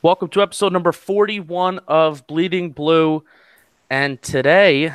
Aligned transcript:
Welcome 0.00 0.28
to 0.28 0.42
episode 0.42 0.72
number 0.72 0.92
41 0.92 1.80
of 1.88 2.24
Bleeding 2.28 2.70
Blue. 2.70 3.24
And 3.90 4.22
today, 4.22 4.92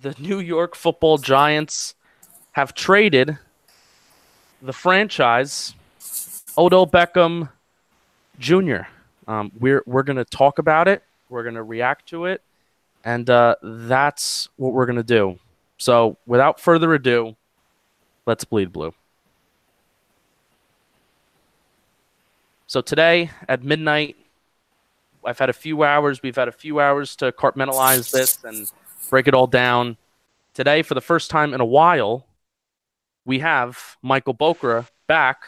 the 0.00 0.14
New 0.18 0.38
York 0.38 0.74
football 0.74 1.18
giants 1.18 1.94
have 2.52 2.72
traded 2.72 3.36
the 4.62 4.72
franchise, 4.72 5.74
Odell 6.56 6.86
Beckham 6.86 7.50
Jr. 8.38 8.86
Um, 9.26 9.52
we're 9.60 9.82
we're 9.84 10.02
going 10.02 10.16
to 10.16 10.24
talk 10.24 10.58
about 10.58 10.88
it, 10.88 11.02
we're 11.28 11.42
going 11.42 11.56
to 11.56 11.62
react 11.62 12.08
to 12.08 12.24
it, 12.24 12.40
and 13.04 13.28
uh, 13.28 13.56
that's 13.62 14.48
what 14.56 14.72
we're 14.72 14.86
going 14.86 14.96
to 14.96 15.02
do. 15.02 15.38
So, 15.76 16.16
without 16.26 16.58
further 16.58 16.94
ado, 16.94 17.36
let's 18.24 18.44
bleed 18.44 18.72
blue. 18.72 18.94
So, 22.66 22.80
today 22.80 23.30
at 23.46 23.62
midnight, 23.62 24.16
I've 25.28 25.38
had 25.38 25.50
a 25.50 25.54
few 25.54 25.82
hours. 25.82 26.22
We've 26.22 26.34
had 26.34 26.48
a 26.48 26.52
few 26.52 26.80
hours 26.80 27.14
to 27.16 27.32
compartmentalize 27.32 28.10
this 28.10 28.42
and 28.42 28.70
break 29.10 29.28
it 29.28 29.34
all 29.34 29.46
down. 29.46 29.98
Today, 30.54 30.82
for 30.82 30.94
the 30.94 31.02
first 31.02 31.30
time 31.30 31.52
in 31.52 31.60
a 31.60 31.66
while, 31.66 32.26
we 33.26 33.40
have 33.40 33.98
Michael 34.02 34.34
Bocra 34.34 34.88
back, 35.06 35.42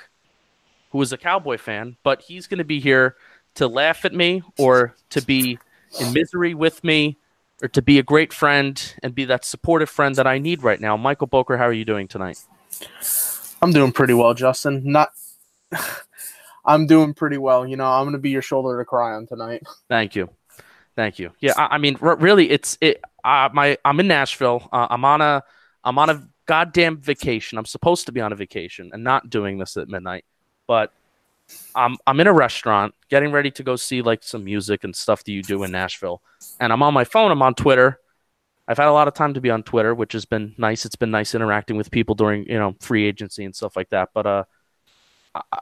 who 0.93 1.01
is 1.01 1.13
a 1.13 1.17
Cowboy 1.17 1.57
fan, 1.57 1.97
but 2.03 2.21
he's 2.21 2.47
going 2.47 2.59
to 2.59 2.65
be 2.65 2.79
here 2.79 3.17
to 3.55 3.67
laugh 3.69 4.05
at 4.05 4.13
me 4.13 4.43
or 4.59 4.95
to 5.09 5.23
be 5.23 5.59
in 5.99 6.13
misery 6.13 6.53
with 6.53 6.85
me 6.85 7.17
or 7.63 7.69
to 7.69 7.81
be 7.81 7.99
a 7.99 8.03
great 8.03 8.35
friend 8.35 8.95
and 9.03 9.15
be 9.15 9.25
that 9.25 9.47
supportive 9.47 9.89
friend 9.89 10.15
that 10.17 10.27
I 10.27 10.37
need 10.39 10.63
right 10.63 10.81
now. 10.81 10.97
Michael 10.99 11.27
Bocra, 11.27 11.57
how 11.57 11.65
are 11.65 11.73
you 11.73 11.87
doing 11.87 12.07
tonight? 12.07 12.39
I'm 13.63 13.73
doing 13.73 13.93
pretty 13.93 14.15
well, 14.15 14.35
Justin. 14.35 14.83
Not 14.85 15.11
I'm 16.65 16.87
doing 16.87 17.15
pretty 17.15 17.39
well. 17.39 17.67
You 17.67 17.77
know, 17.77 17.87
I'm 17.87 18.05
going 18.05 18.13
to 18.13 18.19
be 18.19 18.31
your 18.31 18.43
shoulder 18.43 18.79
to 18.79 18.85
cry 18.85 19.13
on 19.13 19.27
tonight. 19.27 19.63
Thank 19.89 20.17
you. 20.17 20.29
Thank 20.97 21.19
you. 21.19 21.31
Yeah, 21.41 21.55
I, 21.57 21.77
I 21.77 21.79
mean, 21.79 21.97
r- 22.01 22.17
really, 22.17 22.51
it's 22.51 22.77
it. 22.81 23.03
Uh, 23.25 23.49
my 23.53 23.79
I'm 23.85 24.01
in 24.01 24.09
Nashville. 24.09 24.69
Uh, 24.73 24.89
I'm 24.91 25.05
on 25.05 25.21
a 25.21 25.43
I'm 25.85 25.99
on 25.99 26.11
a 26.11 26.29
goddamn 26.47 26.99
vacation. 26.99 27.59
I'm 27.59 27.65
supposed 27.65 28.07
to 28.07 28.13
be 28.13 28.21
on 28.21 28.33
a 28.33 28.37
vacation 28.37 28.91
and 28.93 29.05
not 29.05 29.31
doing 29.31 29.59
this 29.59 29.77
at 29.77 29.89
midnight, 29.89 30.25
but 30.67 30.93
I'm 31.75 31.97
I'm 32.07 32.21
in 32.21 32.27
a 32.27 32.33
restaurant 32.33 32.95
getting 33.09 33.33
ready 33.33 33.51
to 33.53 33.63
go 33.63 33.77
see 33.77 34.03
like 34.03 34.23
some 34.23 34.45
music 34.45 34.85
and 34.85 34.95
stuff 34.95 35.25
that 35.25 35.33
you 35.33 35.43
do 35.43 35.63
in 35.63 35.71
Nashville, 35.71 36.23
and 36.59 36.73
I'm 36.73 36.83
on 36.83 36.95
my 36.95 37.05
phone. 37.05 37.31
I'm 37.31 37.43
on 37.43 37.55
Twitter. 37.55 38.01
I've 38.69 38.79
had 38.79 38.89
a 38.89 38.93
lot 38.93 39.09
of 39.09 39.15
time 39.15 39.35
to 39.35 39.41
be 39.41 39.51
on 39.51 39.63
Twitter, 39.63 39.95
which 39.95 40.13
has 40.13 40.25
been 40.25 40.55
nice. 40.59 40.85
It's 40.85 40.97
been 40.97 41.11
nice 41.11 41.35
interacting 41.35 41.77
with 41.77 41.91
people 41.91 42.15
during 42.15 42.47
you 42.47 42.59
know 42.59 42.75
free 42.81 43.07
agency 43.07 43.45
and 43.45 43.55
stuff 43.55 43.77
like 43.77 43.91
that. 43.91 44.11
But 44.15 44.27
uh, 44.27 44.45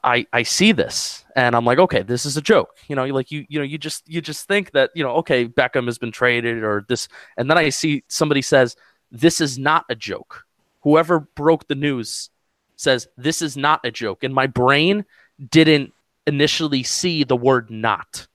I 0.02 0.26
I 0.32 0.42
see 0.44 0.72
this 0.72 1.24
and 1.36 1.54
I'm 1.54 1.64
like, 1.64 1.78
okay, 1.78 2.02
this 2.02 2.24
is 2.24 2.36
a 2.36 2.42
joke. 2.42 2.70
You 2.88 2.96
know, 2.96 3.04
like 3.06 3.30
you 3.30 3.44
you 3.48 3.58
know 3.58 3.64
you 3.64 3.76
just 3.76 4.08
you 4.08 4.20
just 4.20 4.48
think 4.48 4.72
that 4.72 4.90
you 4.94 5.04
know, 5.04 5.12
okay, 5.16 5.46
Beckham 5.46 5.86
has 5.86 5.98
been 5.98 6.12
traded 6.12 6.62
or 6.62 6.86
this, 6.88 7.08
and 7.36 7.50
then 7.50 7.58
I 7.58 7.68
see 7.68 8.02
somebody 8.08 8.40
says 8.42 8.76
this 9.12 9.40
is 9.40 9.58
not 9.58 9.84
a 9.90 9.94
joke. 9.94 10.44
Whoever 10.82 11.20
broke 11.20 11.68
the 11.68 11.74
news 11.74 12.30
says 12.76 13.08
this 13.16 13.42
is 13.42 13.56
not 13.56 13.80
a 13.84 13.90
joke, 13.90 14.24
and 14.24 14.34
my 14.34 14.46
brain 14.46 15.04
didn't 15.50 15.92
initially 16.26 16.82
see 16.82 17.24
the 17.24 17.36
word 17.36 17.70
not. 17.70 18.26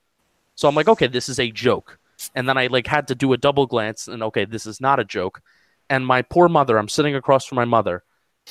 So 0.54 0.68
I'm 0.68 0.74
like, 0.74 0.88
okay, 0.88 1.08
this 1.08 1.28
is 1.28 1.40
a 1.40 1.50
joke. 1.50 1.98
And 2.34 2.48
then 2.48 2.56
I 2.56 2.68
like 2.68 2.86
had 2.86 3.08
to 3.08 3.14
do 3.14 3.32
a 3.32 3.36
double 3.36 3.66
glance 3.66 4.08
and 4.08 4.22
okay, 4.22 4.44
this 4.44 4.66
is 4.66 4.80
not 4.80 5.00
a 5.00 5.04
joke. 5.04 5.42
And 5.90 6.06
my 6.06 6.22
poor 6.22 6.48
mother, 6.48 6.78
I'm 6.78 6.88
sitting 6.88 7.14
across 7.14 7.44
from 7.44 7.56
my 7.56 7.64
mother, 7.64 8.02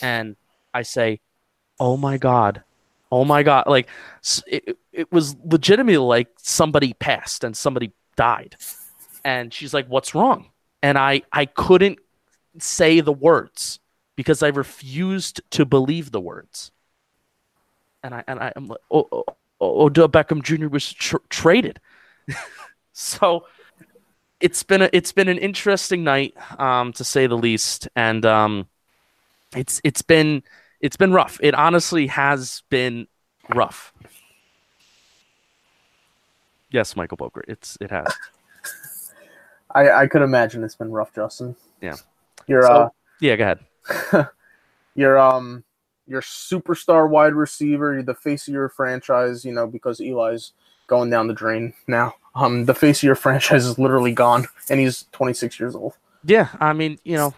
and 0.02 0.36
I 0.74 0.84
say, 0.84 1.22
"Oh 1.80 1.98
my 1.98 2.18
god, 2.18 2.64
oh 3.14 3.24
my 3.24 3.44
god 3.44 3.66
like 3.68 3.88
it, 4.48 4.76
it 4.92 5.12
was 5.12 5.36
legitimately 5.46 5.98
like 5.98 6.30
somebody 6.38 6.94
passed 6.94 7.44
and 7.44 7.56
somebody 7.56 7.92
died. 8.16 8.56
And 9.24 9.54
she's 9.54 9.74
like 9.74 9.88
what's 9.88 10.16
wrong? 10.16 10.50
And 10.82 10.98
i 10.98 11.22
i 11.32 11.46
couldn't 11.46 12.00
say 12.58 13.02
the 13.02 13.14
words 13.14 13.80
because 14.16 14.42
i 14.44 14.48
refused 14.48 15.42
to 15.52 15.66
believe 15.66 16.12
the 16.12 16.20
words. 16.20 16.72
And 18.02 18.16
i 18.16 18.24
and 18.28 18.40
I, 18.40 18.52
am 18.56 18.68
like 18.68 18.82
oh, 18.90 19.08
oh, 19.12 19.24
oh 19.62 19.86
odell 19.86 20.10
beckham 20.10 20.42
jr 20.42 20.68
was 20.68 20.92
tr- 20.92 21.28
traded. 21.30 21.80
So 22.96 23.48
it's 24.40 24.62
been 24.62 24.84
a, 24.84 24.90
it's 24.94 25.14
been 25.14 25.28
an 25.28 25.40
interesting 25.40 26.04
night 26.04 26.36
um 26.60 26.94
to 26.94 27.04
say 27.04 27.26
the 27.28 27.38
least. 27.38 27.88
And 27.96 28.24
um 28.26 28.68
it's 29.56 29.82
it's 29.84 30.04
been 30.04 30.44
it's 30.84 30.98
been 30.98 31.14
rough. 31.14 31.40
It 31.42 31.56
honestly 31.56 32.08
has 32.08 32.62
been 32.70 33.08
rough. 33.56 33.94
Yes, 36.70 36.96
Michael 36.98 37.18
Bocra. 37.18 37.44
It's 37.48 37.78
it 37.80 37.90
has. 37.90 38.14
I 39.74 39.90
I 39.90 40.08
could 40.08 40.22
imagine 40.22 40.64
it's 40.64 40.76
been 40.76 40.92
rough, 40.92 41.16
Justin. 41.16 41.56
Yeah. 41.82 41.96
You're 42.48 42.64
so, 42.64 42.74
uh 42.74 42.90
yeah, 43.22 43.36
go 43.38 43.44
ahead. 43.44 44.30
you're 44.96 45.18
um 45.18 45.64
your 46.06 46.22
superstar 46.22 47.10
wide 47.10 47.34
receiver, 47.34 47.94
you're 47.94 48.04
the 48.04 48.14
face 48.14 48.50
of 48.50 48.54
your 48.54 48.68
franchise, 48.68 49.46
you 49.46 49.54
know, 49.54 49.66
because 49.66 50.02
Eli's 50.02 50.52
going 50.88 51.10
down 51.10 51.28
the 51.28 51.34
drain 51.34 51.74
now. 51.88 52.16
Um 52.36 52.66
the 52.66 52.76
face 52.76 53.00
of 53.00 53.04
your 53.04 53.16
franchise 53.16 53.66
is 53.66 53.80
literally 53.80 54.12
gone 54.12 54.48
and 54.70 54.82
he's 54.82 55.06
26 55.14 55.62
years 55.62 55.76
old. 55.76 55.94
Yeah, 56.26 56.50
I 56.60 56.74
mean, 56.74 57.00
you 57.06 57.16
know, 57.16 57.34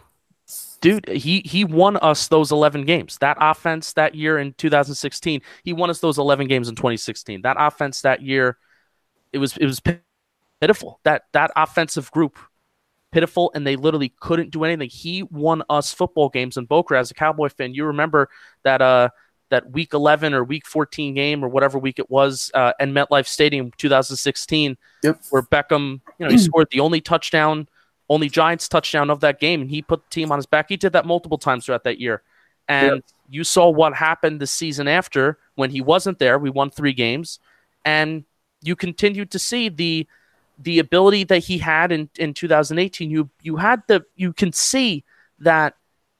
dude, 0.82 1.08
he 1.08 1.42
he 1.46 1.64
won 1.66 1.98
us 1.98 2.28
those 2.28 2.52
11 2.52 2.86
games. 2.86 3.18
That 3.20 3.38
offense 3.40 3.94
that 3.94 4.16
year 4.16 4.38
in 4.38 4.54
2016, 4.54 5.42
he 5.64 5.74
won 5.74 5.90
us 5.90 6.00
those 6.00 6.18
11 6.18 6.48
games 6.48 6.70
in 6.70 6.76
2016. 6.76 7.42
That 7.42 7.58
offense 7.60 8.02
that 8.02 8.22
year, 8.22 8.58
it 9.34 9.40
was 9.40 9.58
it 9.58 9.66
was 9.66 9.82
pitiful. 10.62 11.00
That 11.04 11.24
that 11.34 11.52
offensive 11.56 12.12
group, 12.12 12.38
pitiful, 13.12 13.52
and 13.56 13.66
they 13.66 13.76
literally 13.76 14.14
couldn't 14.20 14.52
do 14.52 14.64
anything. 14.64 14.90
He 14.90 15.24
won 15.24 15.64
us 15.70 15.94
football 15.94 16.30
games. 16.30 16.58
And 16.58 16.68
Bocra, 16.68 17.00
as 17.00 17.12
a 17.12 17.16
Cowboy 17.16 17.50
fan, 17.50 17.74
you 17.74 17.86
remember 17.86 18.30
that 18.64 18.82
uh 18.82 19.10
that 19.50 19.72
week 19.72 19.94
11 19.94 20.34
or 20.34 20.44
week 20.44 20.66
14 20.66 21.14
game 21.14 21.44
or 21.46 21.48
whatever 21.48 21.78
week 21.78 22.00
it 22.00 22.10
was 22.10 22.50
uh, 22.56 22.74
in 22.80 22.94
MetLife 22.94 23.28
Stadium 23.28 23.72
2016, 23.78 24.76
yep. 25.04 25.22
where 25.30 25.44
Beckham, 25.44 26.02
you 26.18 26.26
know, 26.26 26.32
he 26.32 26.38
scored 26.40 26.68
the 26.72 26.80
only 26.80 27.00
touchdown 27.00 27.68
only 28.10 28.30
Giants 28.30 28.68
touchdown 28.68 29.10
of 29.10 29.22
that 29.22 29.40
game, 29.40 29.62
and 29.62 29.70
he 29.70 29.82
put 29.82 30.04
the 30.04 30.10
team 30.10 30.32
on 30.32 30.38
his 30.38 30.46
back. 30.46 30.68
He 30.70 30.78
did 30.78 30.94
that 30.94 31.06
multiple 31.06 31.38
times 31.38 31.66
throughout 31.66 31.84
that 31.86 32.00
year. 32.00 32.22
And 32.68 32.96
yep. 32.96 33.04
you 33.30 33.44
saw 33.44 33.70
what 33.70 33.94
happened 33.94 34.40
the 34.40 34.48
season 34.48 34.88
after 34.88 35.38
when 35.56 35.70
he 35.72 35.82
wasn't 35.82 36.20
there. 36.20 36.38
We 36.38 36.50
won 36.50 36.70
three 36.70 36.94
games, 36.94 37.40
and 37.84 38.24
you 38.62 38.76
continued 38.76 39.32
to 39.32 39.40
see 39.40 39.70
the 39.70 40.08
the 40.58 40.80
ability 40.80 41.26
that 41.26 41.40
he 41.40 41.58
had 41.58 41.92
in, 41.92 42.10
in 42.18 42.34
2018. 42.34 43.10
You 43.10 43.30
you 43.42 43.58
had 43.58 43.84
the 43.88 44.06
you 44.16 44.34
can 44.34 44.52
see 44.52 45.04
that 45.40 45.76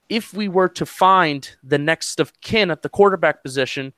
if 0.08 0.32
we 0.32 0.46
were 0.46 0.68
to 0.68 0.86
find 0.86 1.50
the 1.64 1.78
next 1.78 2.20
of 2.20 2.40
kin 2.40 2.70
at 2.70 2.82
the 2.82 2.88
quarterback 2.88 3.42
position, 3.42 3.92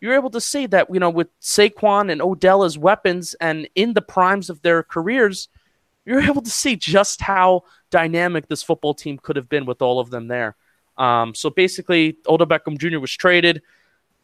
you're 0.00 0.14
able 0.14 0.30
to 0.30 0.40
see 0.40 0.66
that 0.66 0.92
you 0.92 0.98
know 0.98 1.10
with 1.10 1.28
Saquon 1.40 2.10
and 2.10 2.20
Odell 2.20 2.64
as 2.64 2.76
weapons 2.76 3.34
and 3.34 3.68
in 3.76 3.94
the 3.94 4.02
primes 4.02 4.48
of 4.48 4.62
their 4.62 4.84
careers– 4.84 5.48
you're 6.04 6.20
able 6.20 6.42
to 6.42 6.50
see 6.50 6.76
just 6.76 7.20
how 7.20 7.62
dynamic 7.90 8.48
this 8.48 8.62
football 8.62 8.94
team 8.94 9.18
could 9.18 9.36
have 9.36 9.48
been 9.48 9.66
with 9.66 9.82
all 9.82 10.00
of 10.00 10.10
them 10.10 10.28
there. 10.28 10.56
Um, 10.98 11.34
so 11.34 11.50
basically, 11.50 12.16
Odell 12.28 12.46
Beckham 12.46 12.78
Jr. 12.78 12.98
was 12.98 13.12
traded 13.12 13.62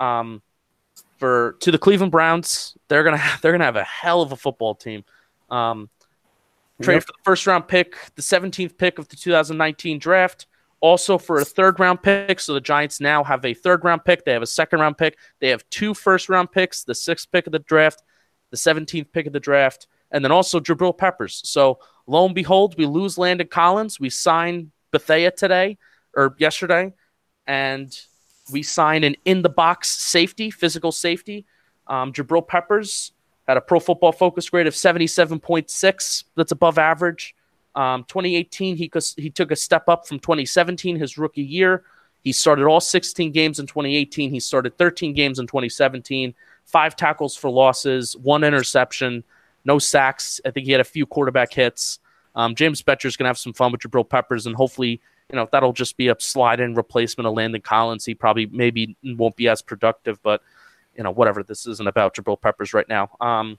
um, 0.01 0.43
for 1.19 1.57
to 1.61 1.71
the 1.71 1.79
Cleveland 1.79 2.13
Browns. 2.13 2.77
They're 2.89 3.05
gonna 3.05 3.17
have, 3.17 3.41
they're 3.41 3.53
gonna 3.53 3.65
have 3.65 3.77
a 3.77 3.85
hell 3.85 4.23
of 4.23 4.33
a 4.33 4.37
football 4.37 4.75
team. 4.75 5.05
Um, 5.51 5.89
traded 6.83 7.03
yep. 7.03 7.07
for 7.07 7.13
the 7.13 7.25
first 7.25 7.47
round 7.47 7.69
pick, 7.69 7.97
the 8.17 8.23
17th 8.23 8.77
pick 8.77 8.99
of 8.99 9.09
the 9.09 9.17
2019 9.17 9.99
draft. 9.99 10.47
Also 10.81 11.19
for 11.19 11.41
a 11.41 11.45
third 11.45 11.81
round 11.81 12.03
pick. 12.03 12.39
So 12.39 12.55
the 12.55 12.61
Giants 12.61 13.01
now 13.01 13.25
have 13.25 13.45
a 13.45 13.53
third 13.53 13.83
round 13.83 14.05
pick. 14.05 14.25
They 14.25 14.33
have 14.33 14.43
a 14.43 14.47
second 14.47 14.79
round 14.79 14.97
pick. 14.97 15.19
They 15.41 15.49
have 15.49 15.69
two 15.71 15.93
first 15.93 16.29
round 16.29 16.53
picks, 16.53 16.85
the 16.85 16.95
sixth 16.95 17.33
pick 17.33 17.47
of 17.47 17.53
the 17.53 17.59
draft, 17.59 18.03
the 18.51 18.57
17th 18.57 19.11
pick 19.11 19.27
of 19.27 19.33
the 19.33 19.41
draft 19.41 19.89
and 20.11 20.25
then 20.25 20.33
also 20.33 20.61
Jabril 20.61 20.97
Peppers. 20.97 21.43
So 21.45 21.79
lo 22.07 22.25
and 22.27 22.35
behold, 22.35 22.75
we 22.79 22.87
lose 22.87 23.19
Landon 23.19 23.49
Collins. 23.49 24.01
We 24.01 24.11
sign 24.11 24.71
Bethea 24.91 25.31
today 25.31 25.79
or 26.15 26.35
yesterday, 26.39 26.93
and 27.47 27.99
we 28.51 28.63
sign 28.63 29.05
an 29.05 29.17
in 29.25 29.43
the 29.43 29.49
box 29.49 29.89
safety, 29.89 30.51
physical 30.51 30.93
safety. 30.93 31.45
Um, 31.87 32.13
Jabril 32.13 32.47
Peppers 32.47 33.13
had 33.47 33.57
a 33.57 33.61
Pro 33.61 33.81
Football 33.81 34.13
Focus 34.13 34.49
grade 34.51 34.67
of 34.67 34.77
seventy 34.77 35.07
seven 35.07 35.39
point 35.39 35.71
six. 35.71 36.25
That's 36.37 36.53
above 36.53 36.79
average. 36.79 37.35
Um, 37.75 38.05
2018, 38.09 38.77
he 38.77 38.91
he 39.17 39.31
took 39.31 39.51
a 39.51 39.57
step 39.57 39.89
up 39.89 40.07
from 40.07 40.19
2017, 40.19 40.97
his 40.97 41.17
rookie 41.17 41.43
year. 41.43 41.85
He 42.25 42.33
started 42.33 42.65
all 42.67 42.81
16 42.81 43.31
games 43.31 43.61
in 43.61 43.67
2018. 43.67 44.31
He 44.31 44.41
started 44.41 44.77
13 44.77 45.15
games 45.15 45.39
in 45.39 45.47
2017. 45.47 46.35
Five 46.65 46.97
tackles 46.97 47.37
for 47.37 47.49
losses, 47.49 48.17
one 48.17 48.43
interception 48.43 49.23
no 49.65 49.79
sacks. 49.79 50.41
I 50.45 50.51
think 50.51 50.67
he 50.67 50.73
had 50.73 50.81
a 50.81 50.85
few 50.85 51.07
quarterback 51.07 51.53
hits. 51.53 51.99
Um, 52.35 52.55
James 52.55 52.83
Bettcher's 52.83 53.17
going 53.17 53.25
to 53.25 53.31
have 53.31 53.39
some 53.39 53.53
fun 53.53 53.73
with 53.73 53.81
Jabril 53.81 54.09
Peppers, 54.09 54.47
and 54.47 54.55
hopefully, 54.55 55.01
you 55.31 55.37
know, 55.37 55.49
that'll 55.51 55.73
just 55.73 55.97
be 55.97 56.09
a 56.09 56.17
slide 56.19 56.61
in 56.61 56.75
replacement 56.75 57.27
of 57.27 57.35
Landon 57.35 57.61
Collins. 57.61 58.05
He 58.05 58.15
probably 58.15 58.47
maybe 58.47 58.97
won't 59.03 59.37
be 59.37 59.49
as 59.49 59.61
productive, 59.61 60.23
but, 60.23 60.41
you 60.97 61.03
know, 61.03 61.11
whatever. 61.11 61.43
This 61.43 61.67
isn't 61.67 61.89
about 61.89 62.15
Jabril 62.15 62.41
Peppers 62.41 62.73
right 62.73 62.89
now. 62.89 63.11
Um, 63.21 63.59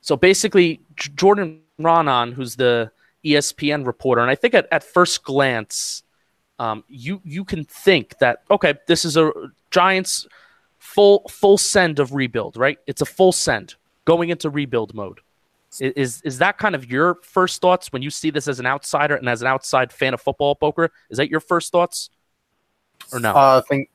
So 0.00 0.16
basically, 0.16 0.80
J- 0.96 1.10
Jordan 1.16 1.60
Raanan, 1.80 2.32
who's 2.32 2.56
the 2.56 2.90
ESPN 3.24 3.84
reporter, 3.86 4.22
and 4.22 4.30
I 4.30 4.36
think 4.36 4.54
at, 4.54 4.68
at 4.70 4.84
first 4.84 5.24
glance, 5.24 6.04
um, 6.58 6.84
you 6.88 7.20
you 7.24 7.44
can 7.44 7.64
think 7.64 8.18
that 8.18 8.42
okay, 8.50 8.74
this 8.86 9.04
is 9.04 9.16
a 9.16 9.32
Giants 9.70 10.26
full 10.78 11.26
full 11.28 11.58
send 11.58 11.98
of 11.98 12.14
rebuild, 12.14 12.56
right? 12.56 12.78
It's 12.86 13.02
a 13.02 13.06
full 13.06 13.32
send 13.32 13.74
going 14.06 14.30
into 14.30 14.48
rebuild 14.48 14.94
mode. 14.94 15.20
Is 15.78 16.22
is 16.22 16.38
that 16.38 16.56
kind 16.56 16.74
of 16.74 16.90
your 16.90 17.16
first 17.22 17.60
thoughts 17.60 17.92
when 17.92 18.00
you 18.00 18.08
see 18.08 18.30
this 18.30 18.48
as 18.48 18.58
an 18.60 18.66
outsider 18.66 19.16
and 19.16 19.28
as 19.28 19.42
an 19.42 19.48
outside 19.48 19.92
fan 19.92 20.14
of 20.14 20.22
football 20.22 20.54
poker? 20.54 20.90
Is 21.10 21.18
that 21.18 21.28
your 21.28 21.40
first 21.40 21.70
thoughts, 21.70 22.08
or 23.12 23.20
no? 23.20 23.34
Uh, 23.34 23.60
think 23.60 23.90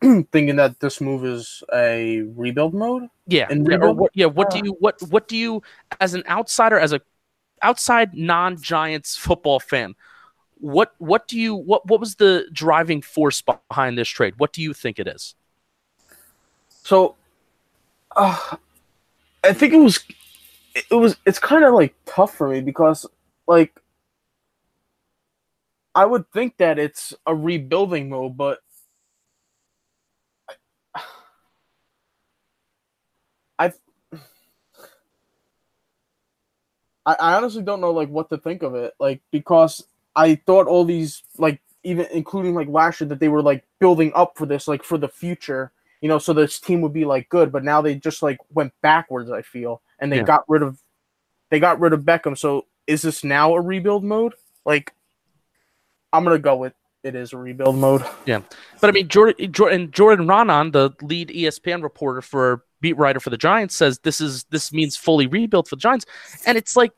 thinking 0.32 0.56
that 0.56 0.80
this 0.80 1.02
move 1.02 1.26
is 1.26 1.62
a 1.74 2.22
rebuild 2.34 2.72
mode. 2.72 3.08
yeah, 3.26 3.46
and 3.50 3.68
yeah, 3.70 3.76
or 3.76 3.92
what, 3.92 4.12
yeah. 4.14 4.26
What 4.26 4.48
do 4.48 4.58
Uh, 4.58 4.62
you 4.62 4.76
what 4.80 5.02
what 5.10 5.28
do 5.28 5.36
you 5.36 5.62
as 6.00 6.14
an 6.14 6.22
outsider, 6.26 6.78
as 6.78 6.94
a 6.94 7.02
outside 7.60 8.14
non 8.14 8.56
Giants 8.62 9.16
football 9.16 9.60
fan? 9.60 9.94
What 10.60 10.94
what 10.98 11.28
do 11.28 11.38
you 11.38 11.54
what 11.54 11.86
what 11.86 12.00
was 12.00 12.14
the 12.14 12.46
driving 12.52 13.02
force 13.02 13.42
behind 13.42 13.98
this 13.98 14.08
trade? 14.08 14.34
What 14.38 14.54
do 14.54 14.62
you 14.62 14.72
think 14.72 14.98
it 14.98 15.06
is? 15.08 15.34
So, 16.68 17.16
uh, 18.16 18.56
I 19.44 19.52
think 19.52 19.74
it 19.74 19.78
was, 19.78 20.04
it 20.90 20.94
was, 20.94 21.16
it's 21.26 21.38
kind 21.38 21.64
of 21.64 21.74
like 21.74 21.94
tough 22.06 22.34
for 22.34 22.48
me 22.48 22.60
because, 22.62 23.06
like, 23.46 23.80
I 25.94 26.04
would 26.04 26.30
think 26.32 26.56
that 26.58 26.78
it's 26.78 27.14
a 27.26 27.34
rebuilding 27.34 28.08
mode, 28.08 28.36
but 28.36 28.60
I, 33.58 33.72
I, 37.06 37.14
I 37.14 37.34
honestly 37.34 37.62
don't 37.62 37.80
know 37.80 37.90
like 37.92 38.08
what 38.08 38.30
to 38.30 38.38
think 38.38 38.62
of 38.62 38.74
it, 38.74 38.94
like 38.98 39.20
because 39.30 39.86
I 40.16 40.36
thought 40.36 40.66
all 40.66 40.84
these 40.84 41.22
like 41.38 41.60
even 41.82 42.06
including 42.12 42.54
like 42.54 42.68
last 42.68 43.00
year 43.00 43.08
that 43.08 43.20
they 43.20 43.28
were 43.28 43.42
like 43.42 43.64
building 43.78 44.12
up 44.14 44.36
for 44.36 44.46
this 44.46 44.66
like 44.68 44.82
for 44.82 44.98
the 44.98 45.08
future 45.08 45.72
you 46.04 46.08
know, 46.08 46.18
so 46.18 46.34
this 46.34 46.60
team 46.60 46.82
would 46.82 46.92
be 46.92 47.06
like 47.06 47.30
good, 47.30 47.50
but 47.50 47.64
now 47.64 47.80
they 47.80 47.94
just 47.94 48.22
like 48.22 48.36
went 48.50 48.74
backwards. 48.82 49.30
I 49.30 49.40
feel, 49.40 49.80
and 49.98 50.12
they 50.12 50.18
Yeah. 50.18 50.24
got 50.24 50.44
rid 50.48 50.62
of, 50.62 50.78
they 51.50 51.58
got 51.58 51.80
rid 51.80 51.94
of 51.94 52.00
Beckham. 52.00 52.36
So 52.36 52.66
is 52.86 53.00
this 53.00 53.24
now 53.24 53.54
a 53.54 53.60
rebuild 53.62 54.04
mode? 54.04 54.34
Like, 54.66 54.92
I'm 56.12 56.22
gonna 56.22 56.38
go 56.38 56.56
with 56.56 56.74
it 57.04 57.14
is 57.14 57.32
a 57.32 57.38
rebuild 57.38 57.76
mode. 57.76 58.04
Yeah, 58.26 58.42
but 58.82 58.90
I 58.90 58.92
mean, 58.92 59.08
Jordan, 59.08 59.50
Jordan, 59.50 59.90
Jordan 59.92 60.26
Raanan, 60.26 60.72
the 60.72 60.90
lead 61.00 61.30
ESPN 61.30 61.82
reporter 61.82 62.20
for 62.20 62.66
beat 62.82 62.98
writer 62.98 63.18
for 63.18 63.30
the 63.30 63.38
Giants, 63.38 63.74
says 63.74 63.98
this 64.00 64.20
is 64.20 64.44
this 64.50 64.74
means 64.74 64.98
fully 64.98 65.26
rebuild 65.26 65.68
for 65.70 65.76
the 65.76 65.80
Giants, 65.80 66.04
and 66.44 66.58
it's 66.58 66.76
like, 66.76 66.92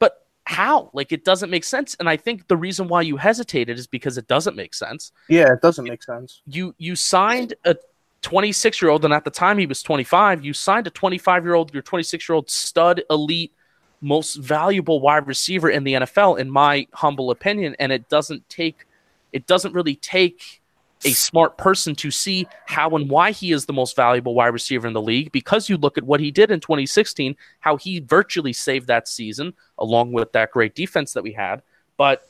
but 0.00 0.26
how? 0.44 0.90
Like, 0.92 1.12
it 1.12 1.24
doesn't 1.24 1.48
make 1.48 1.64
sense. 1.64 1.96
And 1.98 2.10
I 2.10 2.18
think 2.18 2.46
the 2.48 2.58
reason 2.58 2.88
why 2.88 3.00
you 3.00 3.16
hesitated 3.16 3.78
is 3.78 3.86
because 3.86 4.18
it 4.18 4.26
doesn't 4.26 4.54
make 4.54 4.74
sense. 4.74 5.12
Yeah, 5.30 5.50
it 5.50 5.62
doesn't 5.62 5.86
make 5.86 6.02
sense. 6.02 6.42
You 6.44 6.74
you 6.76 6.94
signed 6.94 7.54
a 7.64 7.76
26 8.24 8.82
year 8.82 8.90
old, 8.90 9.04
and 9.04 9.14
at 9.14 9.24
the 9.24 9.30
time 9.30 9.58
he 9.58 9.66
was 9.66 9.82
25. 9.82 10.44
You 10.44 10.52
signed 10.52 10.86
a 10.86 10.90
25 10.90 11.44
year 11.44 11.54
old, 11.54 11.72
your 11.72 11.82
26 11.82 12.28
year 12.28 12.34
old 12.34 12.50
stud 12.50 13.02
elite. 13.10 13.52
Most 14.00 14.34
valuable 14.34 15.00
wide 15.00 15.26
receiver 15.26 15.70
in 15.70 15.84
the 15.84 15.94
NFL, 15.94 16.38
in 16.38 16.50
my 16.50 16.86
humble 16.92 17.30
opinion, 17.30 17.74
and 17.78 17.90
it 17.90 18.06
doesn't 18.10 18.46
take, 18.50 18.86
it 19.32 19.46
doesn't 19.46 19.72
really 19.72 19.94
take 19.96 20.60
a 21.06 21.12
smart 21.12 21.56
person 21.56 21.94
to 21.94 22.10
see 22.10 22.46
how 22.66 22.90
and 22.90 23.08
why 23.08 23.30
he 23.30 23.52
is 23.52 23.64
the 23.64 23.72
most 23.72 23.96
valuable 23.96 24.34
wide 24.34 24.48
receiver 24.48 24.86
in 24.86 24.92
the 24.92 25.00
league 25.00 25.32
because 25.32 25.68
you 25.68 25.76
look 25.76 25.96
at 25.96 26.04
what 26.04 26.20
he 26.20 26.30
did 26.30 26.50
in 26.50 26.60
2016, 26.60 27.36
how 27.60 27.76
he 27.76 28.00
virtually 28.00 28.52
saved 28.52 28.88
that 28.88 29.08
season 29.08 29.54
along 29.78 30.12
with 30.12 30.32
that 30.32 30.50
great 30.50 30.74
defense 30.74 31.12
that 31.12 31.22
we 31.22 31.32
had. 31.32 31.62
But 31.96 32.28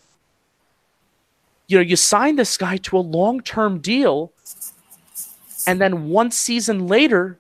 you 1.67 1.79
know, 1.79 1.83
you 1.83 1.97
sign 1.97 2.37
this 2.37 2.57
guy 2.57 2.77
to 2.77 2.99
a 2.99 3.01
long-term 3.01 3.79
deal 3.79 4.33
and 5.67 5.81
then 5.81 6.09
one 6.09 6.31
season 6.31 6.87
later 6.87 7.39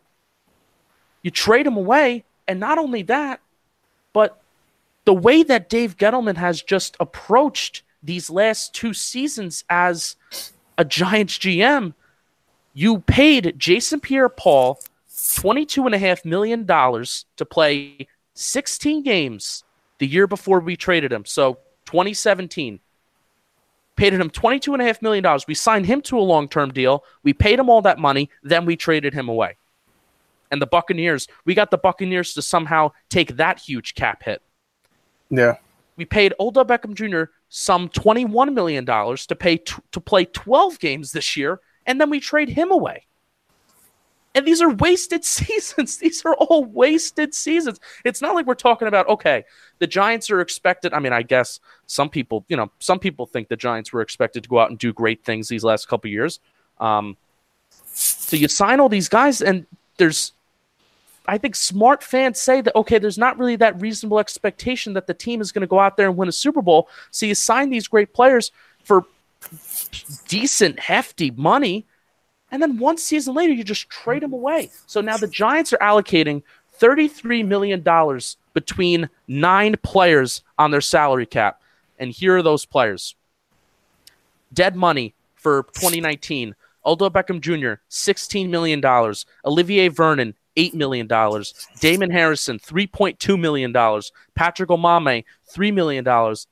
you 1.22 1.30
trade 1.30 1.66
him 1.66 1.76
away 1.76 2.24
and 2.46 2.60
not 2.60 2.78
only 2.78 3.02
that, 3.02 3.40
but 4.12 4.42
the 5.04 5.14
way 5.14 5.42
that 5.42 5.68
Dave 5.68 5.96
Gettleman 5.96 6.36
has 6.36 6.62
just 6.62 6.96
approached 7.00 7.82
these 8.02 8.28
last 8.28 8.74
two 8.74 8.92
seasons 8.92 9.64
as 9.70 10.16
a 10.76 10.84
Giants 10.84 11.38
GM, 11.38 11.94
you 12.74 12.98
paid 13.00 13.54
Jason 13.58 14.00
Pierre 14.00 14.28
Paul 14.28 14.80
$22.5 15.10 16.24
million 16.24 16.66
to 16.66 17.44
play 17.44 18.08
16 18.34 19.02
games 19.02 19.64
the 19.98 20.06
year 20.06 20.26
before 20.26 20.60
we 20.60 20.76
traded 20.76 21.12
him. 21.12 21.24
So 21.24 21.58
2017. 21.86 22.80
Paid 23.96 24.12
him 24.14 24.30
$22.5 24.30 25.02
million. 25.02 25.24
We 25.46 25.54
signed 25.54 25.86
him 25.86 26.00
to 26.02 26.18
a 26.18 26.20
long 26.20 26.48
term 26.48 26.72
deal. 26.72 27.04
We 27.22 27.32
paid 27.32 27.58
him 27.58 27.70
all 27.70 27.82
that 27.82 27.98
money. 27.98 28.30
Then 28.42 28.66
we 28.66 28.76
traded 28.76 29.14
him 29.14 29.28
away. 29.28 29.56
And 30.50 30.60
the 30.60 30.66
Buccaneers, 30.66 31.28
we 31.44 31.54
got 31.54 31.70
the 31.70 31.78
Buccaneers 31.78 32.34
to 32.34 32.42
somehow 32.42 32.92
take 33.08 33.36
that 33.36 33.58
huge 33.58 33.94
cap 33.94 34.22
hit 34.22 34.42
Yeah, 35.30 35.56
we 35.96 36.04
paid 36.04 36.34
Odell 36.40 36.64
Beckham 36.64 36.94
Jr. 36.94 37.30
some 37.48 37.88
$21 37.88 38.52
million 38.52 38.84
to 38.84 39.36
pay 39.38 39.56
t- 39.58 39.74
to 39.92 40.00
play 40.00 40.24
12 40.24 40.78
games 40.78 41.12
this 41.12 41.36
year, 41.36 41.60
and 41.86 42.00
then 42.00 42.10
we 42.10 42.20
trade 42.20 42.48
him 42.48 42.70
away. 42.70 43.06
And 44.34 44.46
these 44.46 44.60
are 44.60 44.70
wasted 44.70 45.24
seasons. 45.24 45.98
These 45.98 46.24
are 46.24 46.34
all 46.34 46.64
wasted 46.64 47.34
seasons. 47.34 47.80
It's 48.04 48.20
not 48.20 48.34
like 48.34 48.46
we're 48.46 48.54
talking 48.54 48.88
about, 48.88 49.08
okay, 49.08 49.44
the 49.78 49.86
Giants 49.86 50.30
are 50.30 50.40
expected. 50.40 50.92
I 50.92 50.98
mean, 50.98 51.12
I 51.12 51.22
guess 51.22 51.60
some 51.86 52.08
people, 52.08 52.44
you 52.48 52.56
know, 52.56 52.70
some 52.78 52.98
people 52.98 53.26
think 53.26 53.48
the 53.48 53.56
Giants 53.56 53.92
were 53.92 54.00
expected 54.00 54.42
to 54.42 54.48
go 54.48 54.58
out 54.58 54.70
and 54.70 54.78
do 54.78 54.92
great 54.92 55.24
things 55.24 55.48
these 55.48 55.64
last 55.64 55.88
couple 55.88 56.10
years. 56.10 56.40
Um, 56.80 57.16
so 57.84 58.36
you 58.36 58.48
sign 58.48 58.80
all 58.80 58.88
these 58.88 59.08
guys, 59.08 59.40
and 59.40 59.66
there's 59.96 60.32
I 61.26 61.38
think 61.38 61.56
smart 61.56 62.02
fans 62.02 62.40
say 62.40 62.60
that 62.60 62.74
okay, 62.74 62.98
there's 62.98 63.18
not 63.18 63.38
really 63.38 63.56
that 63.56 63.80
reasonable 63.80 64.18
expectation 64.18 64.92
that 64.94 65.06
the 65.06 65.14
team 65.14 65.40
is 65.40 65.52
going 65.52 65.62
to 65.62 65.66
go 65.66 65.78
out 65.78 65.96
there 65.96 66.08
and 66.08 66.16
win 66.16 66.28
a 66.28 66.32
Super 66.32 66.60
Bowl. 66.60 66.88
So 67.10 67.26
you 67.26 67.34
sign 67.34 67.70
these 67.70 67.88
great 67.88 68.12
players 68.12 68.52
for 68.82 69.04
decent, 70.28 70.80
hefty 70.80 71.30
money, 71.30 71.86
and 72.54 72.62
then 72.62 72.78
one 72.78 72.96
season 72.96 73.34
later 73.34 73.52
you 73.52 73.64
just 73.64 73.90
trade 73.90 74.22
them 74.22 74.32
away. 74.32 74.70
So 74.86 75.00
now 75.00 75.16
the 75.16 75.26
Giants 75.26 75.72
are 75.72 75.78
allocating 75.78 76.44
thirty-three 76.74 77.42
million 77.42 77.82
dollars 77.82 78.36
between 78.52 79.10
nine 79.26 79.74
players 79.82 80.42
on 80.56 80.70
their 80.70 80.80
salary 80.80 81.26
cap, 81.26 81.60
and 81.98 82.12
here 82.12 82.36
are 82.36 82.42
those 82.42 82.64
players: 82.64 83.16
dead 84.52 84.76
money 84.76 85.14
for 85.34 85.64
2019. 85.74 86.54
Odell 86.86 87.10
Beckham 87.10 87.40
Jr. 87.40 87.80
$16 87.90 88.50
million. 88.50 88.82
Olivier 89.44 89.88
Vernon, 89.88 90.34
$8 90.56 90.74
million. 90.74 91.08
Damon 91.80 92.10
Harrison, 92.10 92.58
$3.2 92.58 93.40
million. 93.40 93.72
Patrick 94.34 94.68
Omameh, 94.68 95.24
$3 95.50 95.72
million. 95.72 96.04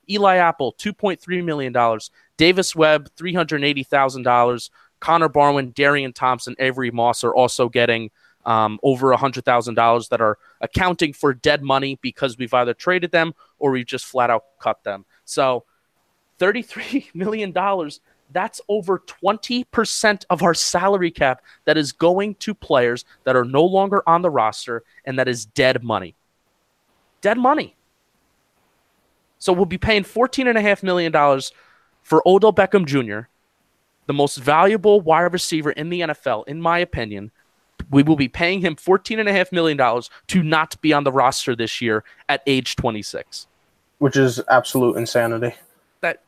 Eli 0.09 0.35
Apple, 0.37 0.73
$2.3 0.79 1.43
million. 1.43 1.99
Davis 2.37 2.75
Webb, 2.75 3.09
$380,000. 3.15 4.69
Connor 5.03 5.27
Barwin, 5.27 5.73
Darian 5.73 6.13
Thompson, 6.13 6.55
Avery 6.59 6.89
Moss 6.89 7.25
are 7.25 7.35
also 7.35 7.67
getting 7.67 8.09
um, 8.45 8.79
over 8.83 9.13
$100,000 9.13 10.09
that 10.09 10.21
are 10.21 10.37
accounting 10.61 11.11
for 11.11 11.33
dead 11.33 11.61
money 11.61 11.99
because 12.01 12.37
we've 12.37 12.53
either 12.53 12.73
traded 12.73 13.11
them 13.11 13.33
or 13.59 13.71
we've 13.71 13.85
just 13.85 14.05
flat 14.05 14.29
out 14.29 14.45
cut 14.59 14.81
them. 14.85 15.03
So 15.25 15.65
$33 16.39 17.09
million 17.13 17.53
that's 18.31 18.61
over 18.69 18.99
20% 18.99 20.25
of 20.29 20.41
our 20.41 20.53
salary 20.53 21.11
cap 21.11 21.43
that 21.65 21.77
is 21.77 21.91
going 21.91 22.35
to 22.35 22.53
players 22.53 23.03
that 23.25 23.35
are 23.35 23.43
no 23.43 23.65
longer 23.65 24.01
on 24.07 24.21
the 24.21 24.29
roster 24.29 24.83
and 25.03 25.19
that 25.19 25.27
is 25.27 25.45
dead 25.45 25.83
money. 25.83 26.15
Dead 27.19 27.37
money. 27.37 27.75
So 29.37 29.51
we'll 29.51 29.65
be 29.65 29.77
paying 29.77 30.03
$14.5 30.03 30.81
million 30.81 31.11
for 32.03 32.23
Odell 32.25 32.53
Beckham 32.53 32.85
Jr., 32.85 33.27
the 34.05 34.13
most 34.13 34.37
valuable 34.37 35.01
wide 35.01 35.33
receiver 35.33 35.71
in 35.71 35.89
the 35.89 36.01
NFL, 36.01 36.47
in 36.47 36.61
my 36.61 36.79
opinion. 36.79 37.31
We 37.89 38.03
will 38.03 38.15
be 38.15 38.27
paying 38.29 38.61
him 38.61 38.75
$14.5 38.75 39.51
million 39.51 39.77
to 40.27 40.43
not 40.43 40.79
be 40.81 40.93
on 40.93 41.03
the 41.03 41.11
roster 41.11 41.55
this 41.55 41.81
year 41.81 42.03
at 42.29 42.41
age 42.47 42.75
26. 42.75 43.47
which 43.99 44.15
is 44.17 44.41
absolute 44.49 44.97
insanity. 44.97 45.55
That, 46.01 46.21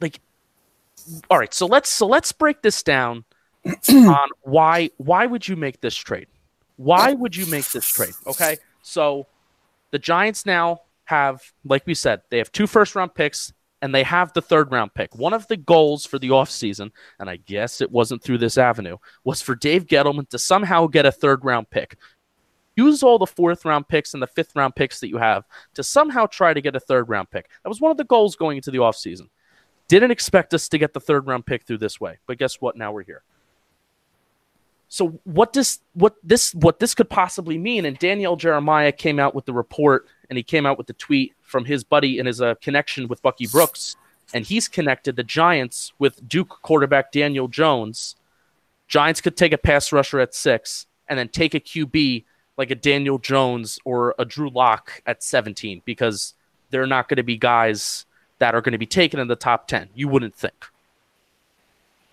like 0.00 0.20
all 1.30 1.38
right 1.38 1.52
so 1.52 1.66
let's 1.66 1.90
so 1.90 2.06
let's 2.06 2.32
break 2.32 2.62
this 2.62 2.82
down 2.82 3.24
on 3.90 4.28
why 4.42 4.90
why 4.96 5.26
would 5.26 5.46
you 5.46 5.56
make 5.56 5.80
this 5.80 5.94
trade 5.94 6.26
why 6.76 7.12
would 7.12 7.36
you 7.36 7.46
make 7.46 7.68
this 7.70 7.86
trade 7.86 8.14
okay 8.26 8.56
so 8.82 9.26
the 9.90 9.98
giants 9.98 10.46
now 10.46 10.80
have 11.04 11.52
like 11.64 11.86
we 11.86 11.94
said 11.94 12.22
they 12.30 12.38
have 12.38 12.50
two 12.52 12.66
first 12.66 12.94
round 12.94 13.14
picks 13.14 13.52
and 13.84 13.94
they 13.94 14.02
have 14.02 14.32
the 14.32 14.40
third 14.40 14.72
round 14.72 14.94
pick 14.94 15.14
one 15.14 15.34
of 15.34 15.46
the 15.48 15.58
goals 15.58 16.06
for 16.06 16.18
the 16.18 16.30
offseason 16.30 16.90
and 17.20 17.28
i 17.28 17.36
guess 17.36 17.82
it 17.82 17.90
wasn't 17.90 18.22
through 18.22 18.38
this 18.38 18.56
avenue 18.56 18.96
was 19.24 19.42
for 19.42 19.54
dave 19.54 19.84
gettleman 19.84 20.26
to 20.28 20.38
somehow 20.38 20.86
get 20.86 21.04
a 21.04 21.12
third 21.12 21.44
round 21.44 21.68
pick 21.68 21.98
use 22.76 23.02
all 23.02 23.18
the 23.18 23.26
fourth 23.26 23.64
round 23.64 23.88
picks 23.88 24.14
and 24.14 24.22
the 24.22 24.26
fifth 24.26 24.54
round 24.56 24.74
picks 24.74 25.00
that 25.00 25.08
you 25.08 25.18
have 25.18 25.44
to 25.74 25.82
somehow 25.82 26.26
try 26.26 26.54
to 26.54 26.60
get 26.60 26.76
a 26.76 26.80
third 26.80 27.08
round 27.08 27.30
pick. 27.30 27.48
That 27.62 27.68
was 27.68 27.80
one 27.80 27.90
of 27.90 27.96
the 27.96 28.04
goals 28.04 28.36
going 28.36 28.56
into 28.56 28.70
the 28.70 28.78
offseason. 28.78 29.28
Didn't 29.88 30.10
expect 30.10 30.54
us 30.54 30.68
to 30.68 30.78
get 30.78 30.92
the 30.92 31.00
third 31.00 31.26
round 31.26 31.46
pick 31.46 31.64
through 31.64 31.78
this 31.78 32.00
way, 32.00 32.18
but 32.26 32.38
guess 32.38 32.60
what? 32.60 32.76
Now 32.76 32.92
we're 32.92 33.02
here. 33.02 33.22
So 34.88 35.20
what 35.24 35.52
does 35.52 35.80
what 35.94 36.16
this 36.22 36.54
what 36.54 36.78
this 36.78 36.94
could 36.94 37.10
possibly 37.10 37.58
mean? 37.58 37.84
And 37.84 37.98
Daniel 37.98 38.36
Jeremiah 38.36 38.92
came 38.92 39.18
out 39.18 39.34
with 39.34 39.44
the 39.44 39.52
report, 39.52 40.06
and 40.30 40.36
he 40.36 40.42
came 40.42 40.66
out 40.66 40.78
with 40.78 40.86
the 40.86 40.92
tweet 40.94 41.33
from 41.54 41.66
his 41.66 41.84
buddy 41.84 42.18
and 42.18 42.26
his 42.26 42.40
uh, 42.40 42.56
connection 42.56 43.06
with 43.06 43.22
Bucky 43.22 43.46
Brooks, 43.46 43.94
and 44.32 44.44
he's 44.44 44.66
connected 44.66 45.14
the 45.14 45.22
Giants 45.22 45.92
with 46.00 46.28
Duke 46.28 46.48
quarterback 46.62 47.12
Daniel 47.12 47.46
Jones. 47.46 48.16
Giants 48.88 49.20
could 49.20 49.36
take 49.36 49.52
a 49.52 49.58
pass 49.58 49.92
rusher 49.92 50.18
at 50.18 50.34
six, 50.34 50.88
and 51.08 51.16
then 51.16 51.28
take 51.28 51.54
a 51.54 51.60
QB 51.60 52.24
like 52.56 52.72
a 52.72 52.74
Daniel 52.74 53.18
Jones 53.18 53.78
or 53.84 54.16
a 54.18 54.24
Drew 54.24 54.50
Lock 54.50 55.00
at 55.06 55.22
17 55.22 55.82
because 55.84 56.34
they're 56.70 56.88
not 56.88 57.08
going 57.08 57.18
to 57.18 57.22
be 57.22 57.36
guys 57.36 58.04
that 58.40 58.56
are 58.56 58.60
going 58.60 58.72
to 58.72 58.78
be 58.78 58.84
taken 58.86 59.20
in 59.20 59.28
the 59.28 59.36
top 59.36 59.68
10. 59.68 59.90
You 59.94 60.08
wouldn't 60.08 60.34
think. 60.34 60.66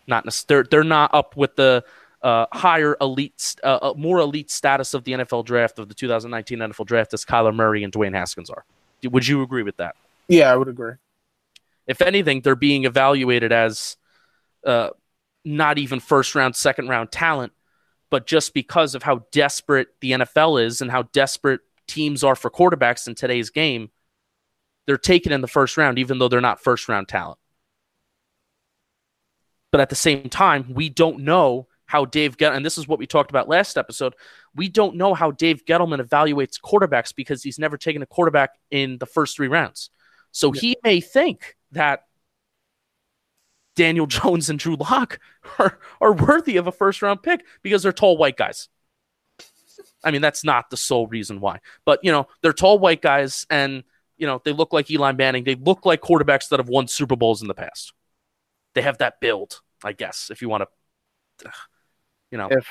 Not 0.06 0.28
they're 0.48 0.66
they're 0.70 0.84
not 0.84 1.16
up 1.16 1.36
with 1.36 1.56
the 1.56 1.84
uh, 2.22 2.46
higher 2.54 2.96
elite, 3.02 3.56
uh, 3.64 3.80
uh, 3.82 3.94
more 3.98 4.20
elite 4.20 4.52
status 4.52 4.94
of 4.94 5.04
the 5.04 5.14
NFL 5.14 5.46
draft 5.46 5.80
of 5.80 5.90
the 5.90 5.96
2019 5.96 6.60
NFL 6.60 6.86
draft 6.86 7.12
as 7.16 7.26
Kyler 7.26 7.56
Murray 7.56 7.84
and 7.84 7.92
Dwayne 7.92 8.14
Haskins 8.14 8.52
are. 8.52 8.66
Would 9.04 9.28
you 9.28 9.42
agree 9.42 9.64
with 9.64 9.78
that? 9.78 9.96
Yeah, 10.28 10.52
I 10.52 10.56
would 10.56 10.68
agree. 10.68 10.94
If 11.88 12.02
anything, 12.02 12.42
they're 12.42 12.56
being 12.56 12.86
evaluated 12.86 13.52
as 13.52 13.98
uh, 14.66 14.90
not 15.44 15.78
even 15.78 16.00
first 16.00 16.36
round, 16.36 16.56
second 16.56 16.88
round 16.88 17.12
talent, 17.12 17.54
but 18.10 18.28
just 18.28 18.54
because 18.54 18.96
of 18.96 19.04
how 19.04 19.26
desperate 19.32 19.88
the 20.00 20.12
NFL 20.12 20.64
is 20.64 20.82
and 20.82 20.92
how 20.92 21.04
desperate 21.04 21.62
teams 21.88 22.24
are 22.24 22.36
for 22.36 22.50
quarterbacks 22.50 23.08
in 23.08 23.16
today's 23.16 23.50
game, 23.50 23.90
they're 24.86 24.98
taken 24.98 25.32
in 25.32 25.42
the 25.42 25.48
first 25.48 25.78
round, 25.78 26.00
even 26.00 26.20
though 26.20 26.28
they're 26.28 26.42
not 26.42 26.62
first 26.62 26.88
round 26.88 27.08
talent. 27.08 27.40
But 29.72 29.82
at 29.82 29.90
the 29.90 29.96
same 29.96 30.30
time, 30.30 30.74
we 30.74 30.90
don't 30.90 31.20
know 31.20 31.68
how 31.92 32.06
Dave 32.06 32.38
Get 32.38 32.54
and 32.54 32.66
this 32.66 32.78
is 32.78 32.88
what 32.88 33.00
we 33.00 33.06
talked 33.06 33.32
about 33.32 33.50
last 33.50 33.78
episode. 33.78 34.16
We 34.56 34.70
don't 34.70 34.96
know 34.96 35.14
how 35.14 35.32
Dave 35.32 35.66
Gettleman 35.66 36.00
evaluates 36.00 36.56
quarterbacks 36.58 37.14
because 37.14 37.44
he's 37.44 37.60
never 37.60 37.76
taken 37.78 38.02
a 38.02 38.06
quarterback 38.06 38.52
in 38.72 38.98
the 38.98 39.06
first 39.06 39.36
three 39.36 39.50
rounds. 39.50 39.90
So 40.32 40.54
yeah. 40.54 40.62
he 40.62 40.78
may 40.86 41.02
think 41.02 41.58
that 41.74 42.06
Daniel 43.76 44.08
Jones 44.18 44.50
and 44.50 44.58
Drew 44.58 44.78
Lock 44.78 45.20
are, 45.60 45.80
are 46.00 46.14
worthy 46.14 46.56
of 46.56 46.66
a 46.66 46.72
first 46.72 47.02
round 47.02 47.24
pick 47.24 47.46
because 47.62 47.84
they're 47.84 47.92
tall 47.92 48.16
white 48.18 48.38
guys. 48.38 48.70
I 50.02 50.12
mean, 50.12 50.22
that's 50.22 50.46
not 50.46 50.70
the 50.70 50.78
sole 50.78 51.08
reason 51.08 51.42
why, 51.42 51.60
but 51.84 52.00
you 52.04 52.12
know, 52.14 52.28
they're 52.42 52.54
tall 52.54 52.80
white 52.80 53.02
guys 53.02 53.46
and 53.50 53.84
you 54.18 54.28
know, 54.28 54.42
they 54.46 54.54
look 54.54 54.72
like 54.72 54.90
Eli 54.90 55.12
Manning. 55.12 55.44
They 55.44 55.56
look 55.56 55.86
like 55.86 56.00
quarterbacks 56.00 56.48
that 56.50 56.60
have 56.60 56.70
won 56.70 56.88
Super 56.88 57.18
Bowls 57.18 57.42
in 57.42 57.50
the 57.50 57.54
past. 57.54 57.92
They 58.76 58.82
have 58.82 59.00
that 59.00 59.20
build, 59.20 59.60
I 59.84 59.92
guess, 59.92 60.30
if 60.32 60.42
you 60.42 60.48
want 60.48 60.64
to, 61.42 61.52
you 62.32 62.38
know. 62.38 62.48
If 62.50 62.68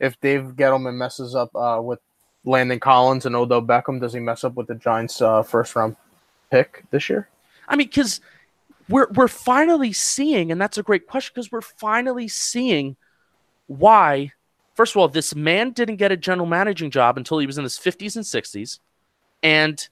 if 0.00 0.20
Dave 0.20 0.54
Gettleman 0.56 0.96
messes 0.96 1.34
up 1.34 1.54
uh, 1.54 1.80
with 1.82 2.00
Landon 2.44 2.80
Collins 2.80 3.26
and 3.26 3.36
Odell 3.36 3.62
Beckham, 3.62 4.00
does 4.00 4.12
he 4.12 4.20
mess 4.20 4.44
up 4.44 4.54
with 4.54 4.66
the 4.66 4.74
Giants' 4.74 5.20
uh, 5.22 5.42
first 5.42 5.76
round 5.76 5.96
pick 6.50 6.84
this 6.90 7.08
year? 7.08 7.28
I 7.68 7.76
mean, 7.76 7.86
because 7.86 8.20
we're 8.88 9.08
we're 9.12 9.28
finally 9.28 9.92
seeing, 9.92 10.50
and 10.50 10.60
that's 10.60 10.78
a 10.78 10.82
great 10.82 11.06
question 11.06 11.32
because 11.34 11.52
we're 11.52 11.60
finally 11.60 12.28
seeing 12.28 12.96
why. 13.66 14.32
First 14.74 14.94
of 14.94 15.00
all, 15.00 15.08
this 15.08 15.36
man 15.36 15.70
didn't 15.70 15.96
get 15.96 16.10
a 16.10 16.16
general 16.16 16.48
managing 16.48 16.90
job 16.90 17.16
until 17.16 17.38
he 17.38 17.46
was 17.46 17.58
in 17.58 17.62
his 17.62 17.78
50s 17.78 18.16
and 18.16 18.24
60s, 18.24 18.80
and 19.40 19.88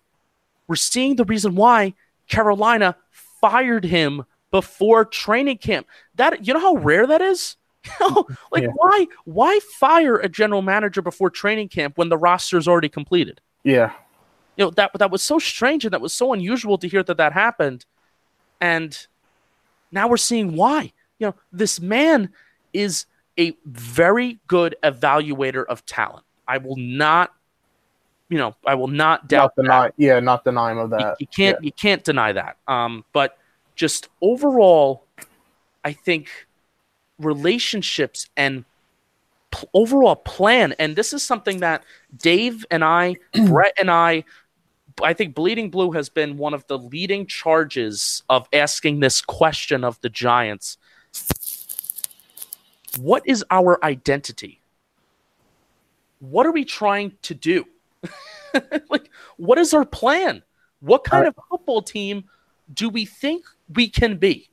we're 0.66 0.74
seeing 0.74 1.14
the 1.14 1.24
reason 1.24 1.54
why 1.54 1.94
Carolina 2.28 2.96
fired 3.40 3.84
him 3.84 4.24
before 4.50 5.04
training 5.04 5.58
camp. 5.58 5.86
That 6.16 6.46
you 6.46 6.52
know 6.52 6.60
how 6.60 6.76
rare 6.76 7.06
that 7.06 7.22
is. 7.22 7.56
like 8.52 8.64
yeah. 8.64 8.68
why 8.74 9.06
why 9.24 9.58
fire 9.78 10.16
a 10.16 10.28
general 10.28 10.62
manager 10.62 11.02
before 11.02 11.30
training 11.30 11.68
camp 11.68 11.98
when 11.98 12.08
the 12.08 12.18
roster 12.18 12.58
is 12.58 12.68
already 12.68 12.88
completed? 12.88 13.40
Yeah, 13.64 13.92
you 14.56 14.64
know 14.64 14.70
that 14.70 14.92
that 14.98 15.10
was 15.10 15.22
so 15.22 15.38
strange 15.38 15.84
and 15.84 15.92
that 15.92 16.00
was 16.00 16.12
so 16.12 16.32
unusual 16.32 16.78
to 16.78 16.88
hear 16.88 17.02
that 17.02 17.16
that 17.16 17.32
happened. 17.32 17.84
And 18.60 18.96
now 19.90 20.08
we're 20.08 20.16
seeing 20.16 20.54
why. 20.56 20.92
You 21.18 21.28
know, 21.28 21.34
this 21.52 21.80
man 21.80 22.30
is 22.72 23.06
a 23.38 23.56
very 23.64 24.38
good 24.46 24.76
evaluator 24.82 25.64
of 25.66 25.84
talent. 25.86 26.24
I 26.46 26.58
will 26.58 26.76
not, 26.76 27.32
you 28.28 28.38
know, 28.38 28.54
I 28.66 28.74
will 28.74 28.88
not 28.88 29.28
doubt 29.28 29.52
not 29.56 29.62
deny, 29.62 29.82
that. 29.86 29.94
Yeah, 29.96 30.20
not 30.20 30.44
deny 30.44 30.72
him 30.72 30.78
of 30.78 30.90
that. 30.90 31.00
You, 31.00 31.14
you 31.20 31.26
can't, 31.26 31.58
yeah. 31.60 31.66
you 31.66 31.72
can't 31.72 32.04
deny 32.04 32.32
that. 32.32 32.56
Um, 32.66 33.04
but 33.12 33.38
just 33.74 34.08
overall, 34.20 35.04
I 35.84 35.92
think 35.92 36.28
relationships 37.24 38.28
and 38.36 38.64
p- 39.50 39.66
overall 39.74 40.16
plan, 40.16 40.74
and 40.78 40.96
this 40.96 41.12
is 41.12 41.22
something 41.22 41.60
that 41.60 41.84
Dave 42.16 42.64
and 42.70 42.84
I, 42.84 43.16
Brett 43.46 43.74
and 43.78 43.90
I, 43.90 44.24
I 45.02 45.12
think 45.14 45.34
Bleeding 45.34 45.70
Blue 45.70 45.92
has 45.92 46.08
been 46.08 46.36
one 46.36 46.54
of 46.54 46.66
the 46.66 46.78
leading 46.78 47.26
charges 47.26 48.22
of 48.28 48.48
asking 48.52 49.00
this 49.00 49.22
question 49.22 49.84
of 49.84 50.00
the 50.00 50.08
Giants. 50.08 50.76
What 52.98 53.22
is 53.26 53.44
our 53.50 53.82
identity? 53.84 54.60
What 56.20 56.46
are 56.46 56.52
we 56.52 56.64
trying 56.64 57.12
to 57.22 57.34
do? 57.34 57.64
like, 58.90 59.10
what 59.36 59.58
is 59.58 59.72
our 59.72 59.84
plan? 59.84 60.42
What 60.80 61.04
kind 61.04 61.26
of 61.26 61.34
football 61.48 61.82
team 61.82 62.24
do 62.72 62.88
we 62.88 63.06
think 63.06 63.44
we 63.74 63.88
can 63.88 64.16
be? 64.16 64.48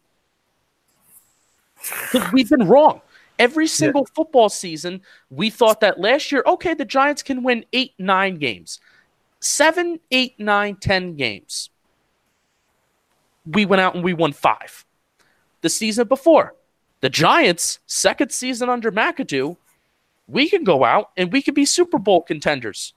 Because 2.12 2.32
we've 2.32 2.50
been 2.50 2.68
wrong. 2.68 3.02
Every 3.38 3.68
single 3.68 4.02
yeah. 4.02 4.14
football 4.16 4.50
season, 4.50 5.02
we 5.30 5.50
thought 5.50 5.80
that 5.80 6.00
last 6.00 6.32
year, 6.32 6.44
okay, 6.46 6.74
the 6.74 6.84
Giants 6.84 7.24
can 7.24 7.42
win 7.42 7.66
eight, 7.72 7.94
nine 7.98 8.38
games 8.38 8.80
seven, 9.40 10.00
eight, 10.12 10.40
nine, 10.40 10.76
ten 10.76 11.16
games. 11.16 11.70
We 13.46 13.66
went 13.66 13.82
out 13.82 13.96
and 13.96 14.04
we 14.04 14.14
won 14.14 14.34
five. 14.34 14.86
The 15.62 15.70
season 15.70 16.08
before, 16.08 16.56
the 17.02 17.10
Giants, 17.10 17.80
second 17.86 18.32
season 18.32 18.70
under 18.70 18.92
McAdoo, 18.92 19.58
we 20.28 20.50
can 20.50 20.64
go 20.64 20.84
out 20.84 21.12
and 21.18 21.32
we 21.32 21.42
can 21.42 21.54
be 21.54 21.66
Super 21.66 21.98
Bowl 21.98 22.22
contenders. 22.22 22.94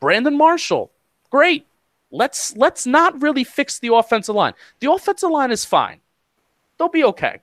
Brandon 0.00 0.36
Marshall, 0.36 0.90
great. 1.30 1.66
Let's 2.10 2.56
let's 2.56 2.86
not 2.86 3.20
really 3.20 3.44
fix 3.44 3.78
the 3.78 3.92
offensive 3.92 4.34
line. 4.34 4.54
The 4.80 4.92
offensive 4.92 5.30
line 5.30 5.50
is 5.50 5.64
fine. 5.64 6.00
They'll 6.78 6.88
be 6.88 7.04
okay. 7.04 7.40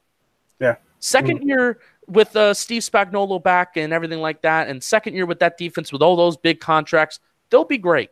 Yeah. 0.63 0.75
2nd 1.01 1.41
mm 1.41 1.45
year 1.45 1.79
with 2.07 2.35
uh, 2.35 2.53
Steve 2.53 2.81
Spagnuolo 2.81 3.41
back 3.41 3.77
and 3.77 3.93
everything 3.93 4.19
like 4.19 4.41
that, 4.41 4.67
and 4.69 4.81
second 4.83 5.15
year 5.15 5.25
with 5.25 5.39
that 5.39 5.57
defense 5.57 5.91
with 5.91 6.01
all 6.01 6.15
those 6.15 6.37
big 6.37 6.59
contracts, 6.59 7.19
they'll 7.49 7.65
be 7.65 7.77
great 7.77 8.09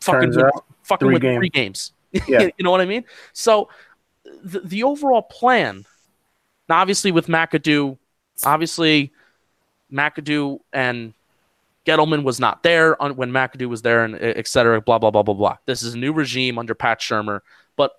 fucking 0.00 0.30
with, 0.30 0.52
fucking 0.82 1.06
three 1.06 1.14
with 1.14 1.22
games. 1.22 1.38
three 1.38 1.48
games. 1.48 1.92
Yeah. 2.26 2.48
you 2.56 2.64
know 2.64 2.70
what 2.70 2.80
I 2.80 2.86
mean? 2.86 3.04
So 3.32 3.68
the, 4.42 4.60
the 4.60 4.82
overall 4.82 5.22
plan, 5.22 5.84
obviously 6.70 7.12
with 7.12 7.26
McAdoo, 7.26 7.98
obviously 8.44 9.12
McAdoo 9.92 10.60
and 10.72 11.12
Gettleman 11.84 12.22
was 12.22 12.40
not 12.40 12.62
there 12.62 13.00
on, 13.00 13.16
when 13.16 13.30
McAdoo 13.30 13.68
was 13.68 13.82
there, 13.82 14.04
and 14.04 14.14
et 14.20 14.46
cetera, 14.46 14.80
blah, 14.80 14.98
blah, 14.98 15.10
blah, 15.10 15.22
blah, 15.22 15.34
blah. 15.34 15.56
This 15.66 15.82
is 15.82 15.94
a 15.94 15.98
new 15.98 16.12
regime 16.12 16.58
under 16.58 16.74
Pat 16.74 17.00
Shurmur. 17.00 17.40
But 17.76 17.92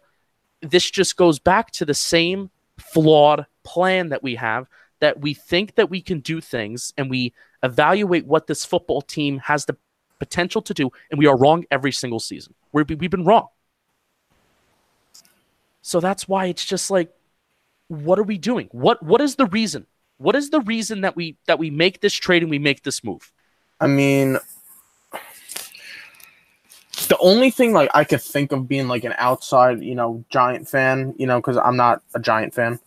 this 0.61 0.89
just 0.89 1.15
goes 1.15 1.39
back 1.39 1.71
to 1.73 1.85
the 1.85 1.93
same 1.93 2.49
flawed 2.79 3.45
plan 3.63 4.09
that 4.09 4.23
we 4.23 4.35
have 4.35 4.67
that 4.99 5.19
we 5.19 5.33
think 5.33 5.75
that 5.75 5.89
we 5.89 6.01
can 6.01 6.19
do 6.19 6.41
things 6.41 6.93
and 6.97 7.09
we 7.09 7.33
evaluate 7.63 8.25
what 8.25 8.47
this 8.47 8.65
football 8.65 9.01
team 9.01 9.39
has 9.39 9.65
the 9.65 9.77
potential 10.19 10.61
to 10.61 10.73
do, 10.73 10.91
and 11.09 11.17
we 11.17 11.25
are 11.25 11.37
wrong 11.37 11.65
every 11.71 11.91
single 11.91 12.19
season. 12.19 12.53
we 12.71 12.83
we've 12.83 13.09
been 13.09 13.25
wrong. 13.25 13.47
So 15.81 15.99
that's 15.99 16.27
why 16.27 16.47
it's 16.47 16.65
just 16.65 16.91
like, 16.91 17.09
what 17.87 18.19
are 18.19 18.23
we 18.23 18.37
doing? 18.37 18.67
What 18.71 19.01
what 19.01 19.21
is 19.21 19.35
the 19.35 19.45
reason? 19.47 19.87
What 20.17 20.35
is 20.35 20.49
the 20.49 20.61
reason 20.61 21.01
that 21.01 21.15
we 21.15 21.37
that 21.47 21.57
we 21.57 21.69
make 21.69 22.01
this 22.01 22.13
trade 22.13 22.43
and 22.43 22.51
we 22.51 22.59
make 22.59 22.83
this 22.83 23.03
move? 23.03 23.31
I 23.79 23.87
mean, 23.87 24.37
the 27.07 27.17
only 27.19 27.51
thing 27.51 27.73
like 27.73 27.89
I 27.93 28.03
could 28.03 28.21
think 28.21 28.51
of 28.51 28.67
being 28.67 28.87
like 28.87 29.03
an 29.03 29.13
outside, 29.17 29.81
you 29.81 29.95
know, 29.95 30.23
Giant 30.29 30.67
fan, 30.67 31.13
you 31.17 31.27
know, 31.27 31.39
because 31.39 31.57
I'm 31.57 31.77
not 31.77 32.01
a 32.13 32.19
Giant 32.19 32.53
fan. 32.53 32.79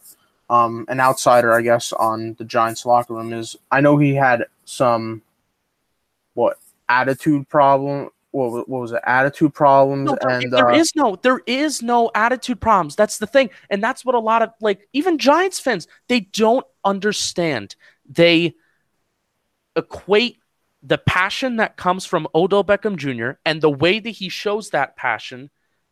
Um, 0.50 0.84
an 0.88 1.00
outsider, 1.00 1.52
I 1.52 1.62
guess, 1.62 1.92
on 1.92 2.34
the 2.34 2.44
Giants 2.44 2.84
locker 2.84 3.14
room 3.14 3.32
is 3.32 3.56
I 3.70 3.80
know 3.80 3.96
he 3.96 4.14
had 4.14 4.46
some 4.64 5.22
what 6.34 6.58
attitude 6.88 7.48
problem. 7.48 8.10
What, 8.32 8.68
what 8.68 8.80
was 8.80 8.92
it? 8.92 9.00
Attitude 9.04 9.54
problems. 9.54 10.10
No, 10.10 10.18
there, 10.20 10.30
and 10.30 10.52
there 10.52 10.70
uh, 10.70 10.76
is 10.76 10.96
no, 10.96 11.16
there 11.22 11.40
is 11.46 11.82
no 11.82 12.10
attitude 12.14 12.60
problems. 12.60 12.96
That's 12.96 13.18
the 13.18 13.26
thing, 13.26 13.50
and 13.70 13.82
that's 13.82 14.04
what 14.04 14.14
a 14.14 14.20
lot 14.20 14.42
of 14.42 14.50
like 14.60 14.88
even 14.92 15.18
Giants 15.18 15.60
fans 15.60 15.86
they 16.08 16.20
don't 16.20 16.66
understand. 16.84 17.76
They 18.08 18.54
equate 19.76 20.38
the 20.82 20.98
passion 20.98 21.56
that 21.56 21.76
comes 21.76 22.04
from 22.04 22.26
Odell 22.34 22.64
Beckham 22.64 22.96
Jr. 22.96 23.38
and 23.44 23.60
the 23.60 23.70
way 23.70 24.00
that 24.00 24.10
he 24.10 24.28
shows 24.28 24.70
that 24.70 24.96
passion, 24.96 25.50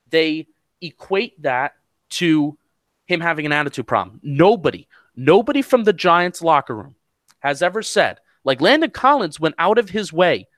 they 0.09 0.49
equate 0.81 1.41
that 1.43 1.75
to 2.11 2.59
him 3.07 3.21
having 3.21 3.47
an 3.47 3.53
attitude 3.53 3.87
problem. 3.87 4.21
Nobody, 4.23 4.89
nobody 5.15 5.63
from 5.63 5.85
the 5.85 5.93
Giants 5.93 6.43
locker 6.43 6.75
room 6.75 6.97
has 7.39 7.63
ever 7.63 7.83
said, 7.83 8.19
like 8.45 8.61
Landon 8.61 8.91
Collins 8.91 9.39
went 9.39 9.55
out 9.59 9.79
of 9.79 9.91
his 9.91 10.13
way 10.13 10.49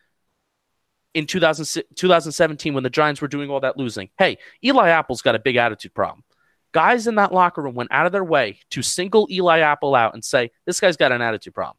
in 1.14 1.26
2000, 1.26 1.84
2017 1.94 2.72
when 2.72 2.82
the 2.82 2.90
Giants 2.90 3.20
were 3.20 3.28
doing 3.28 3.50
all 3.50 3.60
that 3.60 3.76
losing. 3.76 4.08
Hey, 4.16 4.38
Eli 4.64 4.88
Apple's 4.88 5.20
got 5.20 5.34
a 5.34 5.40
big 5.40 5.56
attitude 5.56 5.92
problem. 5.92 6.24
Guys 6.72 7.06
in 7.06 7.16
that 7.16 7.32
locker 7.32 7.60
room 7.60 7.74
went 7.74 7.92
out 7.92 8.06
of 8.06 8.12
their 8.12 8.24
way 8.24 8.60
to 8.70 8.80
single 8.80 9.28
Eli 9.30 9.58
Apple 9.58 9.94
out 9.94 10.14
and 10.14 10.24
say, 10.24 10.50
this 10.64 10.80
guy's 10.80 10.96
got 10.96 11.12
an 11.12 11.20
attitude 11.20 11.52
problem. 11.52 11.76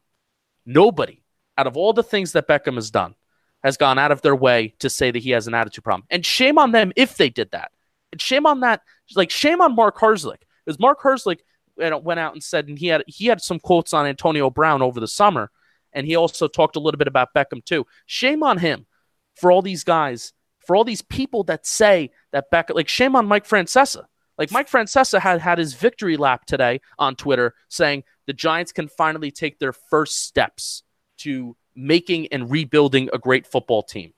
Nobody 0.64 1.23
out 1.56 1.66
of 1.66 1.76
all 1.76 1.92
the 1.92 2.02
things 2.02 2.32
that 2.32 2.48
Beckham 2.48 2.74
has 2.74 2.90
done, 2.90 3.14
has 3.62 3.76
gone 3.76 3.98
out 3.98 4.12
of 4.12 4.22
their 4.22 4.36
way 4.36 4.74
to 4.80 4.90
say 4.90 5.10
that 5.10 5.22
he 5.22 5.30
has 5.30 5.46
an 5.46 5.54
attitude 5.54 5.84
problem. 5.84 6.06
And 6.10 6.24
shame 6.24 6.58
on 6.58 6.72
them 6.72 6.92
if 6.96 7.16
they 7.16 7.30
did 7.30 7.50
that. 7.52 7.70
And 8.12 8.20
shame 8.20 8.46
on 8.46 8.60
that. 8.60 8.82
Like 9.14 9.30
shame 9.30 9.60
on 9.60 9.74
Mark 9.74 9.98
Herzlich. 9.98 10.42
Because 10.64 10.78
Mark 10.78 11.00
Herzlich 11.02 11.40
went 11.76 12.20
out 12.20 12.34
and 12.34 12.42
said, 12.42 12.68
and 12.68 12.78
he 12.78 12.88
had 12.88 13.04
he 13.06 13.26
had 13.26 13.40
some 13.40 13.58
quotes 13.58 13.92
on 13.92 14.06
Antonio 14.06 14.50
Brown 14.50 14.82
over 14.82 15.00
the 15.00 15.08
summer, 15.08 15.50
and 15.92 16.06
he 16.06 16.16
also 16.16 16.48
talked 16.48 16.76
a 16.76 16.80
little 16.80 16.98
bit 16.98 17.08
about 17.08 17.34
Beckham 17.34 17.64
too. 17.64 17.86
Shame 18.06 18.42
on 18.42 18.58
him 18.58 18.86
for 19.34 19.50
all 19.50 19.62
these 19.62 19.84
guys, 19.84 20.32
for 20.66 20.76
all 20.76 20.84
these 20.84 21.02
people 21.02 21.44
that 21.44 21.66
say 21.66 22.10
that 22.32 22.50
Beckham. 22.52 22.74
Like 22.74 22.88
shame 22.88 23.16
on 23.16 23.26
Mike 23.26 23.46
Francesa. 23.46 24.04
Like 24.36 24.50
Mike 24.50 24.68
Francesa 24.68 25.20
had 25.20 25.40
had 25.40 25.58
his 25.58 25.74
victory 25.74 26.16
lap 26.16 26.44
today 26.44 26.80
on 26.98 27.14
Twitter, 27.14 27.54
saying 27.68 28.02
the 28.26 28.32
Giants 28.32 28.72
can 28.72 28.88
finally 28.88 29.30
take 29.30 29.58
their 29.58 29.72
first 29.72 30.24
steps 30.24 30.82
to 31.18 31.56
making 31.74 32.28
and 32.28 32.50
rebuilding 32.50 33.10
a 33.12 33.18
great 33.18 33.46
football 33.46 33.82
team. 33.82 34.12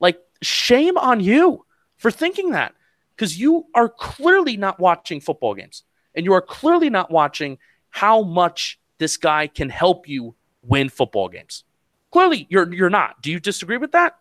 Like, 0.00 0.18
shame 0.42 0.96
on 0.96 1.20
you 1.20 1.64
for 1.96 2.10
thinking 2.10 2.50
that 2.50 2.74
because 3.14 3.38
you 3.38 3.66
are 3.74 3.88
clearly 3.88 4.56
not 4.56 4.80
watching 4.80 5.20
football 5.20 5.54
games 5.54 5.84
and 6.14 6.24
you 6.24 6.32
are 6.32 6.42
clearly 6.42 6.90
not 6.90 7.10
watching 7.10 7.58
how 7.90 8.22
much 8.22 8.78
this 8.98 9.16
guy 9.16 9.46
can 9.46 9.68
help 9.68 10.08
you 10.08 10.34
win 10.62 10.88
football 10.88 11.28
games. 11.28 11.64
Clearly, 12.10 12.46
you're 12.48 12.72
you're 12.72 12.90
not. 12.90 13.20
Do 13.22 13.30
you 13.30 13.40
disagree 13.40 13.76
with 13.76 13.92
that? 13.92 14.16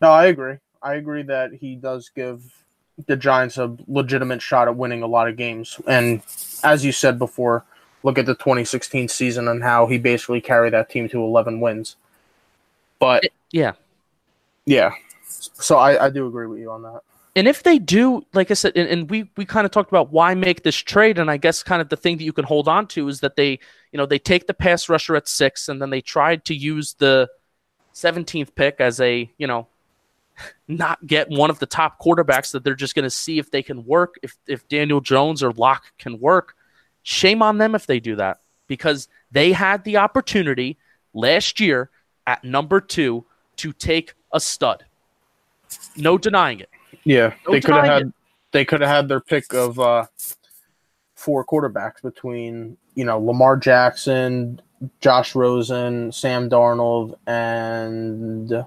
No, 0.00 0.10
I 0.10 0.26
agree. 0.26 0.56
I 0.82 0.94
agree 0.94 1.22
that 1.24 1.52
he 1.54 1.74
does 1.74 2.10
give 2.14 2.42
the 3.06 3.16
Giants 3.16 3.58
a 3.58 3.76
legitimate 3.86 4.40
shot 4.40 4.68
at 4.68 4.76
winning 4.76 5.02
a 5.02 5.06
lot 5.06 5.28
of 5.28 5.36
games. 5.36 5.78
And 5.86 6.22
as 6.62 6.84
you 6.84 6.92
said 6.92 7.18
before, 7.18 7.64
look 8.06 8.18
at 8.18 8.24
the 8.24 8.36
2016 8.36 9.08
season 9.08 9.48
and 9.48 9.64
how 9.64 9.88
he 9.88 9.98
basically 9.98 10.40
carried 10.40 10.72
that 10.72 10.88
team 10.88 11.08
to 11.08 11.20
11 11.20 11.60
wins. 11.60 11.96
But 13.00 13.24
yeah, 13.50 13.72
yeah. 14.64 14.92
So 15.24 15.76
I, 15.76 16.06
I 16.06 16.10
do 16.10 16.28
agree 16.28 16.46
with 16.46 16.60
you 16.60 16.70
on 16.70 16.82
that. 16.82 17.00
And 17.34 17.48
if 17.48 17.64
they 17.64 17.80
do, 17.80 18.24
like 18.32 18.52
I 18.52 18.54
said, 18.54 18.72
and, 18.76 18.88
and 18.88 19.10
we 19.10 19.28
we 19.36 19.44
kind 19.44 19.66
of 19.66 19.72
talked 19.72 19.90
about 19.90 20.12
why 20.12 20.34
make 20.34 20.62
this 20.62 20.76
trade, 20.76 21.18
and 21.18 21.30
I 21.30 21.36
guess 21.36 21.64
kind 21.64 21.82
of 21.82 21.88
the 21.88 21.96
thing 21.96 22.16
that 22.16 22.24
you 22.24 22.32
can 22.32 22.44
hold 22.44 22.68
on 22.68 22.86
to 22.88 23.08
is 23.08 23.20
that 23.20 23.34
they, 23.34 23.58
you 23.90 23.98
know, 23.98 24.06
they 24.06 24.20
take 24.20 24.46
the 24.46 24.54
pass 24.54 24.88
rusher 24.88 25.16
at 25.16 25.28
six, 25.28 25.68
and 25.68 25.82
then 25.82 25.90
they 25.90 26.00
tried 26.00 26.44
to 26.46 26.54
use 26.54 26.94
the 26.94 27.28
17th 27.92 28.54
pick 28.54 28.76
as 28.78 29.00
a, 29.00 29.30
you 29.36 29.46
know, 29.46 29.66
not 30.68 31.04
get 31.06 31.28
one 31.28 31.50
of 31.50 31.58
the 31.58 31.66
top 31.66 32.00
quarterbacks 32.00 32.52
that 32.52 32.62
they're 32.62 32.74
just 32.74 32.94
going 32.94 33.02
to 33.02 33.10
see 33.10 33.38
if 33.38 33.50
they 33.50 33.62
can 33.62 33.84
work, 33.84 34.14
if 34.22 34.36
if 34.46 34.66
Daniel 34.68 35.00
Jones 35.00 35.42
or 35.42 35.50
Lock 35.52 35.84
can 35.98 36.20
work. 36.20 36.54
Shame 37.08 37.40
on 37.40 37.58
them 37.58 37.76
if 37.76 37.86
they 37.86 38.00
do 38.00 38.16
that 38.16 38.40
because 38.66 39.06
they 39.30 39.52
had 39.52 39.84
the 39.84 39.96
opportunity 39.96 40.76
last 41.14 41.60
year 41.60 41.88
at 42.26 42.42
number 42.42 42.80
two 42.80 43.24
to 43.58 43.72
take 43.72 44.14
a 44.32 44.40
stud. 44.40 44.84
No 45.96 46.18
denying 46.18 46.58
it. 46.58 46.68
Yeah, 47.04 47.34
no 47.46 47.52
they 47.52 47.60
could 47.60 47.76
have 47.76 47.84
had 47.84 48.02
it. 48.02 48.12
they 48.50 48.64
could 48.64 48.80
have 48.80 48.90
had 48.90 49.06
their 49.06 49.20
pick 49.20 49.54
of 49.54 49.78
uh, 49.78 50.06
four 51.14 51.44
quarterbacks 51.44 52.02
between 52.02 52.76
you 52.96 53.04
know 53.04 53.20
Lamar 53.20 53.56
Jackson, 53.56 54.60
Josh 55.00 55.36
Rosen, 55.36 56.10
Sam 56.10 56.50
Darnold, 56.50 57.14
and 57.28 58.66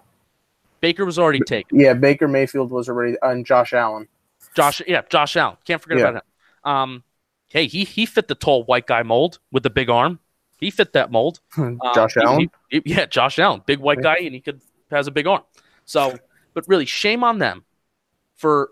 Baker 0.79 1.03
was 1.03 1.19
already 1.19 1.41
taken. 1.41 1.77
Yeah, 1.77 1.93
Baker 1.93 2.29
Mayfield 2.29 2.71
was 2.71 2.87
already 2.87 3.17
and 3.21 3.45
Josh 3.45 3.73
Allen. 3.73 4.07
Josh, 4.55 4.81
yeah, 4.87 5.01
Josh 5.09 5.35
Allen. 5.35 5.57
Can't 5.65 5.81
forget 5.81 5.97
yeah. 5.97 6.03
about 6.05 6.23
him. 6.23 6.71
Um, 6.71 7.03
hey, 7.49 7.67
he 7.67 7.83
he 7.83 8.05
fit 8.05 8.27
the 8.27 8.35
tall 8.35 8.63
white 8.63 8.87
guy 8.87 9.03
mold 9.03 9.39
with 9.51 9.63
the 9.63 9.69
big 9.69 9.89
arm. 9.89 10.19
He 10.57 10.71
fit 10.71 10.93
that 10.93 11.11
mold. 11.11 11.39
Josh 11.95 12.17
um, 12.17 12.23
Allen. 12.25 12.49
He, 12.69 12.81
he, 12.83 12.93
yeah, 12.93 13.05
Josh 13.05 13.39
Allen, 13.39 13.61
big 13.65 13.79
white 13.79 14.01
guy, 14.01 14.17
and 14.17 14.33
he 14.33 14.41
could 14.41 14.61
has 14.91 15.07
a 15.07 15.11
big 15.11 15.27
arm. 15.27 15.43
So, 15.85 16.17
but 16.53 16.67
really, 16.67 16.85
shame 16.85 17.23
on 17.23 17.39
them 17.39 17.63
for 18.35 18.69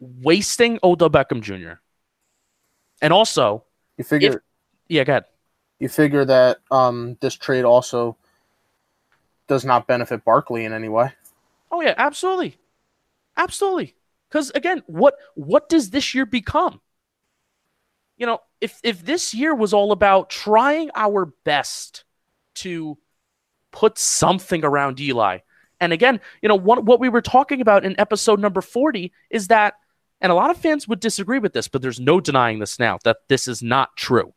wasting 0.00 0.78
Odell 0.82 1.10
Beckham 1.10 1.40
Jr. 1.40 1.80
And 3.00 3.12
also, 3.12 3.64
you 3.96 4.04
figure, 4.04 4.30
if, 4.30 4.36
yeah, 4.88 5.04
go 5.04 5.12
ahead. 5.12 5.24
You 5.80 5.88
figure 5.88 6.24
that 6.24 6.58
um, 6.70 7.16
this 7.20 7.34
trade 7.34 7.64
also 7.64 8.16
does 9.48 9.64
not 9.64 9.86
benefit 9.86 10.24
Barkley 10.24 10.64
in 10.64 10.72
any 10.72 10.88
way. 10.88 11.12
Oh 11.70 11.80
yeah, 11.80 11.94
absolutely, 11.96 12.58
absolutely. 13.36 13.96
Because 14.28 14.50
again, 14.54 14.82
what 14.86 15.14
what 15.34 15.68
does 15.68 15.90
this 15.90 16.14
year 16.14 16.26
become? 16.26 16.80
You 18.22 18.26
know, 18.26 18.38
if 18.60 18.78
if 18.84 19.04
this 19.04 19.34
year 19.34 19.52
was 19.52 19.74
all 19.74 19.90
about 19.90 20.30
trying 20.30 20.92
our 20.94 21.26
best 21.42 22.04
to 22.54 22.96
put 23.72 23.98
something 23.98 24.64
around 24.64 25.00
Eli, 25.00 25.38
and 25.80 25.92
again, 25.92 26.20
you 26.40 26.48
know, 26.48 26.54
what 26.54 26.84
what 26.84 27.00
we 27.00 27.08
were 27.08 27.20
talking 27.20 27.60
about 27.60 27.84
in 27.84 27.98
episode 27.98 28.38
number 28.38 28.60
40 28.60 29.12
is 29.30 29.48
that 29.48 29.74
and 30.20 30.30
a 30.30 30.36
lot 30.36 30.50
of 30.50 30.56
fans 30.56 30.86
would 30.86 31.00
disagree 31.00 31.40
with 31.40 31.52
this, 31.52 31.66
but 31.66 31.82
there's 31.82 31.98
no 31.98 32.20
denying 32.20 32.60
this 32.60 32.78
now 32.78 32.96
that 33.02 33.16
this 33.28 33.48
is 33.48 33.60
not 33.60 33.96
true. 33.96 34.32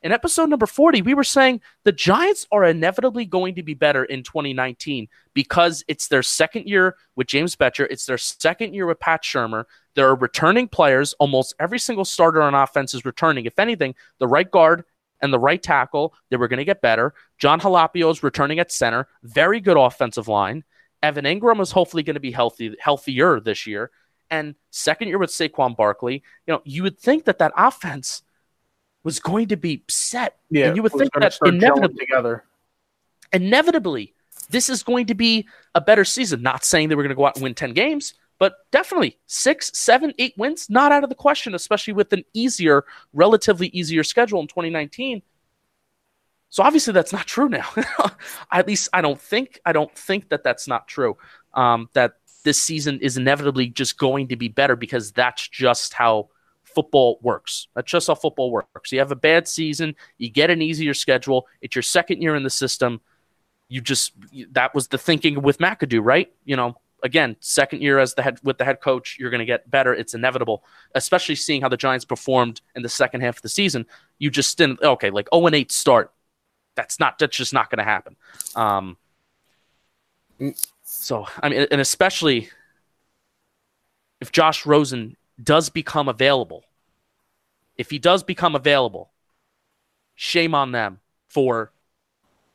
In 0.00 0.12
episode 0.12 0.48
number 0.48 0.66
40, 0.66 1.02
we 1.02 1.14
were 1.14 1.24
saying 1.24 1.60
the 1.82 1.90
Giants 1.90 2.46
are 2.52 2.62
inevitably 2.62 3.24
going 3.24 3.56
to 3.56 3.64
be 3.64 3.74
better 3.74 4.04
in 4.04 4.22
2019 4.22 5.08
because 5.34 5.82
it's 5.88 6.06
their 6.06 6.22
second 6.22 6.66
year 6.68 6.94
with 7.16 7.26
James 7.26 7.56
Bettcher. 7.56 7.88
It's 7.90 8.06
their 8.06 8.18
second 8.18 8.74
year 8.74 8.86
with 8.86 9.00
Pat 9.00 9.24
Shurmur. 9.24 9.64
There 9.96 10.06
are 10.06 10.14
returning 10.14 10.68
players. 10.68 11.14
Almost 11.14 11.56
every 11.58 11.80
single 11.80 12.04
starter 12.04 12.40
on 12.42 12.54
offense 12.54 12.94
is 12.94 13.04
returning. 13.04 13.46
If 13.46 13.58
anything, 13.58 13.96
the 14.18 14.28
right 14.28 14.48
guard 14.48 14.84
and 15.20 15.32
the 15.32 15.38
right 15.40 15.60
tackle, 15.60 16.14
they 16.30 16.36
were 16.36 16.46
going 16.46 16.58
to 16.58 16.64
get 16.64 16.80
better. 16.80 17.12
Jon 17.38 17.58
Halapio 17.58 18.08
is 18.12 18.22
returning 18.22 18.60
at 18.60 18.70
center. 18.70 19.08
Very 19.24 19.58
good 19.58 19.76
offensive 19.76 20.28
line. 20.28 20.62
Evan 21.02 21.24
Engram 21.24 21.60
is 21.60 21.72
hopefully 21.72 22.04
going 22.04 22.14
to 22.14 22.20
be 22.20 22.30
healthy, 22.30 22.76
healthier 22.78 23.40
this 23.40 23.66
year. 23.66 23.90
And 24.30 24.54
second 24.70 25.08
year 25.08 25.18
with 25.18 25.30
Saquon 25.30 25.76
Barkley, 25.76 26.22
you 26.46 26.54
know, 26.54 26.62
you 26.64 26.84
would 26.84 27.00
think 27.00 27.24
that 27.24 27.38
that 27.38 27.52
offense– 27.56 28.22
was 29.08 29.20
going 29.20 29.48
to 29.48 29.56
be 29.56 29.82
set. 29.88 30.36
Yeah, 30.50 30.66
and 30.66 30.76
you 30.76 30.82
would 30.82 30.92
think 30.92 31.10
that 31.14 31.38
inevitably, 31.42 32.04
together. 32.04 32.44
inevitably, 33.32 34.12
this 34.50 34.68
is 34.68 34.82
going 34.82 35.06
to 35.06 35.14
be 35.14 35.48
a 35.74 35.80
better 35.80 36.04
season. 36.04 36.42
Not 36.42 36.62
saying 36.62 36.90
that 36.90 36.96
we're 36.96 37.04
going 37.04 37.16
to 37.16 37.16
go 37.16 37.24
out 37.24 37.36
and 37.36 37.42
win 37.42 37.54
10 37.54 37.72
games, 37.72 38.12
but 38.38 38.70
definitely 38.70 39.16
six, 39.24 39.70
seven, 39.72 40.12
eight 40.18 40.34
wins, 40.36 40.68
not 40.68 40.92
out 40.92 41.04
of 41.04 41.08
the 41.08 41.14
question, 41.14 41.54
especially 41.54 41.94
with 41.94 42.12
an 42.12 42.22
easier, 42.34 42.84
relatively 43.14 43.68
easier 43.68 44.04
schedule 44.04 44.40
in 44.42 44.46
2019. 44.46 45.22
So 46.50 46.62
obviously 46.62 46.92
that's 46.92 47.12
not 47.14 47.26
true 47.26 47.48
now. 47.48 47.66
At 48.52 48.66
least 48.66 48.90
I 48.92 49.00
don't 49.00 49.18
think 49.18 49.58
I 49.64 49.72
don't 49.72 49.94
think 49.96 50.28
that 50.28 50.44
that's 50.44 50.68
not 50.68 50.86
true. 50.86 51.16
Um, 51.54 51.88
that 51.94 52.16
this 52.44 52.62
season 52.62 52.98
is 53.00 53.16
inevitably 53.16 53.68
just 53.68 53.96
going 53.96 54.28
to 54.28 54.36
be 54.36 54.48
better 54.48 54.76
because 54.76 55.12
that's 55.12 55.48
just 55.48 55.94
how 55.94 56.28
football 56.78 57.18
works. 57.22 57.66
That's 57.74 57.90
just 57.90 58.06
how 58.06 58.14
football 58.14 58.52
works. 58.52 58.92
You 58.92 59.00
have 59.00 59.10
a 59.10 59.16
bad 59.16 59.48
season, 59.48 59.96
you 60.16 60.30
get 60.30 60.48
an 60.48 60.62
easier 60.62 60.94
schedule. 60.94 61.48
It's 61.60 61.74
your 61.74 61.82
second 61.82 62.22
year 62.22 62.36
in 62.36 62.44
the 62.44 62.50
system. 62.50 63.00
You 63.68 63.80
just 63.80 64.12
that 64.52 64.76
was 64.76 64.86
the 64.86 64.96
thinking 64.96 65.42
with 65.42 65.58
McAdoo, 65.58 66.00
right? 66.04 66.32
You 66.44 66.54
know, 66.54 66.76
again, 67.02 67.36
second 67.40 67.82
year 67.82 67.98
as 67.98 68.14
the 68.14 68.22
head 68.22 68.38
with 68.44 68.58
the 68.58 68.64
head 68.64 68.80
coach, 68.80 69.16
you're 69.18 69.30
going 69.30 69.40
to 69.40 69.44
get 69.44 69.68
better. 69.68 69.92
It's 69.92 70.14
inevitable, 70.14 70.62
especially 70.94 71.34
seeing 71.34 71.62
how 71.62 71.68
the 71.68 71.76
Giants 71.76 72.04
performed 72.04 72.60
in 72.76 72.82
the 72.82 72.88
second 72.88 73.22
half 73.22 73.38
of 73.38 73.42
the 73.42 73.48
season. 73.48 73.84
You 74.20 74.30
just 74.30 74.56
didn't 74.56 74.80
okay, 74.80 75.10
like 75.10 75.26
0 75.34 75.46
and 75.46 75.56
8 75.56 75.72
start. 75.72 76.12
That's 76.76 77.00
not 77.00 77.18
that's 77.18 77.36
just 77.36 77.52
not 77.52 77.70
going 77.70 77.78
to 77.78 77.84
happen. 77.84 78.16
Um, 78.54 78.96
so 80.84 81.26
I 81.42 81.48
mean, 81.48 81.66
and 81.72 81.80
especially 81.80 82.50
if 84.20 84.32
Josh 84.32 84.64
Rosen 84.64 85.16
does 85.42 85.68
become 85.68 86.08
available, 86.08 86.64
if 87.76 87.90
he 87.90 87.98
does 87.98 88.22
become 88.22 88.54
available, 88.54 89.10
shame 90.14 90.54
on 90.54 90.72
them 90.72 91.00
for 91.28 91.70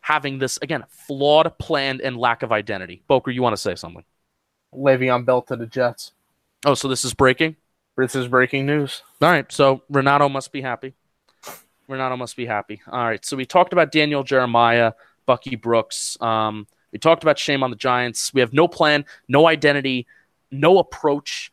having 0.01 0.39
this 0.39 0.57
again 0.61 0.83
flawed 0.89 1.57
plan 1.57 2.01
and 2.03 2.17
lack 2.17 2.43
of 2.43 2.51
identity. 2.51 3.01
Bocra, 3.09 3.33
you 3.33 3.41
want 3.41 3.53
to 3.55 3.61
say 3.61 3.75
something? 3.75 4.03
Le'Veon 4.75 5.25
Bell 5.25 5.41
to 5.43 5.55
the 5.55 5.65
Jets. 5.65 6.11
Oh, 6.65 6.73
so 6.73 6.87
this 6.87 7.05
is 7.05 7.13
breaking. 7.13 7.55
This 7.95 8.15
is 8.15 8.27
breaking 8.27 8.65
news. 8.65 9.03
All 9.21 9.29
right, 9.29 9.49
so 9.51 9.83
Renato 9.89 10.27
must 10.27 10.51
be 10.51 10.61
happy. 10.61 10.93
Renato 11.87 12.17
must 12.17 12.35
be 12.35 12.45
happy. 12.45 12.81
All 12.91 13.05
right, 13.05 13.23
so 13.23 13.37
we 13.37 13.45
talked 13.45 13.71
about 13.71 13.91
Daniel 13.91 14.23
Jeremiah, 14.23 14.93
Bucky 15.25 15.55
Brooks. 15.55 16.17
Um, 16.19 16.67
We 16.91 16.99
talked 16.99 17.23
about 17.23 17.39
shame 17.39 17.63
on 17.63 17.69
the 17.69 17.77
Giants. 17.77 18.33
We 18.33 18.41
have 18.41 18.51
no 18.51 18.67
plan, 18.67 19.05
no 19.27 19.47
identity, 19.47 20.05
no 20.51 20.79
approach. 20.79 21.52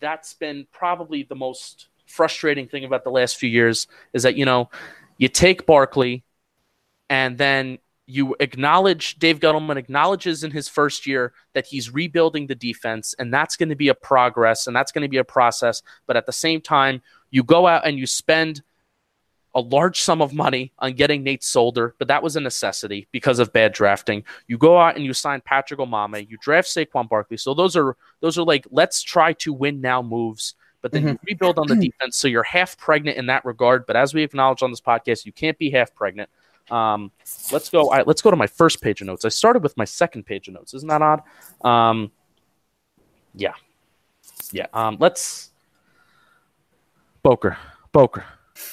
That's 0.00 0.34
been 0.34 0.66
probably 0.72 1.22
the 1.22 1.34
most 1.34 1.88
frustrating 2.06 2.68
thing 2.68 2.84
about 2.84 3.04
the 3.04 3.10
last 3.10 3.36
few 3.36 3.48
years 3.48 3.86
is 4.12 4.22
that, 4.22 4.36
you 4.36 4.44
know, 4.44 4.70
you 5.18 5.28
take 5.28 5.66
Barkley 5.66 6.24
and 7.08 7.38
then 7.38 7.78
you 8.06 8.36
acknowledge 8.38 9.18
Dave 9.18 9.40
Gettleman 9.40 9.76
acknowledges 9.76 10.44
in 10.44 10.52
his 10.52 10.68
first 10.68 11.06
year 11.06 11.32
that 11.54 11.66
he's 11.66 11.92
rebuilding 11.92 12.46
the 12.46 12.54
defense, 12.54 13.14
and 13.18 13.34
that's 13.34 13.56
going 13.56 13.68
to 13.68 13.74
be 13.74 13.88
a 13.88 13.94
progress 13.94 14.66
and 14.66 14.76
that's 14.76 14.92
going 14.92 15.02
to 15.02 15.08
be 15.08 15.16
a 15.16 15.24
process. 15.24 15.82
But 16.06 16.16
at 16.16 16.26
the 16.26 16.32
same 16.32 16.60
time, 16.60 17.02
you 17.30 17.42
go 17.42 17.66
out 17.66 17.86
and 17.86 17.98
you 17.98 18.06
spend 18.06 18.62
a 19.56 19.60
large 19.60 20.02
sum 20.02 20.20
of 20.20 20.34
money 20.34 20.70
on 20.78 20.92
getting 20.92 21.22
Nate 21.22 21.42
Solder, 21.42 21.94
but 21.98 22.08
that 22.08 22.22
was 22.22 22.36
a 22.36 22.40
necessity 22.40 23.08
because 23.10 23.38
of 23.38 23.54
bad 23.54 23.72
drafting. 23.72 24.22
You 24.46 24.58
go 24.58 24.78
out 24.78 24.96
and 24.96 25.04
you 25.04 25.14
sign 25.14 25.40
Patrick 25.40 25.80
Omameh, 25.80 26.28
you 26.28 26.36
draft 26.36 26.68
Saquon 26.68 27.08
Barkley. 27.08 27.38
So 27.38 27.54
those 27.54 27.74
are 27.74 27.96
those 28.20 28.36
are 28.36 28.44
like 28.44 28.66
let's 28.70 29.02
try 29.02 29.32
to 29.32 29.54
win 29.54 29.80
now 29.80 30.02
moves. 30.02 30.54
But 30.82 30.92
then 30.92 31.02
mm-hmm. 31.02 31.10
you 31.12 31.18
rebuild 31.26 31.58
on 31.58 31.66
the 31.68 31.74
defense, 31.90 32.18
so 32.18 32.28
you're 32.28 32.42
half 32.42 32.76
pregnant 32.76 33.16
in 33.16 33.26
that 33.26 33.46
regard. 33.46 33.86
But 33.86 33.96
as 33.96 34.12
we 34.12 34.22
acknowledge 34.22 34.62
on 34.62 34.70
this 34.70 34.80
podcast, 34.80 35.24
you 35.24 35.32
can't 35.32 35.56
be 35.56 35.70
half 35.70 35.94
pregnant. 35.94 36.28
Um, 36.70 37.10
let's 37.50 37.70
go. 37.70 37.88
I, 37.88 38.02
let's 38.02 38.20
go 38.20 38.30
to 38.30 38.36
my 38.36 38.46
first 38.46 38.82
page 38.82 39.00
of 39.00 39.06
notes. 39.06 39.24
I 39.24 39.30
started 39.30 39.62
with 39.62 39.74
my 39.78 39.86
second 39.86 40.26
page 40.26 40.48
of 40.48 40.54
notes. 40.54 40.74
Isn't 40.74 40.88
that 40.90 41.00
odd? 41.00 41.22
Um, 41.64 42.12
yeah, 43.34 43.54
yeah. 44.52 44.66
Um, 44.74 44.98
let's 45.00 45.50
Bocra, 47.24 47.56
Bocra. 47.94 48.24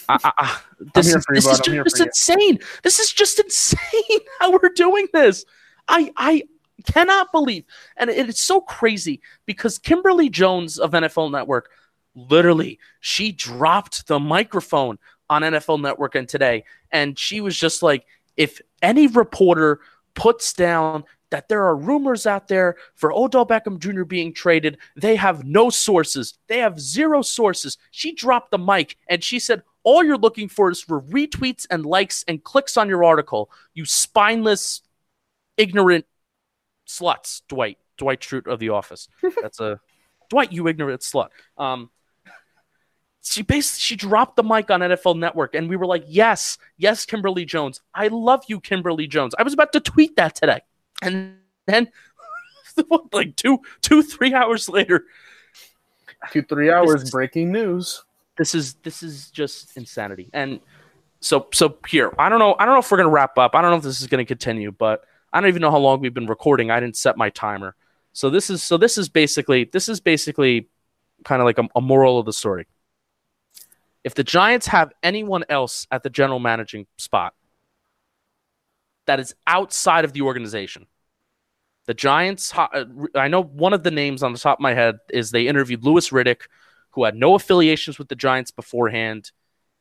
I, 0.09 0.31
I, 0.37 0.59
this 0.95 1.13
is, 1.13 1.25
this 1.29 1.45
is 1.45 1.59
just 1.59 1.99
insane. 1.99 2.59
This 2.83 2.99
is 2.99 3.11
just 3.11 3.39
insane 3.39 4.19
how 4.39 4.51
we're 4.51 4.73
doing 4.75 5.07
this. 5.13 5.45
I 5.87 6.11
I 6.17 6.43
cannot 6.85 7.31
believe, 7.31 7.65
and 7.97 8.09
it 8.09 8.29
is 8.29 8.39
so 8.39 8.61
crazy 8.61 9.21
because 9.45 9.77
Kimberly 9.77 10.29
Jones 10.29 10.77
of 10.77 10.91
NFL 10.91 11.31
Network, 11.31 11.71
literally, 12.15 12.79
she 12.99 13.31
dropped 13.31 14.07
the 14.07 14.19
microphone 14.19 14.97
on 15.29 15.41
NFL 15.41 15.81
Network 15.81 16.15
and 16.15 16.27
today, 16.27 16.63
and 16.91 17.17
she 17.17 17.41
was 17.41 17.57
just 17.57 17.83
like, 17.83 18.05
if 18.37 18.61
any 18.81 19.07
reporter 19.07 19.79
puts 20.15 20.53
down 20.53 21.03
that 21.33 21.49
there 21.49 21.65
are 21.65 21.75
rumors 21.75 22.27
out 22.27 22.47
there 22.47 22.75
for 22.93 23.11
Odell 23.11 23.43
Beckham 23.43 23.79
Jr. 23.79 24.03
being 24.03 24.31
traded. 24.31 24.77
They 24.95 25.15
have 25.15 25.43
no 25.43 25.71
sources. 25.71 26.37
They 26.45 26.59
have 26.59 26.79
zero 26.79 27.23
sources. 27.23 27.79
She 27.89 28.13
dropped 28.13 28.51
the 28.51 28.59
mic 28.59 28.97
and 29.09 29.23
she 29.23 29.39
said, 29.39 29.63
All 29.83 30.03
you're 30.03 30.17
looking 30.17 30.49
for 30.49 30.71
is 30.71 30.81
for 30.81 31.01
retweets 31.01 31.65
and 31.69 31.85
likes 31.85 32.23
and 32.27 32.43
clicks 32.43 32.77
on 32.77 32.89
your 32.89 33.03
article. 33.03 33.51
You 33.73 33.85
spineless, 33.85 34.81
ignorant 35.57 36.05
sluts, 36.87 37.41
Dwight. 37.47 37.77
Dwight 37.97 38.21
Schrute 38.21 38.47
of 38.47 38.59
The 38.59 38.69
Office. 38.69 39.07
That's 39.41 39.59
a 39.59 39.79
Dwight, 40.29 40.51
you 40.51 40.67
ignorant 40.67 41.01
slut. 41.01 41.29
Um, 41.57 41.89
she 43.21 43.41
basically 43.41 43.79
she 43.79 43.95
dropped 43.95 44.35
the 44.35 44.43
mic 44.43 44.69
on 44.69 44.81
NFL 44.81 45.17
Network, 45.17 45.55
and 45.55 45.69
we 45.69 45.77
were 45.77 45.85
like, 45.85 46.03
"Yes, 46.07 46.57
yes, 46.77 47.05
Kimberly 47.05 47.45
Jones, 47.45 47.81
I 47.93 48.07
love 48.07 48.43
you, 48.47 48.59
Kimberly 48.59 49.07
Jones." 49.07 49.33
I 49.37 49.43
was 49.43 49.53
about 49.53 49.71
to 49.73 49.79
tweet 49.79 50.17
that 50.17 50.35
today, 50.35 50.61
and 51.01 51.37
then 51.65 51.89
like 53.13 53.35
two, 53.35 53.59
two, 53.81 54.03
three 54.03 54.33
hours 54.33 54.67
later, 54.67 55.05
two, 56.31 56.41
three 56.41 56.69
hours, 56.69 57.11
breaking 57.11 57.51
news. 57.51 58.03
This 58.37 58.55
is 58.55 58.75
this 58.75 59.03
is 59.03 59.29
just 59.29 59.77
insanity, 59.77 60.29
and 60.33 60.59
so 61.19 61.47
so 61.53 61.77
here, 61.87 62.11
I 62.17 62.29
don't 62.29 62.39
know, 62.39 62.55
I 62.57 62.65
don't 62.65 62.73
know 62.73 62.79
if 62.79 62.91
we're 62.91 62.97
gonna 62.97 63.09
wrap 63.09 63.37
up. 63.37 63.55
I 63.55 63.61
don't 63.61 63.71
know 63.71 63.77
if 63.77 63.83
this 63.83 64.01
is 64.01 64.07
gonna 64.07 64.25
continue, 64.25 64.71
but 64.71 65.05
I 65.31 65.39
don't 65.39 65.49
even 65.49 65.61
know 65.61 65.71
how 65.71 65.77
long 65.77 65.99
we've 65.99 66.13
been 66.13 66.27
recording. 66.27 66.71
I 66.71 66.79
didn't 66.79 66.97
set 66.97 67.17
my 67.17 67.29
timer, 67.29 67.75
so 68.11 68.29
this 68.29 68.49
is 68.49 68.63
so 68.63 68.77
this 68.77 68.97
is 68.97 69.09
basically 69.09 69.65
this 69.65 69.87
is 69.87 69.99
basically 69.99 70.67
kind 71.23 71.41
of 71.41 71.45
like 71.45 71.59
a, 71.59 71.67
a 71.75 71.81
moral 71.81 72.19
of 72.19 72.25
the 72.25 72.33
story 72.33 72.65
if 74.03 74.15
the 74.15 74.23
Giants 74.23 74.67
have 74.67 74.91
anyone 75.01 75.43
else 75.49 75.87
at 75.89 76.03
the 76.03 76.09
general 76.09 76.39
managing 76.39 76.87
spot 76.97 77.33
that 79.05 79.19
is 79.19 79.33
outside 79.47 80.05
of 80.05 80.13
the 80.13 80.21
organization, 80.21 80.87
the 81.85 81.93
Giants, 81.93 82.53
uh, 82.55 82.85
I 83.15 83.27
know 83.27 83.43
one 83.43 83.73
of 83.73 83.83
the 83.83 83.91
names 83.91 84.23
on 84.23 84.33
the 84.33 84.39
top 84.39 84.59
of 84.59 84.61
my 84.61 84.73
head 84.73 84.99
is 85.09 85.31
they 85.31 85.47
interviewed 85.47 85.83
Louis 85.83 86.09
Riddick, 86.09 86.43
who 86.93 87.03
had 87.03 87.15
no 87.15 87.35
affiliations 87.35 87.99
with 87.99 88.07
the 88.07 88.15
Giants 88.15 88.51
beforehand. 88.51 89.31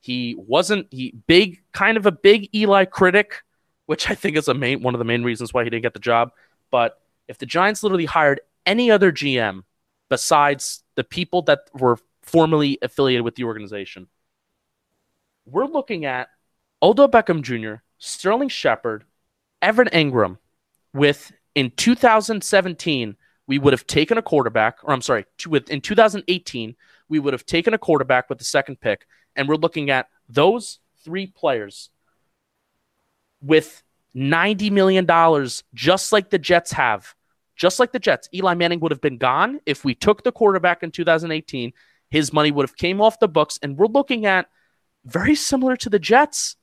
He 0.00 0.34
wasn't 0.36 0.88
he 0.90 1.14
big, 1.26 1.62
kind 1.72 1.96
of 1.96 2.06
a 2.06 2.12
big 2.12 2.48
Eli 2.54 2.84
critic, 2.84 3.42
which 3.86 4.10
I 4.10 4.14
think 4.14 4.36
is 4.36 4.48
a 4.48 4.54
main 4.54 4.82
one 4.82 4.94
of 4.94 4.98
the 4.98 5.04
main 5.04 5.22
reasons 5.22 5.52
why 5.52 5.64
he 5.64 5.70
didn't 5.70 5.82
get 5.82 5.94
the 5.94 6.00
job. 6.00 6.32
But 6.70 6.98
if 7.28 7.38
the 7.38 7.46
Giants 7.46 7.82
literally 7.82 8.06
hired 8.06 8.40
any 8.66 8.90
other 8.90 9.12
GM 9.12 9.62
besides 10.08 10.82
the 10.94 11.04
people 11.04 11.42
that 11.42 11.60
were 11.74 11.98
formerly 12.22 12.78
affiliated 12.82 13.24
with 13.24 13.34
the 13.34 13.44
organization. 13.44 14.08
We're 15.46 15.66
looking 15.66 16.04
at 16.04 16.28
Odell 16.82 17.08
Beckham 17.08 17.42
Jr., 17.42 17.82
Sterling 17.98 18.48
Shepard, 18.48 19.04
Evan 19.60 19.88
Engram, 19.88 20.38
with 20.92 21.32
in 21.54 21.70
2017 21.76 23.16
we 23.46 23.58
would 23.58 23.72
have 23.72 23.86
taken 23.86 24.18
a 24.18 24.22
quarterback, 24.22 24.78
or 24.82 24.92
I'm 24.92 25.02
sorry, 25.02 25.24
with 25.46 25.68
in 25.68 25.80
2018 25.80 26.76
we 27.12 27.20
would 27.20 27.32
have 27.34 27.46
taken 27.46 27.74
a 27.74 27.78
quarterback 27.78 28.28
with 28.28 28.38
the 28.38 28.44
second 28.44 28.80
pick, 28.80 29.06
and 29.36 29.48
we're 29.48 29.54
looking 29.54 29.90
at 29.90 30.08
those 30.28 30.80
three 31.04 31.26
players 31.26 31.90
with 33.40 33.82
90 34.14 34.70
million 34.70 35.06
dollars, 35.06 35.62
just 35.74 36.12
like 36.12 36.30
the 36.30 36.38
Jets 36.38 36.72
have, 36.72 37.14
just 37.54 37.78
like 37.78 37.92
the 37.92 37.98
Jets. 37.98 38.28
Eli 38.34 38.54
Manning 38.54 38.80
would 38.80 38.92
have 38.92 39.00
been 39.00 39.18
gone 39.18 39.60
if 39.66 39.84
we 39.84 39.94
took 39.94 40.24
the 40.24 40.32
quarterback 40.32 40.82
in 40.82 40.90
2018 40.90 41.72
his 42.12 42.30
money 42.30 42.50
would 42.50 42.68
have 42.68 42.76
came 42.76 43.00
off 43.00 43.18
the 43.18 43.26
books, 43.26 43.58
and 43.62 43.78
we're 43.78 43.86
looking 43.86 44.26
at 44.26 44.46
very 45.06 45.34
similar 45.34 45.76
to 45.78 45.88
the 45.88 45.98
Jets. 45.98 46.56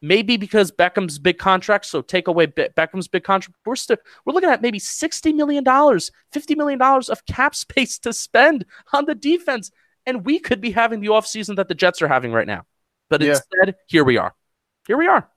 Maybe 0.00 0.38
because 0.38 0.70
Beckham's 0.72 1.18
big 1.18 1.38
contract, 1.38 1.84
so 1.84 2.00
take 2.00 2.28
away 2.28 2.46
Be- 2.46 2.68
Beckham's 2.74 3.06
big 3.06 3.22
contract. 3.22 3.58
We're 3.66 3.74
we're 4.24 4.32
looking 4.32 4.48
at 4.48 4.62
maybe 4.62 4.78
sixty 4.78 5.34
million 5.34 5.64
dollars, 5.64 6.10
fifty 6.32 6.54
million 6.54 6.78
dollars 6.78 7.10
of 7.10 7.26
cap 7.26 7.54
space 7.66 7.98
to 8.00 8.12
spend 8.14 8.64
on 8.92 9.04
the 9.04 9.14
defense, 9.14 9.70
and 10.06 10.24
we 10.24 10.38
could 10.38 10.60
be 10.60 10.70
having 10.70 11.00
the 11.00 11.08
offseason 11.08 11.56
that 11.56 11.68
the 11.68 11.74
Jets 11.74 12.00
are 12.00 12.08
having 12.08 12.32
right 12.32 12.46
now. 12.46 12.64
But 13.10 13.20
yeah. 13.20 13.30
instead, 13.30 13.76
here 13.86 14.04
we 14.04 14.16
are. 14.16 14.34
Here 14.86 14.96
we 14.96 15.06
are. 15.06 15.28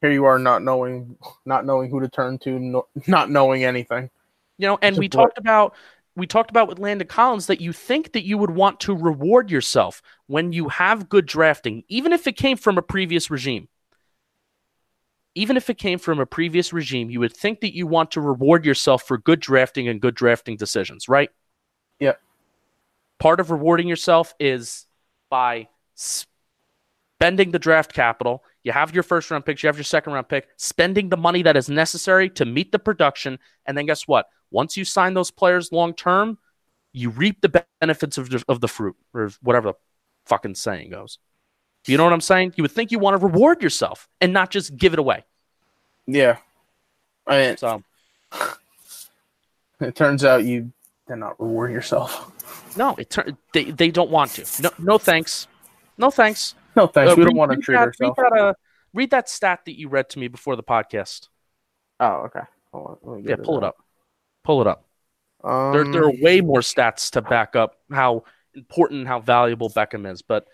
Here 0.00 0.10
you 0.10 0.24
are, 0.24 0.38
not 0.38 0.62
knowing, 0.62 1.16
not 1.46 1.64
knowing 1.64 1.90
who 1.90 2.00
to 2.00 2.08
turn 2.08 2.38
to, 2.40 2.58
no, 2.58 2.86
not 3.06 3.30
knowing 3.30 3.64
anything. 3.64 4.10
You 4.58 4.68
know, 4.68 4.78
and 4.82 4.96
we 4.96 5.08
talked 5.08 5.38
about 5.38 5.74
we 6.16 6.26
talked 6.26 6.50
about 6.50 6.68
with 6.68 6.78
Landon 6.78 7.08
Collins 7.08 7.46
that 7.46 7.60
you 7.60 7.72
think 7.72 8.12
that 8.12 8.24
you 8.24 8.38
would 8.38 8.50
want 8.50 8.80
to 8.80 8.94
reward 8.94 9.50
yourself 9.50 10.00
when 10.26 10.52
you 10.52 10.68
have 10.68 11.08
good 11.08 11.26
drafting, 11.26 11.82
even 11.88 12.12
if 12.12 12.26
it 12.26 12.36
came 12.36 12.56
from 12.56 12.78
a 12.78 12.82
previous 12.82 13.30
regime. 13.30 13.68
Even 15.34 15.56
if 15.56 15.68
it 15.68 15.78
came 15.78 15.98
from 15.98 16.20
a 16.20 16.26
previous 16.26 16.72
regime, 16.72 17.10
you 17.10 17.18
would 17.18 17.34
think 17.34 17.60
that 17.60 17.74
you 17.74 17.88
want 17.88 18.12
to 18.12 18.20
reward 18.20 18.64
yourself 18.64 19.02
for 19.02 19.18
good 19.18 19.40
drafting 19.40 19.88
and 19.88 20.00
good 20.00 20.14
drafting 20.14 20.56
decisions, 20.56 21.08
right? 21.08 21.30
Yeah. 21.98 22.12
Part 23.18 23.40
of 23.40 23.50
rewarding 23.50 23.88
yourself 23.88 24.34
is 24.38 24.86
by 25.30 25.68
spending 25.94 27.50
the 27.50 27.58
draft 27.58 27.92
capital. 27.92 28.44
You 28.62 28.72
have 28.72 28.94
your 28.94 29.02
first 29.02 29.30
round 29.30 29.44
picks, 29.44 29.62
you 29.62 29.68
have 29.68 29.76
your 29.76 29.84
second 29.84 30.12
round 30.12 30.28
pick, 30.28 30.48
spending 30.56 31.08
the 31.08 31.16
money 31.16 31.42
that 31.42 31.56
is 31.56 31.68
necessary 31.68 32.28
to 32.30 32.44
meet 32.44 32.72
the 32.72 32.78
production. 32.78 33.38
And 33.66 33.76
then 33.76 33.86
guess 33.86 34.08
what? 34.08 34.26
Once 34.50 34.76
you 34.76 34.84
sign 34.84 35.14
those 35.14 35.30
players 35.30 35.72
long 35.72 35.94
term, 35.94 36.38
you 36.92 37.10
reap 37.10 37.40
the 37.40 37.64
benefits 37.80 38.18
of 38.18 38.30
the, 38.30 38.44
of 38.48 38.60
the 38.60 38.68
fruit, 38.68 38.96
or 39.12 39.30
whatever 39.42 39.68
the 39.68 39.74
fucking 40.26 40.54
saying 40.54 40.90
goes. 40.90 41.18
You 41.86 41.98
know 41.98 42.04
what 42.04 42.12
I'm 42.12 42.20
saying? 42.20 42.54
You 42.56 42.62
would 42.62 42.72
think 42.72 42.92
you 42.92 42.98
want 42.98 43.20
to 43.20 43.26
reward 43.26 43.62
yourself 43.62 44.08
and 44.20 44.32
not 44.32 44.50
just 44.50 44.76
give 44.76 44.92
it 44.92 44.98
away. 44.98 45.24
Yeah. 46.06 46.38
I 47.26 47.38
mean, 47.38 47.56
so 47.56 47.82
it 49.80 49.94
turns 49.94 50.24
out 50.24 50.44
you 50.44 50.72
did 51.06 51.16
not 51.16 51.38
reward 51.40 51.72
yourself. 51.72 52.30
No, 52.76 52.94
it 52.96 53.10
tur- 53.10 53.36
they 53.52 53.70
they 53.70 53.90
don't 53.90 54.10
want 54.10 54.32
to. 54.32 54.62
No, 54.62 54.70
no 54.78 54.98
thanks. 54.98 55.46
No 55.96 56.10
thanks. 56.10 56.54
No 56.76 56.86
thanks. 56.86 57.12
Uh, 57.12 57.14
we 57.16 57.22
read, 57.22 57.30
don't 57.30 57.36
want 57.36 57.52
to 57.52 57.58
treat 57.58 57.76
that, 57.76 57.88
ourselves. 57.88 58.18
Read 58.18 58.32
that, 58.32 58.40
uh, 58.40 58.54
read 58.92 59.10
that 59.10 59.28
stat 59.28 59.60
that 59.66 59.78
you 59.78 59.88
read 59.88 60.10
to 60.10 60.18
me 60.18 60.28
before 60.28 60.56
the 60.56 60.62
podcast. 60.62 61.28
Oh, 62.00 62.28
okay. 62.28 62.40
yeah, 63.22 63.36
pull 63.36 63.58
it 63.58 63.64
up. 63.64 63.76
Pull 64.42 64.60
it 64.60 64.66
up. 64.66 64.84
Um, 65.44 65.72
there, 65.72 65.84
there 65.84 66.02
are 66.04 66.10
um, 66.10 66.20
way 66.20 66.40
more 66.40 66.60
stats 66.60 67.10
to 67.10 67.22
back 67.22 67.54
up 67.54 67.76
how 67.90 68.24
important 68.54 69.00
and 69.00 69.08
how 69.08 69.20
valuable 69.20 69.70
Beckham 69.70 70.10
is, 70.10 70.22
but 70.22 70.46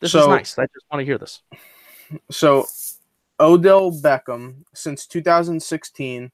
this 0.00 0.12
so, 0.12 0.20
is 0.20 0.28
nice. 0.28 0.58
I 0.58 0.64
just 0.64 0.86
want 0.90 1.00
to 1.00 1.04
hear 1.04 1.18
this. 1.18 1.42
So, 2.30 2.66
Odell 3.40 3.90
Beckham, 3.92 4.64
since 4.72 5.06
2016, 5.06 6.30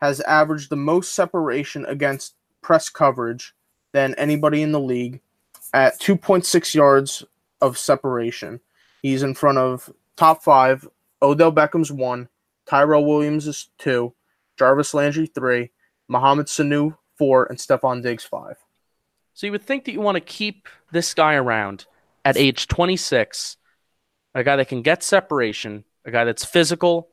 has 0.00 0.20
averaged 0.20 0.70
the 0.70 0.76
most 0.76 1.14
separation 1.14 1.84
against 1.86 2.34
press 2.62 2.88
coverage 2.88 3.54
than 3.92 4.14
anybody 4.14 4.62
in 4.62 4.72
the 4.72 4.80
league 4.80 5.20
at 5.72 6.00
2.6 6.00 6.74
yards 6.74 7.24
of 7.60 7.78
separation. 7.78 8.60
He's 9.02 9.22
in 9.22 9.34
front 9.34 9.58
of 9.58 9.90
top 10.16 10.42
five. 10.42 10.88
Odell 11.22 11.52
Beckham's 11.52 11.92
one, 11.92 12.28
Tyrell 12.66 13.04
Williams 13.04 13.46
is 13.46 13.68
two, 13.78 14.14
Jarvis 14.58 14.94
Landry 14.94 15.26
three, 15.26 15.70
Mohamed 16.08 16.46
Sanu 16.46 16.96
four, 17.18 17.44
and 17.44 17.58
Stefon 17.58 18.02
Diggs 18.02 18.24
five. 18.24 18.56
So 19.34 19.46
you 19.46 19.52
would 19.52 19.62
think 19.62 19.84
that 19.84 19.92
you 19.92 20.00
want 20.00 20.16
to 20.16 20.20
keep 20.20 20.68
this 20.92 21.12
guy 21.12 21.34
around 21.34 21.84
at 22.24 22.36
age 22.36 22.68
26, 22.68 23.56
a 24.34 24.44
guy 24.44 24.56
that 24.56 24.68
can 24.68 24.82
get 24.82 25.02
separation, 25.02 25.84
a 26.04 26.10
guy 26.10 26.24
that's 26.24 26.44
physical, 26.44 27.09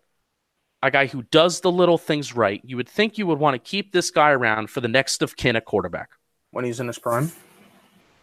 a 0.83 0.91
guy 0.91 1.07
who 1.07 1.23
does 1.23 1.61
the 1.61 1.71
little 1.71 1.97
things 1.97 2.35
right. 2.35 2.61
You 2.63 2.77
would 2.77 2.89
think 2.89 3.17
you 3.17 3.25
would 3.27 3.39
want 3.39 3.55
to 3.55 3.59
keep 3.59 3.91
this 3.91 4.11
guy 4.11 4.31
around 4.31 4.69
for 4.69 4.81
the 4.81 4.87
next 4.87 5.21
of 5.21 5.35
kin 5.35 5.55
at 5.55 5.65
quarterback. 5.65 6.09
When 6.51 6.65
he's 6.65 6.79
in 6.79 6.87
his 6.87 6.99
prime? 6.99 7.31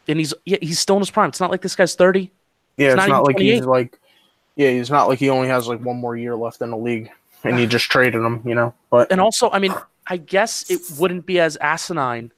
And 0.06 0.18
he's 0.18 0.34
yeah, 0.44 0.58
he's 0.60 0.78
still 0.78 0.96
in 0.96 1.00
his 1.00 1.10
prime. 1.10 1.28
It's 1.28 1.40
not 1.40 1.50
like 1.50 1.62
this 1.62 1.74
guy's 1.74 1.94
30. 1.94 2.30
Yeah, 2.76 2.86
He's 2.86 2.94
it's 2.94 2.96
not 2.96 3.08
not, 3.08 3.24
like 3.24 3.38
he's 3.38 3.64
like 3.64 3.98
yeah, 4.56 4.70
he's 4.70 4.90
not 4.90 5.08
like 5.08 5.18
he 5.18 5.30
only 5.30 5.48
has 5.48 5.66
like 5.66 5.80
one 5.80 5.96
more 5.96 6.16
year 6.16 6.36
left 6.36 6.60
in 6.62 6.70
the 6.70 6.76
league 6.76 7.10
and 7.42 7.58
you 7.58 7.66
just 7.68 7.90
traded 7.90 8.22
him, 8.22 8.42
you 8.44 8.54
know. 8.54 8.74
But 8.90 9.10
And 9.10 9.20
also, 9.20 9.50
I 9.50 9.58
mean, 9.58 9.74
I 10.06 10.16
guess 10.16 10.70
it 10.70 10.80
wouldn't 10.98 11.26
be 11.26 11.40
as 11.40 11.56
asinine 11.56 12.32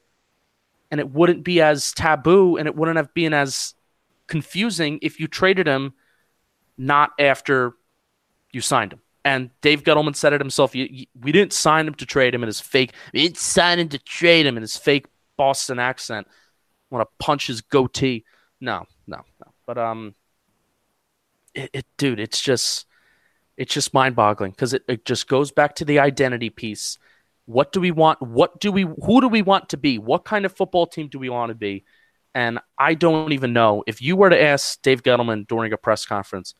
and 0.91 1.01
it 1.01 1.11
wouldn't 1.11 1.45
be 1.45 1.61
as 1.61 1.93
taboo 1.93 2.57
and 2.57 2.67
it 2.69 2.77
wouldn't 2.77 2.97
have 2.97 3.13
been 3.15 3.35
as 3.35 3.75
confusing 4.29 4.99
if 5.03 5.21
you 5.21 5.27
traded 5.27 5.67
him 5.67 5.95
not 6.79 7.13
after 7.19 7.73
you 8.53 8.61
signed 8.61 8.93
him. 8.93 9.01
And 9.27 9.51
Dave 9.61 9.83
Gettleman 9.83 10.15
said 10.15 10.33
it 10.35 10.41
himself. 10.41 10.73
We 10.73 11.09
didn't 11.21 11.53
sign 11.53 11.89
him 11.89 11.95
to 11.95 12.07
trade 12.07 12.33
him 12.33 12.45
in 12.45 12.47
his 12.47 12.61
fake. 12.61 12.93
We 13.13 13.23
didn't 13.23 13.39
sign 13.39 13.81
him 13.81 13.89
to 13.89 13.99
trade 13.99 14.47
him 14.47 14.57
in 14.57 14.63
his 14.63 14.77
fake 14.77 15.07
Boston 15.37 15.81
accent. 15.81 16.29
Want 16.91 17.03
to 17.03 17.13
punch 17.19 17.49
his 17.49 17.61
goatee? 17.61 18.25
No, 18.61 18.85
no, 19.09 19.17
no. 19.17 19.53
But 19.67 19.79
um, 19.79 20.15
it, 21.57 21.71
it 21.73 21.87
dude, 21.99 22.21
it's 22.21 22.41
just, 22.41 22.87
it's 23.57 23.75
just 23.75 23.93
mind-boggling 23.93 24.53
because 24.53 24.75
it, 24.75 24.85
it 24.87 25.05
just 25.05 25.27
goes 25.27 25.51
back 25.51 25.75
to 25.75 25.85
the 25.85 25.99
identity 25.99 26.49
piece. 26.49 26.97
What 27.47 27.73
do 27.73 27.81
we 27.81 27.91
want? 27.91 28.23
What 28.23 28.61
do 28.61 28.71
we? 28.71 28.83
Who 28.83 29.21
do 29.21 29.27
we 29.27 29.43
want 29.43 29.71
to 29.71 29.77
be? 29.77 29.99
What 29.99 30.25
kind 30.25 30.47
of 30.47 30.57
football 30.57 30.87
team 30.87 31.09
do 31.09 31.19
we 31.19 31.31
want 31.31 31.51
to 31.51 31.57
be? 31.57 31.85
And 32.33 32.61
I 32.79 32.95
don't 32.95 33.33
even 33.33 33.53
know 33.53 33.83
if 33.89 34.01
you 34.01 34.15
were 34.15 34.31
to 34.31 34.41
ask 34.41 34.81
Dave 34.83 35.03
Gettleman 35.03 35.49
during 35.49 35.73
a 35.73 35.77
press 35.77 36.07
conference, 36.07 36.55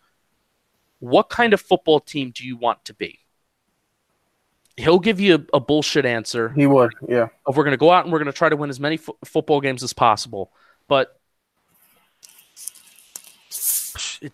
what 0.99 1.29
kind 1.29 1.53
of 1.53 1.61
football 1.61 2.01
team 2.01 2.33
do 2.35 2.47
you 2.47 2.57
want 2.57 2.85
to 2.87 2.95
be? 2.95 3.19
He'll 4.77 4.99
give 4.99 5.21
you 5.21 5.37
a, 5.37 5.57
a 5.57 5.61
bullshit 5.61 6.05
answer 6.05 6.51
he 6.51 6.67
would, 6.67 6.93
yeah. 7.09 7.29
of 7.47 7.57
we're 7.57 7.65
going 7.65 7.73
to 7.73 7.79
go 7.79 7.91
out 7.91 8.05
and 8.05 8.13
we're 8.13 8.19
going 8.19 8.27
to 8.27 8.33
try 8.33 8.49
to 8.49 8.57
win 8.57 8.69
as 8.69 8.79
many 8.79 8.99
fo- 8.99 9.17
football 9.25 9.61
games 9.61 9.83
as 9.83 9.95
possible. 9.95 10.53
But, 10.87 11.19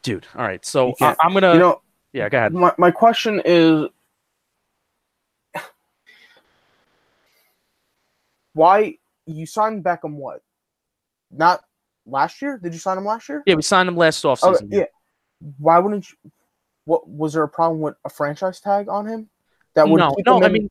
dude, 0.02 0.26
all 0.34 0.42
right. 0.44 0.64
So 0.66 0.94
I, 1.00 1.14
I'm 1.20 1.32
gonna, 1.32 1.52
You 1.54 1.58
know, 1.60 1.82
yeah, 2.12 2.28
go 2.28 2.38
ahead. 2.38 2.52
my, 2.52 2.72
my 2.76 2.90
question 2.90 3.40
is 3.44 3.86
why 8.54 8.98
you 9.26 9.46
signed 9.46 9.84
Beckham 9.84 10.14
what? 10.14 10.42
Not 11.30 11.62
last 12.04 12.42
year? 12.42 12.58
Did 12.62 12.72
you 12.72 12.80
sign 12.80 12.98
him 12.98 13.04
last 13.04 13.28
year? 13.28 13.42
Yeah, 13.46 13.54
we 13.54 13.62
signed 13.62 13.88
him 13.88 13.96
last 13.96 14.24
Oh, 14.24 14.30
offseason. 14.34 14.68
yeah. 14.70 14.84
Why 15.58 15.78
wouldn't 15.78 16.08
you 16.10 16.30
what 16.84 17.08
was 17.08 17.34
there 17.34 17.42
a 17.42 17.48
problem 17.48 17.80
with 17.80 17.94
a 18.04 18.10
franchise 18.10 18.60
tag 18.60 18.88
on 18.88 19.06
him? 19.06 19.28
That 19.74 19.88
would 19.88 19.98
No, 19.98 20.14
no, 20.26 20.42
I 20.42 20.48
mean- 20.48 20.70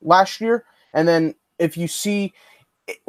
last 0.00 0.40
year 0.40 0.64
and 0.94 1.06
then 1.06 1.34
if 1.58 1.76
you 1.76 1.88
see 1.88 2.32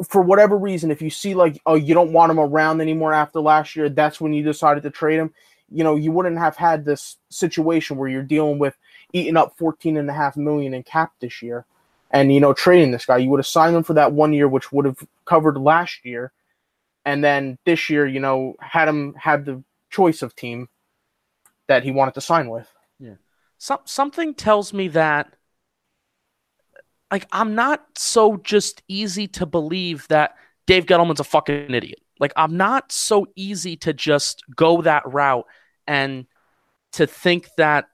for 0.08 0.20
whatever 0.20 0.58
reason 0.58 0.90
if 0.90 1.00
you 1.00 1.10
see 1.10 1.34
like 1.34 1.60
oh 1.66 1.74
you 1.74 1.94
don't 1.94 2.12
want 2.12 2.30
him 2.30 2.40
around 2.40 2.80
anymore 2.80 3.12
after 3.12 3.40
last 3.40 3.76
year 3.76 3.88
that's 3.88 4.20
when 4.20 4.32
you 4.32 4.42
decided 4.42 4.82
to 4.82 4.90
trade 4.90 5.18
him 5.18 5.32
you 5.70 5.84
know 5.84 5.96
you 5.96 6.12
wouldn't 6.12 6.38
have 6.38 6.56
had 6.56 6.84
this 6.84 7.16
situation 7.30 7.96
where 7.96 8.08
you're 8.08 8.22
dealing 8.22 8.58
with 8.58 8.76
eating 9.12 9.36
up 9.36 9.56
14 9.56 9.96
and 9.96 10.10
a 10.10 10.12
half 10.12 10.36
million 10.36 10.74
in 10.74 10.82
cap 10.82 11.12
this 11.20 11.42
year 11.42 11.64
and 12.10 12.34
you 12.34 12.40
know 12.40 12.52
trading 12.52 12.90
this 12.90 13.06
guy 13.06 13.16
you 13.16 13.30
would 13.30 13.40
have 13.40 13.46
signed 13.46 13.74
him 13.74 13.84
for 13.84 13.94
that 13.94 14.12
one 14.12 14.32
year 14.32 14.48
which 14.48 14.72
would 14.72 14.84
have 14.84 14.98
covered 15.24 15.56
last 15.56 16.04
year 16.04 16.32
and 17.04 17.24
then 17.24 17.56
this 17.64 17.88
year 17.88 18.06
you 18.06 18.20
know 18.20 18.54
had 18.60 18.88
him 18.88 19.14
had 19.14 19.44
the 19.44 19.62
choice 19.90 20.22
of 20.22 20.34
team 20.34 20.68
that 21.70 21.84
he 21.84 21.92
wanted 21.92 22.14
to 22.14 22.20
sign 22.20 22.50
with 22.50 22.68
Yeah. 22.98 23.14
Some, 23.58 23.78
something 23.84 24.34
tells 24.34 24.72
me 24.72 24.88
that 24.88 25.32
like 27.12 27.26
I'm 27.30 27.54
not 27.54 27.86
so 27.96 28.38
just 28.38 28.82
easy 28.88 29.28
to 29.28 29.46
believe 29.46 30.06
that 30.08 30.34
Dave 30.66 30.86
Gettleman's 30.86 31.20
a 31.20 31.24
fucking 31.24 31.72
idiot. 31.72 32.00
Like 32.18 32.32
I'm 32.34 32.56
not 32.56 32.90
so 32.90 33.26
easy 33.36 33.76
to 33.78 33.92
just 33.92 34.42
go 34.54 34.82
that 34.82 35.04
route 35.06 35.46
and 35.86 36.26
to 36.92 37.06
think 37.06 37.48
that 37.56 37.86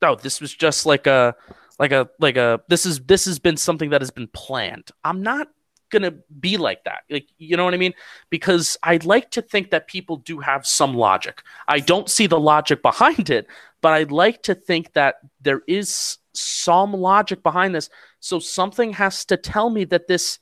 oh 0.00 0.14
this 0.14 0.40
was 0.40 0.54
just 0.54 0.86
like 0.86 1.06
a 1.06 1.34
like 1.78 1.92
a 1.92 2.08
like 2.18 2.38
a 2.38 2.60
this 2.68 2.86
is 2.86 3.00
this 3.00 3.26
has 3.26 3.38
been 3.38 3.58
something 3.58 3.90
that 3.90 4.00
has 4.00 4.10
been 4.10 4.28
planned. 4.28 4.90
I'm 5.04 5.22
not 5.22 5.48
gonna 5.90 6.14
be 6.40 6.56
like 6.56 6.84
that. 6.84 7.02
Like 7.10 7.28
you 7.38 7.56
know 7.56 7.64
what 7.64 7.74
I 7.74 7.78
mean? 7.78 7.94
Because 8.30 8.76
I'd 8.82 9.04
like 9.04 9.30
to 9.32 9.42
think 9.42 9.70
that 9.70 9.86
people 9.88 10.16
do 10.18 10.40
have 10.40 10.66
some 10.66 10.94
logic. 10.94 11.42
I 11.66 11.80
don't 11.80 12.08
see 12.08 12.26
the 12.26 12.40
logic 12.40 12.82
behind 12.82 13.30
it, 13.30 13.46
but 13.80 13.92
I'd 13.92 14.12
like 14.12 14.42
to 14.44 14.54
think 14.54 14.92
that 14.94 15.16
there 15.40 15.62
is 15.66 16.18
some 16.34 16.92
logic 16.92 17.42
behind 17.42 17.74
this. 17.74 17.90
So 18.20 18.38
something 18.38 18.92
has 18.94 19.24
to 19.26 19.36
tell 19.36 19.70
me 19.70 19.84
that 19.86 20.06
this 20.08 20.38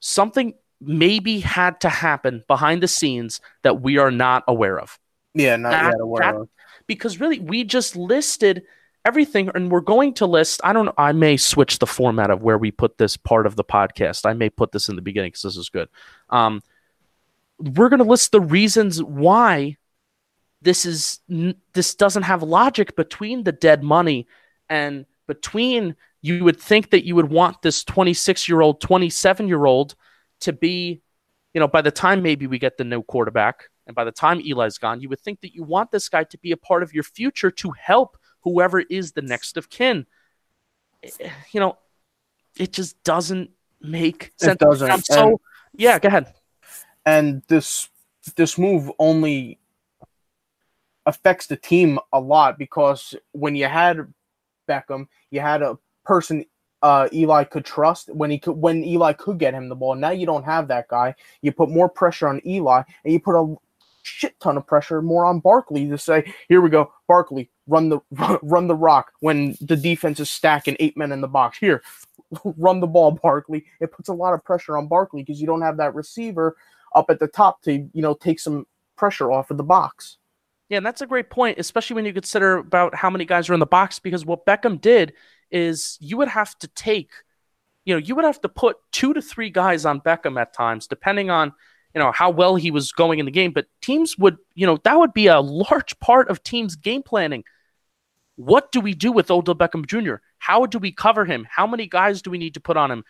something 0.00 0.54
maybe 0.80 1.40
had 1.40 1.80
to 1.80 1.88
happen 1.88 2.44
behind 2.46 2.82
the 2.82 2.88
scenes 2.88 3.40
that 3.62 3.80
we 3.80 3.96
are 3.98 4.10
not 4.10 4.44
aware 4.48 4.78
of. 4.78 4.98
yeah 5.34 5.56
not 5.56 5.70
That- 5.70 5.84
yet 5.92 6.00
aware 6.00 6.22
that- 6.22 6.34
of 6.36 6.48
Because 6.86 7.18
really, 7.20 7.40
we 7.40 7.64
just 7.64 7.96
listed 7.96 8.64
everything, 9.04 9.50
and 9.54 9.70
we're 9.70 9.80
going 9.80 10.14
to 10.14 10.26
list. 10.26 10.60
I 10.64 10.72
don't 10.72 10.86
know. 10.86 10.94
I 10.96 11.12
may 11.12 11.36
switch 11.36 11.78
the 11.78 11.86
format 11.86 12.30
of 12.30 12.42
where 12.42 12.58
we 12.58 12.70
put 12.70 12.98
this 12.98 13.16
part 13.16 13.46
of 13.46 13.56
the 13.56 13.64
podcast. 13.64 14.26
I 14.26 14.32
may 14.32 14.50
put 14.50 14.72
this 14.72 14.88
in 14.88 14.96
the 14.96 15.02
beginning 15.02 15.28
because 15.28 15.42
this 15.42 15.56
is 15.56 15.68
good. 15.68 15.88
Um, 16.30 16.62
we're 17.58 17.88
going 17.88 17.98
to 17.98 18.04
list 18.04 18.32
the 18.32 18.40
reasons 18.40 19.02
why 19.02 19.76
this 20.62 20.86
is 20.86 21.20
this 21.72 21.94
doesn't 21.94 22.22
have 22.22 22.42
logic 22.42 22.96
between 22.96 23.44
the 23.44 23.52
dead 23.52 23.82
money 23.82 24.26
and 24.68 25.06
between 25.26 25.94
you 26.22 26.42
would 26.42 26.58
think 26.58 26.90
that 26.90 27.04
you 27.04 27.14
would 27.14 27.30
want 27.30 27.60
this 27.62 27.84
26 27.84 28.48
year 28.48 28.62
old 28.62 28.80
27 28.80 29.46
year 29.46 29.66
old 29.66 29.94
to 30.40 30.52
be 30.52 31.02
you 31.52 31.60
know 31.60 31.68
by 31.68 31.82
the 31.82 31.90
time 31.90 32.22
maybe 32.22 32.46
we 32.46 32.58
get 32.58 32.78
the 32.78 32.84
new 32.84 33.02
quarterback 33.02 33.68
and 33.86 33.94
by 33.94 34.04
the 34.04 34.12
time 34.12 34.40
eli's 34.40 34.78
gone 34.78 35.00
you 35.00 35.08
would 35.08 35.20
think 35.20 35.40
that 35.42 35.54
you 35.54 35.62
want 35.62 35.90
this 35.90 36.08
guy 36.08 36.24
to 36.24 36.38
be 36.38 36.52
a 36.52 36.56
part 36.56 36.82
of 36.82 36.94
your 36.94 37.04
future 37.04 37.50
to 37.50 37.70
help 37.72 38.16
whoever 38.44 38.80
is 38.80 39.12
the 39.12 39.22
next 39.22 39.56
of 39.56 39.68
kin 39.70 40.06
you 41.52 41.60
know 41.60 41.76
it 42.56 42.72
just 42.72 43.02
doesn't 43.02 43.50
make 43.80 44.32
sense 44.36 44.52
It 44.52 44.58
doesn't, 44.58 44.90
I'm 44.90 45.02
so 45.02 45.28
and- 45.28 45.38
yeah 45.74 45.98
go 45.98 46.08
ahead 46.08 46.32
and 47.04 47.42
this 47.48 47.88
this 48.36 48.56
move 48.56 48.90
only 48.98 49.58
affects 51.06 51.46
the 51.46 51.56
team 51.56 51.98
a 52.12 52.20
lot 52.20 52.58
because 52.58 53.14
when 53.32 53.54
you 53.56 53.66
had 53.66 53.98
Beckham, 54.68 55.08
you 55.30 55.40
had 55.40 55.62
a 55.62 55.78
person 56.04 56.44
uh, 56.82 57.08
Eli 57.12 57.44
could 57.44 57.64
trust 57.64 58.14
when 58.14 58.30
he 58.30 58.38
could 58.38 58.52
when 58.52 58.84
Eli 58.84 59.12
could 59.12 59.38
get 59.38 59.54
him 59.54 59.68
the 59.68 59.74
ball. 59.74 59.94
Now 59.94 60.10
you 60.10 60.26
don't 60.26 60.44
have 60.44 60.68
that 60.68 60.88
guy. 60.88 61.14
You 61.42 61.52
put 61.52 61.70
more 61.70 61.88
pressure 61.88 62.28
on 62.28 62.40
Eli, 62.46 62.82
and 63.04 63.12
you 63.12 63.20
put 63.20 63.38
a 63.38 63.54
shit 64.02 64.38
ton 64.40 64.56
of 64.56 64.66
pressure 64.66 65.00
more 65.00 65.24
on 65.24 65.40
Barkley 65.40 65.88
to 65.88 65.98
say, 65.98 66.32
"Here 66.48 66.60
we 66.60 66.70
go, 66.70 66.92
Barkley, 67.08 67.50
run 67.66 67.88
the 67.88 68.00
run 68.42 68.68
the 68.68 68.74
rock." 68.74 69.12
When 69.20 69.56
the 69.60 69.76
defense 69.76 70.20
is 70.20 70.30
stacking 70.30 70.76
eight 70.80 70.96
men 70.96 71.12
in 71.12 71.20
the 71.20 71.28
box, 71.28 71.58
here, 71.58 71.82
run 72.44 72.80
the 72.80 72.86
ball, 72.86 73.12
Barkley. 73.12 73.64
It 73.80 73.92
puts 73.92 74.08
a 74.08 74.14
lot 74.14 74.34
of 74.34 74.44
pressure 74.44 74.76
on 74.76 74.88
Barkley 74.88 75.22
because 75.22 75.40
you 75.40 75.46
don't 75.46 75.62
have 75.62 75.76
that 75.78 75.94
receiver 75.94 76.56
up 76.94 77.06
at 77.10 77.18
the 77.18 77.28
top 77.28 77.62
to 77.62 77.72
you 77.72 78.02
know 78.02 78.14
take 78.14 78.40
some 78.40 78.66
pressure 78.96 79.30
off 79.30 79.50
of 79.50 79.56
the 79.56 79.64
box. 79.64 80.18
Yeah, 80.68 80.78
and 80.78 80.86
that's 80.86 81.02
a 81.02 81.06
great 81.06 81.30
point, 81.30 81.58
especially 81.58 81.94
when 81.94 82.06
you 82.06 82.12
consider 82.12 82.56
about 82.56 82.94
how 82.94 83.10
many 83.10 83.24
guys 83.24 83.50
are 83.50 83.54
in 83.54 83.60
the 83.60 83.66
box. 83.66 83.98
Because 83.98 84.24
what 84.24 84.46
Beckham 84.46 84.80
did 84.80 85.12
is 85.50 85.98
you 86.00 86.16
would 86.16 86.28
have 86.28 86.58
to 86.60 86.68
take, 86.68 87.10
you 87.84 87.94
know, 87.94 87.98
you 87.98 88.14
would 88.14 88.24
have 88.24 88.40
to 88.40 88.48
put 88.48 88.78
two 88.90 89.12
to 89.12 89.20
three 89.20 89.50
guys 89.50 89.84
on 89.84 90.00
Beckham 90.00 90.40
at 90.40 90.54
times, 90.54 90.86
depending 90.86 91.30
on, 91.30 91.52
you 91.94 92.00
know, 92.00 92.12
how 92.12 92.30
well 92.30 92.56
he 92.56 92.70
was 92.70 92.92
going 92.92 93.18
in 93.18 93.26
the 93.26 93.30
game. 93.30 93.52
But 93.52 93.66
teams 93.82 94.16
would, 94.18 94.38
you 94.54 94.66
know, 94.66 94.78
that 94.84 94.98
would 94.98 95.12
be 95.12 95.26
a 95.26 95.40
large 95.40 95.98
part 96.00 96.28
of 96.28 96.42
teams' 96.42 96.76
game 96.76 97.02
planning. 97.02 97.44
What 98.36 98.72
do 98.72 98.80
we 98.80 98.94
do 98.94 99.12
with 99.12 99.30
Odell 99.30 99.54
Beckham 99.54 99.86
Jr.? 99.86 100.16
How 100.38 100.66
do 100.66 100.78
we 100.78 100.92
cover 100.92 101.24
him? 101.24 101.46
How 101.48 101.66
many 101.66 101.86
guys 101.86 102.22
do 102.22 102.30
we 102.30 102.38
need 102.38 102.54
to 102.54 102.60
put 102.60 102.76
on 102.76 102.90
him? 102.90 103.04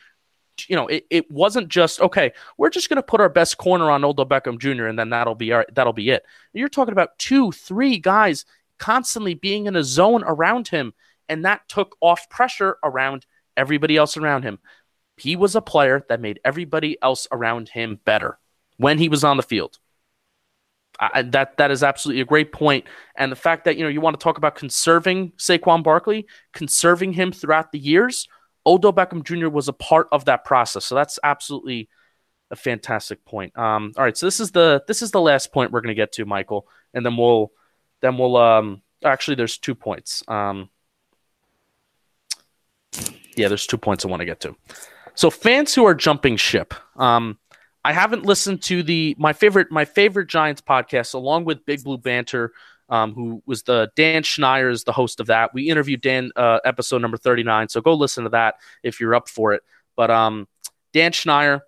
You 0.68 0.76
know, 0.76 0.87
it, 0.87 1.06
it 1.10 1.30
wasn't 1.30 1.68
just 1.68 2.00
okay. 2.00 2.32
We're 2.58 2.70
just 2.70 2.88
going 2.88 2.98
to 2.98 3.02
put 3.02 3.20
our 3.20 3.28
best 3.28 3.58
corner 3.58 3.90
on 3.90 4.04
Odell 4.04 4.26
Beckham 4.26 4.58
Jr. 4.58 4.87
and 4.87 4.98
then 4.98 5.10
that'll 5.10 5.34
be 5.34 5.52
our, 5.52 5.66
that'll 5.72 5.92
be 5.92 6.10
it. 6.10 6.24
You're 6.52 6.68
talking 6.68 6.92
about 6.92 7.18
two, 7.18 7.50
three 7.50 7.98
guys 7.98 8.44
constantly 8.78 9.34
being 9.34 9.66
in 9.66 9.76
a 9.76 9.82
zone 9.82 10.22
around 10.24 10.68
him, 10.68 10.92
and 11.28 11.44
that 11.44 11.68
took 11.68 11.96
off 12.00 12.28
pressure 12.28 12.76
around 12.84 13.26
everybody 13.56 13.96
else 13.96 14.16
around 14.16 14.42
him. 14.42 14.58
He 15.16 15.37
was 15.37 15.56
a 15.56 15.62
player 15.62 16.04
that 16.08 16.20
made 16.20 16.40
everybody 16.44 16.98
else 17.00 17.26
around 17.32 17.68
him 17.68 18.00
better 18.04 18.38
when 18.76 18.98
he 18.98 19.08
was 19.08 19.24
on 19.24 19.37
the 19.37 19.42
field. 19.42 19.78
I, 21.00 21.22
that 21.22 21.57
that 21.57 21.70
is 21.70 21.83
absolutely 21.83 22.20
a 22.20 22.24
great 22.24 22.52
point, 22.52 22.87
and 23.16 23.33
the 23.33 23.37
fact 23.37 23.64
that 23.64 23.76
you 23.76 23.83
know 23.83 23.88
you 23.88 24.00
want 24.00 24.18
to 24.18 24.22
talk 24.22 24.38
about 24.38 24.54
conserving 24.54 25.33
Saquon 25.33 25.83
Barkley, 25.83 26.26
conserving 26.52 27.12
him 27.14 27.33
throughout 27.33 27.72
the 27.72 27.78
years. 27.78 28.28
Odell 28.66 28.94
Beckham 28.94 29.22
Jr. 29.22 29.48
was 29.48 29.68
a 29.68 29.74
part 29.74 30.09
of 30.11 30.24
that 30.24 30.44
process, 30.44 30.87
so 30.87 30.94
that's 30.94 31.18
absolutely 31.22 31.88
a 32.50 32.57
fantastic 32.57 33.24
point. 33.24 33.57
Um, 33.59 33.92
all 33.96 34.04
right, 34.04 34.16
so 34.16 34.26
this 34.26 34.40
is 34.40 34.52
the 34.52 34.83
this 34.87 35.02
is 35.02 35.11
the 35.11 35.20
last 35.20 35.52
point 35.52 35.72
we're 35.72 35.80
going 35.80 35.94
to 35.94 36.00
get 36.00 36.12
to, 36.12 36.24
Michael, 36.24 36.66
and 36.94 37.04
then 37.04 37.16
we'll 37.16 37.52
then 38.00 38.16
we'll 38.16 38.37
um 38.37 38.83
actually 39.04 39.35
there's 39.35 39.59
two 39.59 39.74
points. 39.74 40.22
Um, 40.28 40.70
yeah, 43.37 43.48
there's 43.48 43.66
two 43.66 43.78
points 43.78 44.04
I 44.04 44.09
want 44.09 44.20
to 44.20 44.26
get 44.26 44.40
to. 44.40 44.57
So 45.14 45.30
fans 45.30 45.74
who 45.74 45.85
are 45.85 45.94
jumping 45.94 46.37
ship. 46.37 46.74
Um, 46.96 47.38
I 47.85 47.92
haven't 47.92 48.25
listened 48.25 48.62
to 48.62 48.83
the 48.83 49.14
my 49.18 49.33
favorite 49.33 49.70
my 49.70 49.85
favorite 49.85 50.29
Giants 50.29 50.62
podcast 50.62 51.14
along 51.14 51.44
with 51.44 51.66
Big 51.66 51.85
Blue 51.85 51.99
Banter, 51.99 52.53
um, 52.88 53.12
who 53.12 53.42
was 53.44 53.62
the 53.62 53.90
Dan 53.94 54.23
Schneider 54.23 54.70
is 54.70 54.85
the 54.85 54.92
host 54.92 55.20
of 55.20 55.27
that. 55.27 55.53
We 55.53 55.68
interviewed 55.68 56.01
Dan 56.01 56.31
uh, 56.35 56.61
episode 56.64 57.03
number 57.03 57.18
39, 57.18 57.68
so 57.68 57.83
go 57.83 57.94
listen 57.94 58.25
to 58.25 58.31
that 58.31 58.55
if 58.83 59.01
you're 59.01 59.14
up 59.14 59.29
for 59.29 59.53
it. 59.53 59.62
But 59.97 60.11
um, 60.11 60.49
Dan 60.94 61.12
Schneider, 61.12 61.62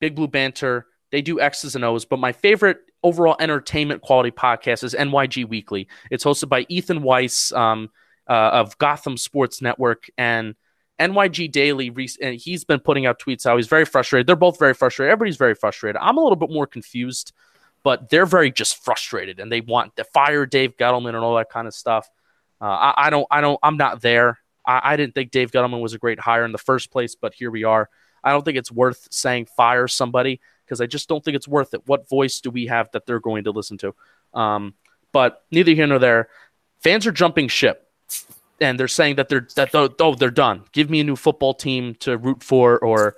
Big 0.00 0.16
Blue 0.16 0.28
Banter, 0.28 0.86
they 1.12 1.22
do 1.22 1.40
X's 1.40 1.76
and 1.76 1.84
O's. 1.84 2.04
But 2.04 2.18
my 2.18 2.32
favorite 2.32 2.78
overall 3.04 3.36
entertainment 3.38 4.02
quality 4.02 4.32
podcast 4.32 4.82
is 4.82 4.94
NYG 4.94 5.48
Weekly. 5.48 5.86
It's 6.10 6.24
hosted 6.24 6.48
by 6.48 6.66
Ethan 6.68 7.02
Weiss 7.02 7.52
um, 7.52 7.90
uh, 8.28 8.32
of 8.32 8.76
Gotham 8.78 9.16
Sports 9.16 9.62
Network 9.62 10.10
and 10.18 10.56
NYG 11.10 11.50
Daily, 11.50 11.88
and 12.20 12.34
he's 12.34 12.64
been 12.64 12.80
putting 12.80 13.06
out 13.06 13.18
tweets 13.18 13.44
how 13.44 13.56
he's 13.56 13.66
very 13.66 13.84
frustrated. 13.84 14.26
They're 14.26 14.36
both 14.36 14.58
very 14.58 14.74
frustrated. 14.74 15.12
Everybody's 15.12 15.36
very 15.36 15.54
frustrated. 15.54 16.00
I'm 16.00 16.16
a 16.16 16.22
little 16.22 16.36
bit 16.36 16.50
more 16.50 16.66
confused, 16.66 17.32
but 17.82 18.08
they're 18.08 18.26
very 18.26 18.50
just 18.50 18.84
frustrated 18.84 19.40
and 19.40 19.50
they 19.50 19.60
want 19.60 19.96
to 19.96 20.04
fire 20.04 20.46
Dave 20.46 20.76
Gettleman 20.76 21.08
and 21.08 21.18
all 21.18 21.36
that 21.36 21.50
kind 21.50 21.66
of 21.66 21.74
stuff. 21.74 22.08
Uh, 22.60 22.64
I, 22.64 23.06
I, 23.06 23.10
don't, 23.10 23.26
I 23.30 23.40
don't, 23.40 23.58
I'm 23.62 23.76
not 23.76 24.00
there. 24.00 24.38
I, 24.64 24.92
I 24.92 24.96
didn't 24.96 25.14
think 25.14 25.30
Dave 25.30 25.50
Gettleman 25.50 25.80
was 25.80 25.94
a 25.94 25.98
great 25.98 26.20
hire 26.20 26.44
in 26.44 26.52
the 26.52 26.58
first 26.58 26.90
place, 26.90 27.14
but 27.14 27.34
here 27.34 27.50
we 27.50 27.64
are. 27.64 27.88
I 28.22 28.30
don't 28.30 28.44
think 28.44 28.56
it's 28.56 28.70
worth 28.70 29.08
saying 29.10 29.46
fire 29.46 29.88
somebody 29.88 30.40
because 30.64 30.80
I 30.80 30.86
just 30.86 31.08
don't 31.08 31.24
think 31.24 31.34
it's 31.34 31.48
worth 31.48 31.74
it. 31.74 31.86
What 31.86 32.08
voice 32.08 32.40
do 32.40 32.50
we 32.50 32.66
have 32.66 32.90
that 32.92 33.04
they're 33.04 33.20
going 33.20 33.44
to 33.44 33.50
listen 33.50 33.78
to? 33.78 33.94
Um, 34.32 34.74
but 35.12 35.44
neither 35.50 35.72
here 35.72 35.86
nor 35.86 35.98
there. 35.98 36.28
Fans 36.78 37.06
are 37.06 37.12
jumping 37.12 37.48
ship 37.48 37.88
and 38.62 38.78
they're 38.78 38.88
saying 38.88 39.16
that 39.16 39.28
they're 39.28 39.46
that 39.56 39.74
oh 39.74 40.14
they're 40.14 40.30
done. 40.30 40.64
Give 40.72 40.88
me 40.88 41.00
a 41.00 41.04
new 41.04 41.16
football 41.16 41.52
team 41.52 41.94
to 41.96 42.16
root 42.16 42.42
for, 42.42 42.78
or 42.78 43.16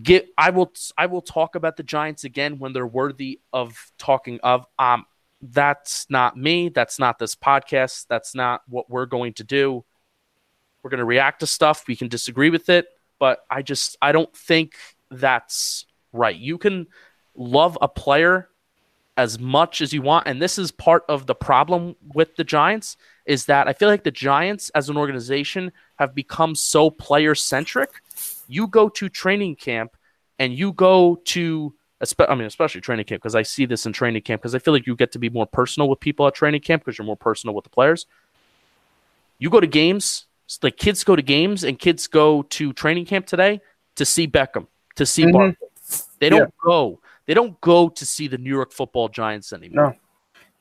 get. 0.00 0.28
I 0.36 0.50
will 0.50 0.72
I 0.96 1.06
will 1.06 1.22
talk 1.22 1.54
about 1.54 1.76
the 1.76 1.82
Giants 1.82 2.24
again 2.24 2.58
when 2.58 2.72
they're 2.72 2.86
worthy 2.86 3.40
of 3.52 3.92
talking 3.98 4.38
of. 4.42 4.66
Um, 4.78 5.06
that's 5.40 6.06
not 6.08 6.36
me. 6.36 6.68
That's 6.68 6.98
not 6.98 7.18
this 7.18 7.34
podcast. 7.34 8.06
That's 8.08 8.34
not 8.34 8.62
what 8.68 8.88
we're 8.88 9.06
going 9.06 9.34
to 9.34 9.44
do. 9.44 9.84
We're 10.82 10.90
going 10.90 10.98
to 10.98 11.04
react 11.04 11.40
to 11.40 11.46
stuff. 11.46 11.84
We 11.88 11.96
can 11.96 12.08
disagree 12.08 12.50
with 12.50 12.68
it, 12.68 12.86
but 13.18 13.40
I 13.50 13.62
just 13.62 13.96
I 14.00 14.12
don't 14.12 14.34
think 14.36 14.74
that's 15.10 15.86
right. 16.12 16.36
You 16.36 16.58
can 16.58 16.86
love 17.34 17.76
a 17.80 17.88
player 17.88 18.48
as 19.16 19.38
much 19.38 19.80
as 19.80 19.92
you 19.92 20.02
want, 20.02 20.26
and 20.26 20.42
this 20.42 20.58
is 20.58 20.70
part 20.70 21.04
of 21.08 21.26
the 21.26 21.34
problem 21.34 21.96
with 22.14 22.36
the 22.36 22.44
Giants 22.44 22.96
is 23.26 23.46
that 23.46 23.68
I 23.68 23.72
feel 23.72 23.88
like 23.88 24.04
the 24.04 24.10
Giants 24.10 24.70
as 24.70 24.88
an 24.88 24.96
organization 24.96 25.72
have 25.96 26.14
become 26.14 26.54
so 26.54 26.90
player 26.90 27.34
centric. 27.34 27.90
You 28.48 28.66
go 28.66 28.88
to 28.90 29.08
training 29.08 29.56
camp 29.56 29.96
and 30.38 30.52
you 30.52 30.72
go 30.72 31.20
to 31.26 31.74
I 32.18 32.34
mean, 32.34 32.46
especially 32.46 32.82
training 32.82 33.06
camp 33.06 33.22
because 33.22 33.34
I 33.34 33.42
see 33.42 33.64
this 33.64 33.86
in 33.86 33.92
training 33.94 34.20
camp 34.22 34.42
because 34.42 34.54
I 34.54 34.58
feel 34.58 34.74
like 34.74 34.86
you 34.86 34.94
get 34.94 35.12
to 35.12 35.18
be 35.18 35.30
more 35.30 35.46
personal 35.46 35.88
with 35.88 36.00
people 36.00 36.26
at 36.26 36.34
training 36.34 36.60
camp 36.60 36.84
because 36.84 36.98
you're 36.98 37.06
more 37.06 37.16
personal 37.16 37.54
with 37.54 37.64
the 37.64 37.70
players. 37.70 38.04
You 39.38 39.48
go 39.48 39.58
to 39.58 39.66
games, 39.66 40.26
like 40.62 40.76
kids 40.76 41.02
go 41.02 41.16
to 41.16 41.22
games 41.22 41.64
and 41.64 41.78
kids 41.78 42.06
go 42.06 42.42
to 42.42 42.74
training 42.74 43.06
camp 43.06 43.24
today 43.26 43.62
to 43.94 44.04
see 44.04 44.28
Beckham, 44.28 44.66
to 44.96 45.06
see 45.06 45.24
mm 45.24 45.56
They 46.18 46.28
don't 46.28 46.40
yeah. 46.40 46.46
go. 46.62 47.00
They 47.24 47.32
don't 47.32 47.58
go 47.62 47.88
to 47.88 48.04
see 48.04 48.28
the 48.28 48.36
New 48.36 48.50
York 48.50 48.72
Football 48.72 49.08
Giants 49.08 49.54
anymore. 49.54 49.92
No 49.92 49.96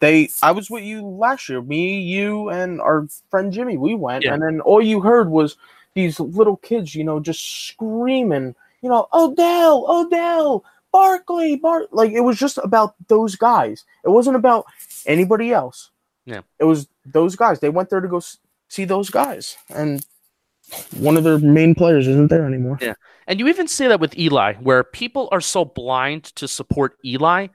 they 0.04 0.30
I 0.42 0.52
was 0.52 0.70
with 0.70 0.84
you 0.84 1.08
last 1.08 1.48
year. 1.48 1.62
Me, 1.62 2.02
you, 2.02 2.50
and 2.50 2.82
our 2.82 3.08
friend 3.32 3.54
Jimmy. 3.54 3.78
We 3.78 3.96
went, 3.96 4.26
yeah. 4.26 4.34
and 4.34 4.44
then 4.44 4.60
all 4.60 4.82
you 4.82 5.00
heard 5.00 5.30
was 5.30 5.56
these 5.94 6.20
little 6.20 6.58
kids, 6.58 6.94
you 6.94 7.06
know, 7.06 7.22
just 7.22 7.68
screaming, 7.68 8.54
you 8.82 8.89
know, 8.89 9.08
Odell, 9.13 9.86
Odell, 9.88 10.66
Barkley, 10.92 11.56
Bar. 11.56 11.88
Like 11.92 12.12
it 12.12 12.20
was 12.20 12.38
just 12.38 12.58
about 12.58 12.96
those 13.08 13.38
guys. 13.38 13.86
It 14.04 14.10
wasn't 14.10 14.36
about 14.36 14.66
anybody 15.06 15.54
else. 15.54 15.89
Yeah, 16.26 16.42
it 16.60 16.66
was 16.66 16.89
those 17.06 17.38
guys. 17.38 17.62
They 17.62 17.70
went 17.70 17.89
there 17.89 18.02
to 18.02 18.08
go 18.10 18.22
see 18.68 18.84
those 18.84 19.10
guys, 19.10 19.56
and 19.70 20.06
one 20.98 21.16
of 21.16 21.24
their 21.24 21.39
main 21.39 21.76
players 21.76 22.08
isn't 22.10 22.28
there 22.28 22.46
anymore. 22.46 22.78
Yeah, 22.82 22.96
and 23.26 23.39
you 23.39 23.48
even 23.48 23.70
see 23.70 23.88
that 23.88 24.02
with 24.02 24.18
Eli, 24.20 24.56
where 24.56 24.84
people 24.84 25.30
are 25.32 25.42
so 25.42 25.63
blind 25.63 26.26
to 26.36 26.46
support 26.46 26.98
Eli 27.06 27.48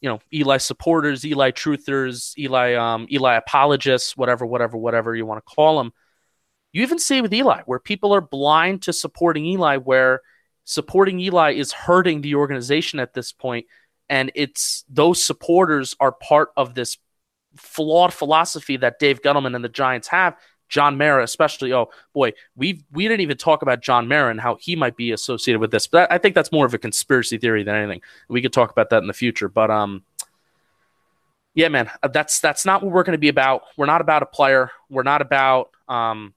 you 0.00 0.08
know 0.08 0.20
Eli 0.32 0.56
supporters, 0.58 1.24
Eli 1.24 1.50
truthers, 1.50 2.36
Eli 2.38 2.74
um, 2.74 3.06
Eli 3.10 3.34
apologists, 3.34 4.16
whatever, 4.16 4.46
whatever, 4.46 4.76
whatever 4.76 5.14
you 5.14 5.26
want 5.26 5.44
to 5.44 5.54
call 5.54 5.78
them. 5.78 5.92
You 6.72 6.82
even 6.82 6.98
see 6.98 7.20
with 7.20 7.34
Eli 7.34 7.62
where 7.66 7.78
people 7.78 8.14
are 8.14 8.20
blind 8.20 8.82
to 8.82 8.92
supporting 8.92 9.44
Eli, 9.44 9.76
where 9.76 10.20
supporting 10.64 11.20
Eli 11.20 11.54
is 11.54 11.72
hurting 11.72 12.20
the 12.20 12.36
organization 12.36 13.00
at 13.00 13.12
this 13.12 13.32
point, 13.32 13.66
and 14.08 14.32
it's 14.34 14.84
those 14.88 15.22
supporters 15.22 15.96
are 16.00 16.12
part 16.12 16.50
of 16.56 16.74
this 16.74 16.96
flawed 17.56 18.12
philosophy 18.12 18.76
that 18.76 18.98
Dave 18.98 19.22
Gettleman 19.22 19.54
and 19.54 19.64
the 19.64 19.68
Giants 19.68 20.08
have 20.08 20.36
John 20.70 20.96
Mara, 20.96 21.22
especially. 21.22 21.72
Oh 21.74 21.90
boy, 22.14 22.32
we 22.56 22.82
we 22.92 23.06
didn't 23.06 23.20
even 23.20 23.36
talk 23.36 23.60
about 23.60 23.82
John 23.82 24.08
Mara 24.08 24.30
and 24.30 24.40
how 24.40 24.56
he 24.58 24.76
might 24.76 24.96
be 24.96 25.12
associated 25.12 25.60
with 25.60 25.70
this. 25.70 25.86
But 25.86 26.10
I 26.10 26.16
think 26.16 26.34
that's 26.34 26.52
more 26.52 26.64
of 26.64 26.72
a 26.72 26.78
conspiracy 26.78 27.36
theory 27.36 27.62
than 27.64 27.74
anything. 27.74 28.00
We 28.28 28.40
could 28.40 28.52
talk 28.52 28.70
about 28.70 28.88
that 28.90 29.02
in 29.02 29.08
the 29.08 29.12
future. 29.12 29.48
But 29.48 29.70
um, 29.70 30.04
yeah, 31.54 31.68
man, 31.68 31.90
uh, 32.02 32.08
that's 32.08 32.40
that's 32.40 32.64
not 32.64 32.82
what 32.82 32.92
we're 32.92 33.02
going 33.02 33.12
to 33.12 33.18
be 33.18 33.28
about. 33.28 33.62
We're 33.76 33.86
not 33.86 34.00
about 34.00 34.22
a 34.22 34.26
player. 34.26 34.70
We're 34.88 35.02
not 35.02 35.20
about 35.20 35.70
um, 35.88 36.34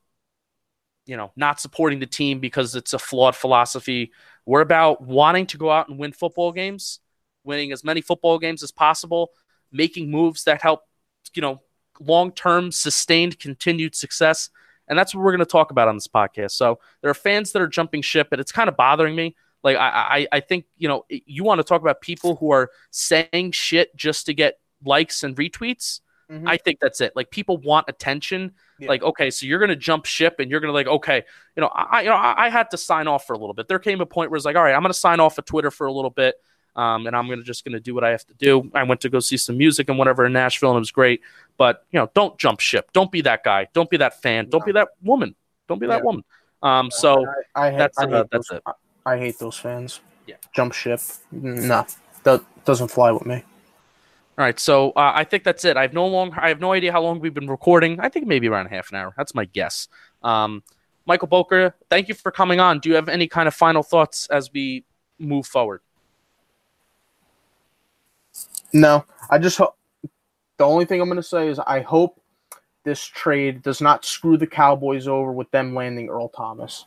you 1.06 1.16
know, 1.16 1.32
not 1.36 1.60
supporting 1.60 2.00
the 2.00 2.08
team 2.08 2.40
because 2.40 2.76
it's 2.76 2.94
a 2.94 3.00
flawed 3.00 3.36
philosophy. 3.36 4.12
We're 4.46 4.62
about 4.62 5.02
wanting 5.02 5.46
to 5.48 5.58
go 5.58 5.70
out 5.70 5.90
and 5.90 6.00
win 6.00 6.12
football 6.12 6.52
games, 6.52 7.00
winning 7.44 7.72
as 7.72 7.84
many 7.84 8.02
football 8.02 8.40
games 8.40 8.64
as 8.64 8.72
possible, 8.72 9.32
making 9.72 10.10
moves 10.10 10.46
that 10.46 10.62
help, 10.62 10.82
you 11.34 11.42
know, 11.42 11.62
long 12.00 12.32
term, 12.32 12.72
sustained, 12.72 13.40
continued 13.40 13.96
success. 13.96 14.50
And 14.88 15.00
that's 15.00 15.16
what 15.16 15.24
we're 15.24 15.32
going 15.32 15.40
to 15.40 15.46
talk 15.46 15.72
about 15.72 15.88
on 15.88 15.96
this 15.96 16.08
podcast. 16.08 16.52
So 16.52 16.80
there 17.02 17.10
are 17.10 17.16
fans 17.16 17.54
that 17.54 17.62
are 17.62 17.68
jumping 17.68 18.02
ship, 18.02 18.30
and 18.32 18.42
it's 18.42 18.52
kind 18.52 18.68
of 18.68 18.76
bothering 18.76 19.16
me. 19.16 19.36
Like 19.64 19.78
I, 19.78 19.88
I, 19.90 20.28
I 20.34 20.40
think 20.42 20.66
you 20.78 20.88
know 20.88 21.06
you 21.10 21.44
want 21.44 21.60
to 21.60 21.64
talk 21.64 21.82
about 21.82 22.02
people 22.02 22.36
who 22.36 22.52
are 22.52 22.70
saying 22.92 23.52
shit 23.52 23.96
just 23.96 24.26
to 24.26 24.34
get 24.34 24.60
likes 24.84 25.24
and 25.24 25.36
retweets. 25.36 26.02
Mm-hmm. 26.30 26.48
I 26.48 26.58
think 26.58 26.80
that's 26.80 27.00
it. 27.02 27.14
Like 27.16 27.32
people 27.32 27.58
want 27.58 27.88
attention. 27.88 28.54
Yeah. 28.80 28.90
Like 28.90 29.04
okay, 29.04 29.30
so 29.30 29.46
you're 29.46 29.60
gonna 29.60 29.76
jump 29.76 30.06
ship 30.06 30.40
and 30.40 30.52
you're 30.52 30.60
gonna 30.60 30.74
like 30.74 30.88
okay, 30.88 31.24
you 31.56 31.62
know 31.62 31.68
I 31.68 32.02
you 32.02 32.10
know 32.10 32.16
I, 32.16 32.46
I 32.48 32.50
had 32.50 32.72
to 32.72 32.78
sign 32.78 33.08
off 33.08 33.26
for 33.26 33.34
a 33.34 33.38
little 33.38 33.54
bit. 33.54 33.68
There 33.68 33.80
came 33.80 34.02
a 34.02 34.06
point 34.06 34.32
where 34.32 34.36
it's 34.36 34.46
like 34.46 34.58
all 34.58 34.64
right, 34.64 34.76
I'm 34.76 34.82
gonna 34.82 34.94
sign 34.94 35.22
off 35.22 35.38
of 35.38 35.46
Twitter 35.46 35.72
for 35.72 35.88
a 35.88 35.94
little 35.94 36.12
bit. 36.12 36.36
Um, 36.76 37.06
and 37.06 37.16
I'm 37.16 37.30
gonna 37.30 37.44
just 37.44 37.64
gonna 37.64 37.80
do 37.80 37.94
what 37.94 38.04
I 38.04 38.10
have 38.10 38.26
to 38.26 38.34
do. 38.34 38.70
I 38.74 38.84
went 38.84 39.02
to 39.02 39.10
go 39.10 39.20
see 39.20 39.38
some 39.38 39.58
music 39.58 39.90
and 39.90 39.98
whatever 39.98 40.26
in 40.26 40.34
Nashville, 40.34 40.72
and 40.72 40.78
it 40.78 40.80
was 40.80 40.92
great. 40.92 41.22
But 41.58 41.86
you 41.92 42.00
know, 42.00 42.10
don't 42.14 42.38
jump 42.38 42.60
ship. 42.60 42.92
Don't 42.94 43.12
be 43.12 43.22
that 43.22 43.44
guy. 43.44 43.68
Don't 43.74 43.90
be 43.90 43.98
that 43.98 44.22
fan. 44.22 44.50
Don't 44.50 44.66
be 44.66 44.72
that 44.74 44.90
woman. 45.02 45.36
Don't 45.68 45.80
be 45.80 45.88
that 45.88 46.00
yeah. 46.00 46.04
woman. 46.04 46.24
Um, 46.62 46.90
so 46.92 47.26
I, 47.56 47.68
I, 47.68 47.72
hate, 47.72 47.78
that's, 47.78 48.00
I 48.00 48.04
uh, 48.04 48.24
that's 48.32 48.50
those, 48.50 48.58
it. 48.58 48.74
I 49.06 49.18
hate 49.18 49.40
those 49.40 49.58
fans. 49.58 50.00
Yeah, 50.28 50.36
jump 50.56 50.74
ship. 50.74 51.02
No, 51.32 51.86
that 52.24 52.42
doesn't 52.66 52.88
fly 52.88 53.12
with 53.12 53.26
me. 53.26 53.44
All 54.36 54.44
right, 54.44 54.60
so 54.60 54.92
uh, 54.92 55.12
I 55.14 55.26
think 55.26 55.44
that's 55.44 55.64
it. 55.64 55.78
I 55.78 55.84
have 55.84 55.94
no 55.94 56.08
long, 56.08 56.34
I 56.36 56.50
have 56.50 56.60
no 56.60 56.72
idea 56.72 56.92
how 56.92 57.02
long 57.02 57.20
we've 57.20 57.34
been 57.34 57.48
recording. 57.48 58.00
I 58.00 58.10
think 58.10 58.26
maybe 58.26 58.48
around 58.48 58.68
half 58.68 58.90
an 58.92 58.98
hour. 58.98 59.14
That's 59.16 59.36
my 59.36 59.46
guess. 59.46 59.90
Um, 60.24 60.64
Michael 61.06 61.28
Bocra, 61.28 61.74
thank 61.90 62.08
you 62.08 62.16
for 62.16 62.32
coming 62.32 62.60
on. 62.60 62.80
Do 62.80 62.90
you 62.90 62.96
have 62.96 63.10
any 63.10 63.28
kind 63.28 63.48
of 63.48 63.54
final 63.54 63.84
thoughts 63.84 64.28
as 64.32 64.52
we 64.52 64.86
move 65.20 65.46
forward? 65.46 65.82
No, 68.72 69.06
I 69.30 69.38
just 69.38 69.58
hope. 69.58 69.78
The 70.64 70.70
only 70.70 70.86
thing 70.86 71.02
I'm 71.02 71.10
going 71.10 71.18
to 71.18 71.24
say 71.24 71.50
is 71.50 71.60
I 71.60 71.82
hope 71.82 72.22
this 72.86 73.04
trade 73.04 73.64
does 73.64 73.82
not 73.82 74.06
screw 74.06 74.38
the 74.38 74.48
Cowboys 74.48 75.10
over 75.10 75.30
with 75.34 75.52
them 75.52 75.76
landing 75.76 76.08
Earl 76.08 76.30
Thomas. 76.30 76.86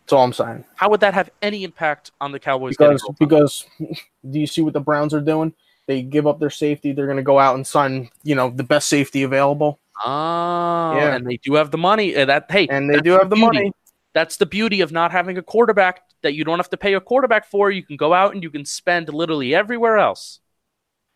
That's 0.00 0.12
all 0.12 0.24
I'm 0.24 0.32
saying. 0.32 0.64
How 0.74 0.90
would 0.90 0.98
that 0.98 1.14
have 1.14 1.30
any 1.40 1.62
impact 1.62 2.10
on 2.20 2.32
the 2.32 2.40
Cowboys? 2.40 2.76
Because 2.76 3.00
because 3.20 3.64
do 3.78 4.40
you 4.40 4.46
see 4.48 4.60
what 4.60 4.72
the 4.72 4.80
Browns 4.80 5.14
are 5.14 5.20
doing? 5.20 5.54
They 5.86 6.02
give 6.02 6.26
up 6.26 6.40
their 6.40 6.50
safety. 6.50 6.90
They're 6.90 7.06
going 7.06 7.16
to 7.16 7.22
go 7.22 7.38
out 7.38 7.54
and 7.54 7.64
sign, 7.64 8.10
you 8.24 8.34
know, 8.34 8.50
the 8.50 8.64
best 8.64 8.88
safety 8.88 9.22
available. 9.22 9.78
Oh, 10.04 10.96
yeah. 10.96 11.14
and 11.14 11.24
they 11.24 11.36
do 11.36 11.54
have 11.54 11.70
the 11.70 11.78
money. 11.78 12.16
Uh, 12.16 12.24
that 12.24 12.50
hey, 12.50 12.66
and 12.66 12.92
they 12.92 12.98
do 12.98 13.12
have 13.12 13.30
the, 13.30 13.36
the 13.36 13.40
money. 13.40 13.70
That's 14.14 14.36
the 14.36 14.46
beauty 14.46 14.80
of 14.80 14.90
not 14.90 15.12
having 15.12 15.38
a 15.38 15.42
quarterback 15.42 16.02
that 16.22 16.34
you 16.34 16.42
don't 16.42 16.58
have 16.58 16.70
to 16.70 16.76
pay 16.76 16.94
a 16.94 17.00
quarterback 17.00 17.46
for. 17.46 17.70
You 17.70 17.84
can 17.84 17.96
go 17.96 18.12
out 18.12 18.34
and 18.34 18.42
you 18.42 18.50
can 18.50 18.64
spend 18.64 19.14
literally 19.14 19.54
everywhere 19.54 19.98
else. 19.98 20.40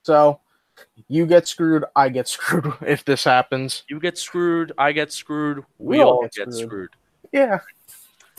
So 0.04 0.38
you 1.08 1.26
get 1.26 1.46
screwed, 1.48 1.84
I 1.94 2.08
get 2.08 2.28
screwed 2.28 2.72
if 2.86 3.04
this 3.04 3.24
happens. 3.24 3.84
You 3.88 4.00
get 4.00 4.18
screwed, 4.18 4.72
I 4.78 4.92
get 4.92 5.12
screwed, 5.12 5.64
we, 5.78 6.00
all 6.00 6.22
get, 6.22 6.32
screwed. 6.32 6.54
screwed. 6.54 6.90
Yeah. 7.32 7.58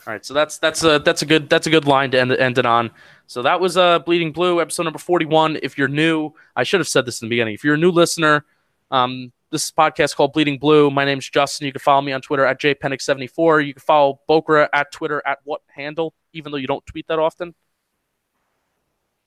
All 0.08 0.14
right, 0.14 0.24
so 0.24 0.36
that's 0.36 0.60
that's 0.60 0.84
a 0.84 1.00
that's 1.00 1.24
a 1.24 1.26
good 1.26 1.50
that's 1.50 1.66
a 1.66 1.72
good 1.72 1.86
line 1.86 2.12
to 2.12 2.20
end, 2.20 2.32
end 2.32 2.60
it 2.60 2.66
on. 2.66 2.92
So 3.26 3.42
that 3.42 3.60
was 3.60 3.76
uh 3.76 4.00
Bleeding 4.00 4.32
Blue 4.32 4.62
episode 4.62 4.84
number 4.84 5.00
forty 5.00 5.26
one. 5.26 5.58
If 5.64 5.80
you're 5.80 5.88
new, 5.88 6.32
I 6.56 6.64
should 6.64 6.80
have 6.80 6.88
said 6.88 7.08
this 7.08 7.22
in 7.22 7.28
the 7.28 7.30
beginning. 7.32 7.56
If 7.56 7.64
you're 7.64 7.74
a 7.74 7.78
new 7.78 7.90
listener, 7.90 8.46
um, 8.92 9.32
this 9.50 9.66
is 9.66 9.72
podcast 9.72 10.16
called 10.16 10.34
Bleeding 10.34 10.60
Blue. 10.60 10.92
My 10.92 11.06
name's 11.06 11.28
Justin. 11.28 11.66
You 11.66 11.72
can 11.72 11.80
follow 11.80 12.02
me 12.02 12.12
on 12.12 12.22
Twitter 12.22 12.46
at 12.46 12.62
jpenick74. 12.62 13.66
You 13.66 13.74
can 13.74 13.82
follow 13.82 14.20
Bocra 14.30 14.70
at 14.74 14.92
Twitter 14.92 15.24
at 15.26 15.40
what 15.44 15.62
handle, 15.68 16.14
even 16.34 16.52
though 16.52 16.60
you 16.60 16.68
don't 16.68 16.86
tweet 16.86 17.08
that 17.08 17.18
often. 17.18 17.56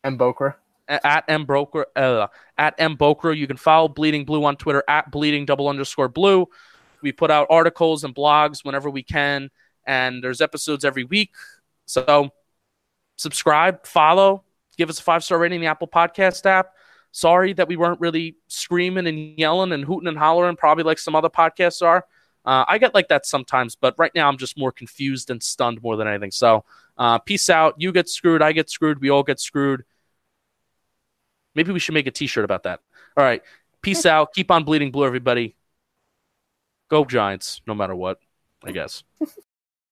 And 0.04 0.16
Bocra. 0.16 0.54
At 0.89 1.24
M 1.28 1.45
Broker 1.45 1.86
uh, 1.95 2.28
at 2.57 2.74
M 2.78 2.97
Bocra. 2.97 3.36
You 3.36 3.47
can 3.47 3.59
follow 3.59 3.89
Bleeding 3.89 4.24
Blue 4.24 4.45
on 4.45 4.57
Twitter 4.57 4.82
at 4.89 5.11
bleeding 5.11 5.45
double 5.45 5.68
underscore 5.68 6.09
blue. 6.09 6.47
We 7.03 7.12
put 7.12 7.30
out 7.30 7.47
articles 7.51 8.05
and 8.05 8.14
blogs 8.14 8.64
whenever 8.64 8.89
we 8.91 9.03
can 9.03 9.51
and 9.89 10.22
there's 10.22 10.41
episodes 10.41 10.84
every 10.84 11.03
week. 11.03 11.32
So 11.86 12.30
subscribe, 13.16 13.84
follow, 13.86 14.45
give 14.76 14.91
us 14.91 15.01
a 15.01 15.03
five 15.03 15.24
star 15.24 15.39
rating 15.39 15.57
in 15.57 15.62
the 15.62 15.66
Apple 15.66 15.89
Podcast 15.89 16.47
app. 16.47 16.74
Sorry 17.11 17.55
that 17.55 17.66
we 17.66 17.76
weren't 17.76 17.99
really 17.99 18.36
screaming 18.47 19.07
and 19.07 19.39
yelling 19.39 19.72
and 19.72 19.84
hooting 19.84 20.07
and 20.07 20.18
hollering, 20.18 20.57
probably 20.57 20.84
like 20.84 20.99
some 20.99 21.16
other 21.16 21.30
podcasts 21.30 21.82
are. 21.82 22.05
Uh, 22.45 22.64
I 22.68 22.78
get 22.78 22.95
like 22.95 23.09
that 23.09 23.26
sometimes, 23.26 23.74
but 23.74 23.95
right 23.99 24.14
now 24.14 24.28
I'm 24.28 24.36
just 24.36 24.59
more 24.59 24.70
confused 24.70 25.30
and 25.30 25.43
stunned 25.43 25.82
more 25.82 25.97
than 25.97 26.07
anything. 26.07 26.30
So, 26.30 26.64
uh, 26.97 27.18
peace 27.18 27.51
out. 27.51 27.74
You 27.78 27.93
get 27.93 28.09
screwed. 28.09 28.43
I 28.43 28.53
get 28.53 28.70
screwed. 28.70 29.01
We 29.01 29.11
all 29.11 29.22
get 29.22 29.41
screwed. 29.41 29.84
Maybe 31.55 31.72
we 31.72 31.78
should 31.78 31.94
make 31.94 32.07
a 32.07 32.11
t 32.11 32.26
shirt 32.26 32.44
about 32.44 32.64
that. 32.64 32.80
All 33.16 33.24
right. 33.24 33.42
Peace 33.82 34.07
out. 34.07 34.32
Keep 34.34 34.51
on 34.51 34.64
bleeding 34.64 34.90
blue, 34.90 35.07
everybody. 35.07 35.57
Go 36.88 37.05
Giants, 37.05 37.61
no 37.66 37.74
matter 37.74 37.94
what, 37.94 38.18
I 38.64 38.72
guess. 38.72 39.05